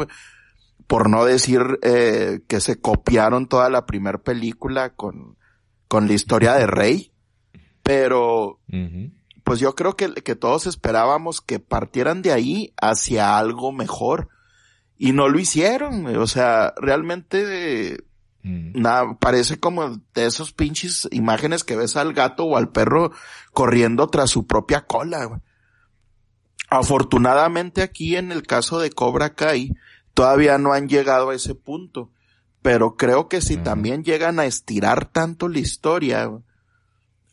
por 0.88 1.10
no 1.10 1.26
decir 1.26 1.62
eh, 1.84 2.42
que 2.48 2.60
se 2.60 2.80
copiaron 2.80 3.48
toda 3.48 3.70
la 3.70 3.86
primera 3.86 4.18
película 4.18 4.96
con, 4.96 5.38
con 5.88 6.08
la 6.08 6.14
historia 6.14 6.56
de 6.56 6.66
Rey 6.66 7.12
pero 7.84 8.60
pues 9.44 9.60
yo 9.60 9.74
creo 9.76 9.96
que, 9.96 10.14
que 10.14 10.36
todos 10.36 10.68
esperábamos 10.68 11.42
que 11.42 11.60
partieran 11.60 12.22
de 12.22 12.32
ahí 12.32 12.74
hacia 12.80 13.38
algo 13.38 13.72
mejor 13.72 14.30
y 15.02 15.14
no 15.14 15.30
lo 15.30 15.40
hicieron, 15.40 16.06
o 16.18 16.28
sea, 16.28 16.74
realmente 16.76 18.04
mm. 18.44 18.82
nada, 18.82 19.18
parece 19.18 19.58
como 19.58 20.02
de 20.14 20.26
esos 20.26 20.52
pinches 20.52 21.08
imágenes 21.12 21.64
que 21.64 21.78
ves 21.78 21.96
al 21.96 22.14
gato 22.14 22.44
o 22.44 22.58
al 22.58 22.70
perro 22.70 23.14
corriendo 23.54 24.08
tras 24.08 24.30
su 24.30 24.46
propia 24.46 24.82
cola. 24.82 25.42
Afortunadamente 26.70 27.82
aquí 27.82 28.18
en 28.18 28.34
el 28.34 28.46
caso 28.46 28.78
de 28.80 28.92
Cobra 28.92 29.36
Kai 29.36 29.74
todavía 30.14 30.58
no 30.58 30.74
han 30.74 30.90
llegado 30.90 31.30
a 31.30 31.36
ese 31.36 31.56
punto, 31.56 32.12
pero 32.62 32.98
creo 32.98 33.30
que 33.30 33.40
si 33.40 33.56
también 33.56 34.04
llegan 34.04 34.38
a 34.38 34.46
estirar 34.46 35.06
tanto 35.06 35.48
la 35.48 35.60
historia, 35.60 36.30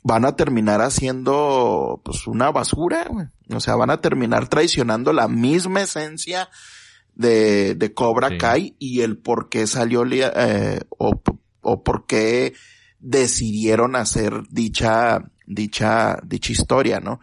van 0.04 0.24
a 0.24 0.36
terminar 0.36 0.82
haciendo 0.82 2.00
pues 2.04 2.28
una 2.28 2.52
basura, 2.52 3.10
o 3.50 3.58
sea, 3.58 3.74
van 3.74 3.90
a 3.90 4.00
terminar 4.00 4.46
traicionando 4.46 5.12
la 5.12 5.26
misma 5.26 5.80
esencia 5.80 6.48
de, 7.16 7.74
de 7.74 7.94
Cobra 7.94 8.38
Kai 8.38 8.76
y 8.78 9.00
el 9.00 9.18
por 9.18 9.48
qué 9.48 9.66
salió 9.66 10.04
eh, 10.06 10.80
o, 10.90 11.20
o 11.62 11.82
por 11.82 12.06
qué 12.06 12.54
decidieron 13.00 13.96
hacer 13.96 14.42
dicha, 14.50 15.30
dicha, 15.46 16.18
dicha 16.22 16.52
historia, 16.52 17.00
¿no? 17.00 17.20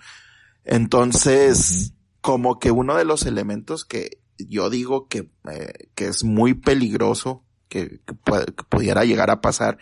Entonces, 0.66 1.94
como 2.22 2.60
que 2.60 2.72
uno 2.72 2.96
de 2.96 3.06
los 3.06 3.26
elementos 3.26 3.86
que 3.86 4.22
yo 4.38 4.70
digo 4.70 5.08
que, 5.08 5.30
eh, 5.52 5.90
que 5.96 6.08
es 6.08 6.24
muy 6.24 6.54
peligroso, 6.56 7.46
que, 7.70 8.02
que, 8.06 8.14
pudiera 8.70 9.06
llegar 9.06 9.30
a 9.30 9.42
pasar, 9.42 9.78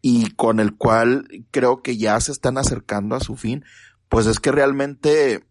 y 0.00 0.30
con 0.32 0.60
el 0.60 0.76
cual 0.76 1.26
creo 1.50 1.82
que 1.82 1.96
ya 1.96 2.20
se 2.20 2.32
están 2.32 2.58
acercando 2.58 3.16
a 3.16 3.20
su 3.20 3.36
fin, 3.36 3.64
pues 4.08 4.26
es 4.26 4.40
que 4.40 4.52
realmente 4.52 5.44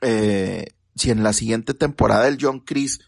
eh, 0.00 0.66
si 1.00 1.10
en 1.10 1.22
la 1.22 1.32
siguiente 1.32 1.72
temporada 1.72 2.28
el 2.28 2.36
John 2.38 2.60
Chris 2.60 3.00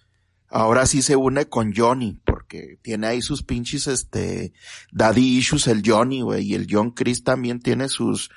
ahora 0.48 0.86
sí 0.86 1.02
se 1.02 1.14
une 1.14 1.46
con 1.46 1.74
Johnny, 1.74 2.20
porque 2.24 2.78
tiene 2.82 3.06
ahí 3.06 3.22
sus 3.22 3.42
pinches, 3.42 3.86
este, 3.86 4.52
daddy 4.92 5.38
issues 5.38 5.66
el 5.66 5.82
Johnny, 5.84 6.22
güey, 6.22 6.46
y 6.46 6.54
el 6.54 6.66
John 6.70 6.92
Chris 6.92 7.22
también 7.22 7.60
tiene 7.60 7.88
sus, 7.88 8.30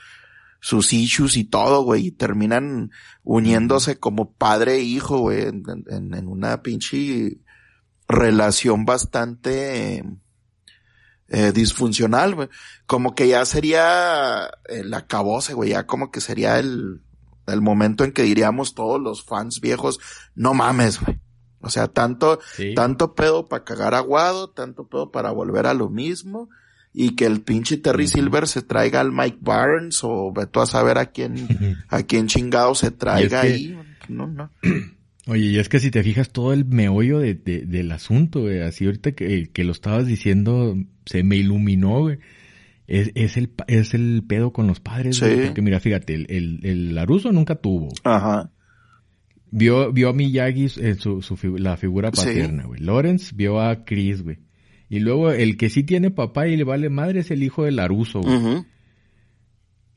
sus 0.60 0.92
issues 0.92 1.38
y 1.38 1.46
todo, 1.46 1.84
güey, 1.84 2.08
y 2.08 2.12
terminan 2.12 2.92
uniéndose 3.24 3.98
como 3.98 4.34
padre 4.34 4.76
e 4.76 4.82
hijo, 4.82 5.20
güey, 5.20 5.44
en, 5.44 6.28
una 6.28 6.62
pinche 6.62 7.38
relación 8.08 8.84
bastante 8.86 10.04
eh, 11.28 11.52
disfuncional, 11.54 12.36
güey. 12.36 12.50
Como 12.86 13.16
que 13.16 13.28
ya 13.30 13.46
sería 13.46 14.50
el 14.66 14.94
acabose, 14.94 15.54
güey, 15.54 15.72
ya 15.72 15.86
como 15.86 16.12
que 16.12 16.22
sería 16.22 16.60
el, 16.60 17.02
el 17.48 17.62
momento 17.62 18.04
en 18.04 18.12
que 18.12 18.24
diríamos 18.24 18.74
todos 18.74 19.02
los 19.02 19.24
fans 19.24 19.60
viejos, 19.62 20.00
no 20.36 20.54
mames, 20.54 21.00
güey. 21.00 21.20
O 21.62 21.70
sea, 21.70 21.88
tanto, 21.88 22.40
tanto 22.76 23.16
pedo 23.16 23.48
para 23.48 23.64
cagar 23.64 23.96
aguado, 23.96 24.52
tanto 24.52 24.88
pedo 24.88 25.12
para 25.12 25.32
volver 25.32 25.66
a 25.66 25.74
lo 25.74 25.90
mismo, 25.90 26.48
y 26.94 27.16
que 27.16 27.26
el 27.26 27.42
pinche 27.42 27.78
Terry 27.78 28.08
Silver 28.08 28.48
se 28.48 28.62
traiga 28.62 29.02
al 29.02 29.12
Mike 29.12 29.40
Barnes, 29.42 30.00
o 30.04 30.32
tú 30.52 30.62
a 30.62 30.68
saber 30.68 31.00
a 31.00 31.08
quién, 31.08 31.36
a 31.90 32.04
quién 32.04 32.28
chingado 32.28 32.76
se 32.76 32.92
traiga 32.92 33.42
ahí. 33.42 33.76
No, 34.08 34.28
no. 34.28 34.52
Oye, 35.28 35.46
y 35.46 35.58
es 35.58 35.68
que 35.68 35.80
si 35.80 35.90
te 35.90 36.04
fijas 36.04 36.30
todo 36.30 36.54
el 36.54 36.66
meollo 36.66 37.18
de, 37.18 37.34
del 37.34 37.92
asunto, 37.92 38.42
güey, 38.42 38.62
así 38.62 38.86
ahorita 38.86 39.14
que, 39.14 39.50
que 39.52 39.64
lo 39.64 39.72
estabas 39.72 40.06
diciendo, 40.06 40.78
se 41.08 41.24
me 41.24 41.36
iluminó, 41.38 42.02
güey 42.02 42.20
es, 42.88 43.12
es, 43.16 43.38
el, 43.38 43.52
es 43.68 43.94
el 43.94 44.24
pedo 44.28 44.54
con 44.54 44.68
los 44.68 44.80
padres. 44.80 45.18
Sí. 45.18 45.26
porque 45.46 45.62
mira, 45.62 45.80
fíjate, 45.80 46.14
el, 46.14 46.28
el, 46.30 46.60
el 46.64 46.96
Laruso 46.96 47.32
nunca 47.32 47.56
tuvo. 47.56 47.90
Ajá. 48.04 48.52
Vio, 49.52 49.92
vio 49.94 50.10
a 50.10 50.14
Miyagi 50.14 50.68
en 50.78 50.96
su, 51.00 51.22
su, 51.22 51.58
la 51.58 51.78
figura 51.78 52.12
paterna, 52.12 52.66
güey. 52.66 52.82
Lawrence 52.82 53.34
vio 53.36 53.62
a 53.62 53.86
Chris, 53.86 54.22
güey. 54.22 54.40
Y 54.90 55.00
luego 55.00 55.32
el 55.32 55.58
que 55.58 55.70
sí 55.70 55.84
tiene 55.84 56.12
papá 56.12 56.48
y 56.48 56.58
le 56.58 56.64
vale 56.64 56.90
madre 56.90 57.22
es 57.22 57.32
el 57.32 57.42
hijo 57.42 57.64
de 57.64 57.72
Laruso, 57.72 58.22
güey. 58.22 58.66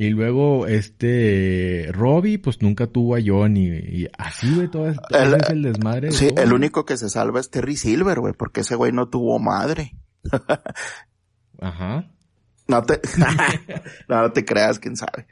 Y 0.00 0.10
luego 0.10 0.68
este 0.68 1.88
Robbie 1.90 2.38
pues 2.38 2.62
nunca 2.62 2.86
tuvo 2.86 3.16
a 3.16 3.18
Johnny 3.24 3.66
y 3.66 4.06
así 4.16 4.54
güey 4.54 4.68
todo, 4.68 4.88
es 4.88 4.96
el 5.50 5.62
desmadre. 5.62 6.12
sí, 6.12 6.28
el 6.36 6.52
único 6.52 6.84
que 6.84 6.96
se 6.96 7.08
salva 7.08 7.40
es 7.40 7.50
Terry 7.50 7.76
Silver, 7.76 8.20
güey, 8.20 8.32
porque 8.32 8.60
ese 8.60 8.76
güey 8.76 8.92
no 8.92 9.08
tuvo 9.08 9.40
madre. 9.40 9.96
Ajá. 11.60 12.12
No 12.68 12.82
te, 12.82 13.00
no, 14.08 14.30
te 14.32 14.44
creas, 14.44 14.78
quién 14.78 14.96
sabe. 14.96 15.26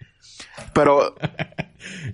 Pero. 0.74 1.14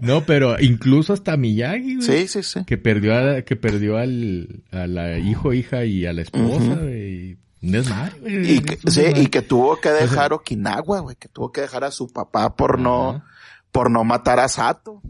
No, 0.03 0.27
pero 0.27 0.61
incluso 0.61 1.15
hasta 1.15 1.39
Miyagi, 1.39 1.97
güey. 1.97 2.07
Sí, 2.07 2.29
sí, 2.29 2.43
sí. 2.43 2.63
Que 2.67 2.77
perdió 2.77 3.17
a, 3.17 3.41
que 3.41 3.57
perdió 3.57 3.97
al, 3.97 4.65
a 4.71 4.87
la 4.87 5.17
hijo, 5.17 5.55
hija 5.55 5.87
y 5.87 6.05
a 6.05 6.13
la 6.13 6.21
esposa, 6.21 6.75
güey. 6.75 7.39
Y 7.63 8.61
que, 8.61 8.91
sí, 8.91 9.05
y 9.17 9.27
que 9.29 9.41
tuvo 9.41 9.81
que 9.81 9.89
dejar 9.89 10.35
Okinawa, 10.35 11.01
güey, 11.01 11.17
que 11.17 11.29
tuvo 11.29 11.53
que 11.53 11.63
dejar 11.63 11.85
a 11.85 11.91
su 11.91 12.13
papá 12.13 12.55
por 12.55 12.79
no, 12.79 13.25
por 13.71 13.91
no 13.91 14.05
matar 14.05 14.41
a 14.41 14.49
Sato. 14.49 15.01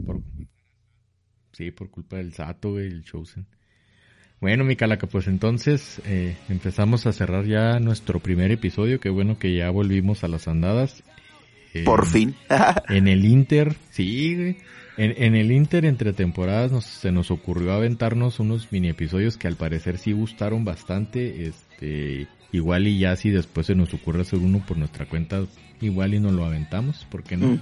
sí, 1.52 1.72
por 1.72 1.90
culpa 1.90 2.16
del 2.16 2.34
Sato, 2.34 2.72
güey, 2.72 2.86
el 2.86 3.02
Chosen. 3.02 3.46
Bueno, 4.42 4.64
mi 4.64 4.74
calaca, 4.74 5.06
pues 5.06 5.28
entonces 5.28 6.02
eh, 6.04 6.36
empezamos 6.48 7.06
a 7.06 7.12
cerrar 7.12 7.44
ya 7.46 7.78
nuestro 7.78 8.18
primer 8.18 8.50
episodio. 8.50 8.98
Qué 8.98 9.08
bueno 9.08 9.38
que 9.38 9.54
ya 9.54 9.70
volvimos 9.70 10.24
a 10.24 10.28
las 10.28 10.48
andadas. 10.48 11.04
Por 11.84 12.06
fin. 12.06 12.34
en 12.88 13.06
el 13.06 13.24
Inter, 13.24 13.76
sí, 13.90 14.56
En, 14.96 15.14
en, 15.22 15.36
el 15.36 15.52
Inter 15.52 15.84
entre 15.84 16.12
temporadas 16.12 16.84
se 16.84 17.12
nos 17.12 17.30
ocurrió 17.30 17.72
aventarnos 17.72 18.40
unos 18.40 18.72
mini 18.72 18.88
episodios 18.88 19.36
que 19.36 19.46
al 19.46 19.54
parecer 19.54 19.96
sí 19.96 20.10
gustaron 20.10 20.64
bastante. 20.64 21.46
Este, 21.46 22.26
igual 22.50 22.88
y 22.88 22.98
ya 22.98 23.14
si 23.14 23.30
después 23.30 23.68
se 23.68 23.76
nos 23.76 23.94
ocurre 23.94 24.22
hacer 24.22 24.40
uno 24.40 24.60
por 24.66 24.76
nuestra 24.76 25.06
cuenta, 25.06 25.44
igual 25.80 26.14
y 26.14 26.18
nos 26.18 26.32
lo 26.32 26.44
aventamos, 26.44 27.06
¿por 27.12 27.22
qué 27.22 27.36
no? 27.36 27.60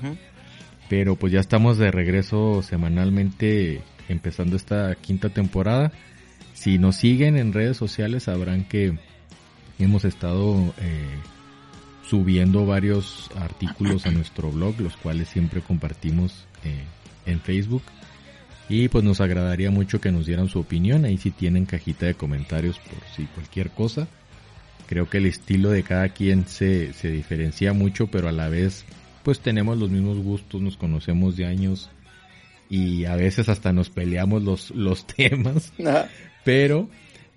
Pero 0.88 1.14
pues 1.16 1.30
ya 1.30 1.40
estamos 1.40 1.76
de 1.76 1.90
regreso 1.90 2.62
semanalmente 2.62 3.82
empezando 4.08 4.56
esta 4.56 4.94
quinta 4.94 5.28
temporada. 5.28 5.92
Si 6.60 6.76
nos 6.76 6.96
siguen 6.96 7.38
en 7.38 7.54
redes 7.54 7.78
sociales 7.78 8.24
sabrán 8.24 8.64
que 8.64 8.98
hemos 9.78 10.04
estado 10.04 10.74
eh, 10.78 11.16
subiendo 12.06 12.66
varios 12.66 13.30
artículos 13.34 14.04
a 14.04 14.10
nuestro 14.10 14.50
blog, 14.50 14.78
los 14.78 14.94
cuales 14.98 15.28
siempre 15.28 15.62
compartimos 15.62 16.44
eh, 16.62 16.84
en 17.24 17.40
Facebook. 17.40 17.80
Y 18.68 18.88
pues 18.88 19.02
nos 19.02 19.22
agradaría 19.22 19.70
mucho 19.70 20.02
que 20.02 20.12
nos 20.12 20.26
dieran 20.26 20.50
su 20.50 20.58
opinión. 20.60 21.06
Ahí 21.06 21.16
si 21.16 21.30
tienen 21.30 21.64
cajita 21.64 22.04
de 22.04 22.14
comentarios 22.14 22.78
por 22.78 22.98
si 23.16 23.24
cualquier 23.24 23.70
cosa. 23.70 24.06
Creo 24.86 25.08
que 25.08 25.16
el 25.16 25.24
estilo 25.24 25.70
de 25.70 25.82
cada 25.82 26.10
quien 26.10 26.46
se, 26.46 26.92
se 26.92 27.10
diferencia 27.10 27.72
mucho, 27.72 28.08
pero 28.08 28.28
a 28.28 28.32
la 28.32 28.50
vez 28.50 28.84
pues 29.22 29.40
tenemos 29.40 29.78
los 29.78 29.88
mismos 29.88 30.18
gustos, 30.18 30.60
nos 30.60 30.76
conocemos 30.76 31.38
de 31.38 31.46
años 31.46 31.88
y 32.68 33.06
a 33.06 33.16
veces 33.16 33.48
hasta 33.48 33.72
nos 33.72 33.88
peleamos 33.88 34.42
los, 34.42 34.70
los 34.72 35.06
temas. 35.16 35.72
Pero, 36.44 36.88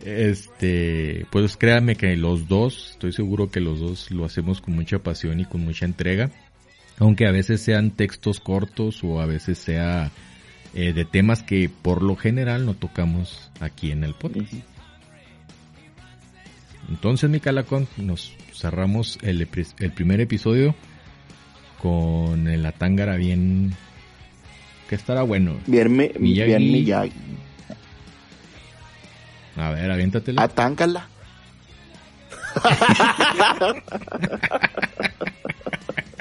este, 0.03 1.25
pues 1.31 1.57
créanme 1.57 1.95
que 1.95 2.15
los 2.15 2.47
dos, 2.47 2.91
estoy 2.91 3.13
seguro 3.13 3.49
que 3.49 3.59
los 3.59 3.79
dos 3.79 4.11
lo 4.11 4.25
hacemos 4.25 4.61
con 4.61 4.75
mucha 4.75 4.99
pasión 4.99 5.39
y 5.39 5.45
con 5.45 5.61
mucha 5.61 5.85
entrega. 5.85 6.31
Aunque 6.99 7.25
a 7.27 7.31
veces 7.31 7.61
sean 7.61 7.91
textos 7.91 8.39
cortos 8.39 9.03
o 9.03 9.19
a 9.19 9.25
veces 9.25 9.57
sea 9.57 10.11
eh, 10.75 10.93
de 10.93 11.05
temas 11.05 11.43
que 11.43 11.69
por 11.69 12.03
lo 12.03 12.15
general 12.15 12.65
no 12.65 12.75
tocamos 12.75 13.51
aquí 13.59 13.91
en 13.91 14.03
el 14.03 14.13
podcast. 14.13 14.53
Entonces, 16.89 17.29
mi 17.29 17.39
calacón, 17.39 17.87
nos 17.97 18.35
cerramos 18.53 19.17
el, 19.21 19.47
el 19.79 19.91
primer 19.91 20.21
episodio 20.21 20.75
con 21.81 22.47
el 22.47 22.65
Atángara 22.65 23.17
bien 23.17 23.73
que 24.87 24.95
estará 24.95 25.23
bueno. 25.23 25.57
Bien, 25.67 25.91
Miyagi. 25.95 26.69
bien 26.69 27.13
A 29.57 29.71
ver, 29.71 29.91
aviéntatela. 29.91 30.43
Atángala. 30.43 31.07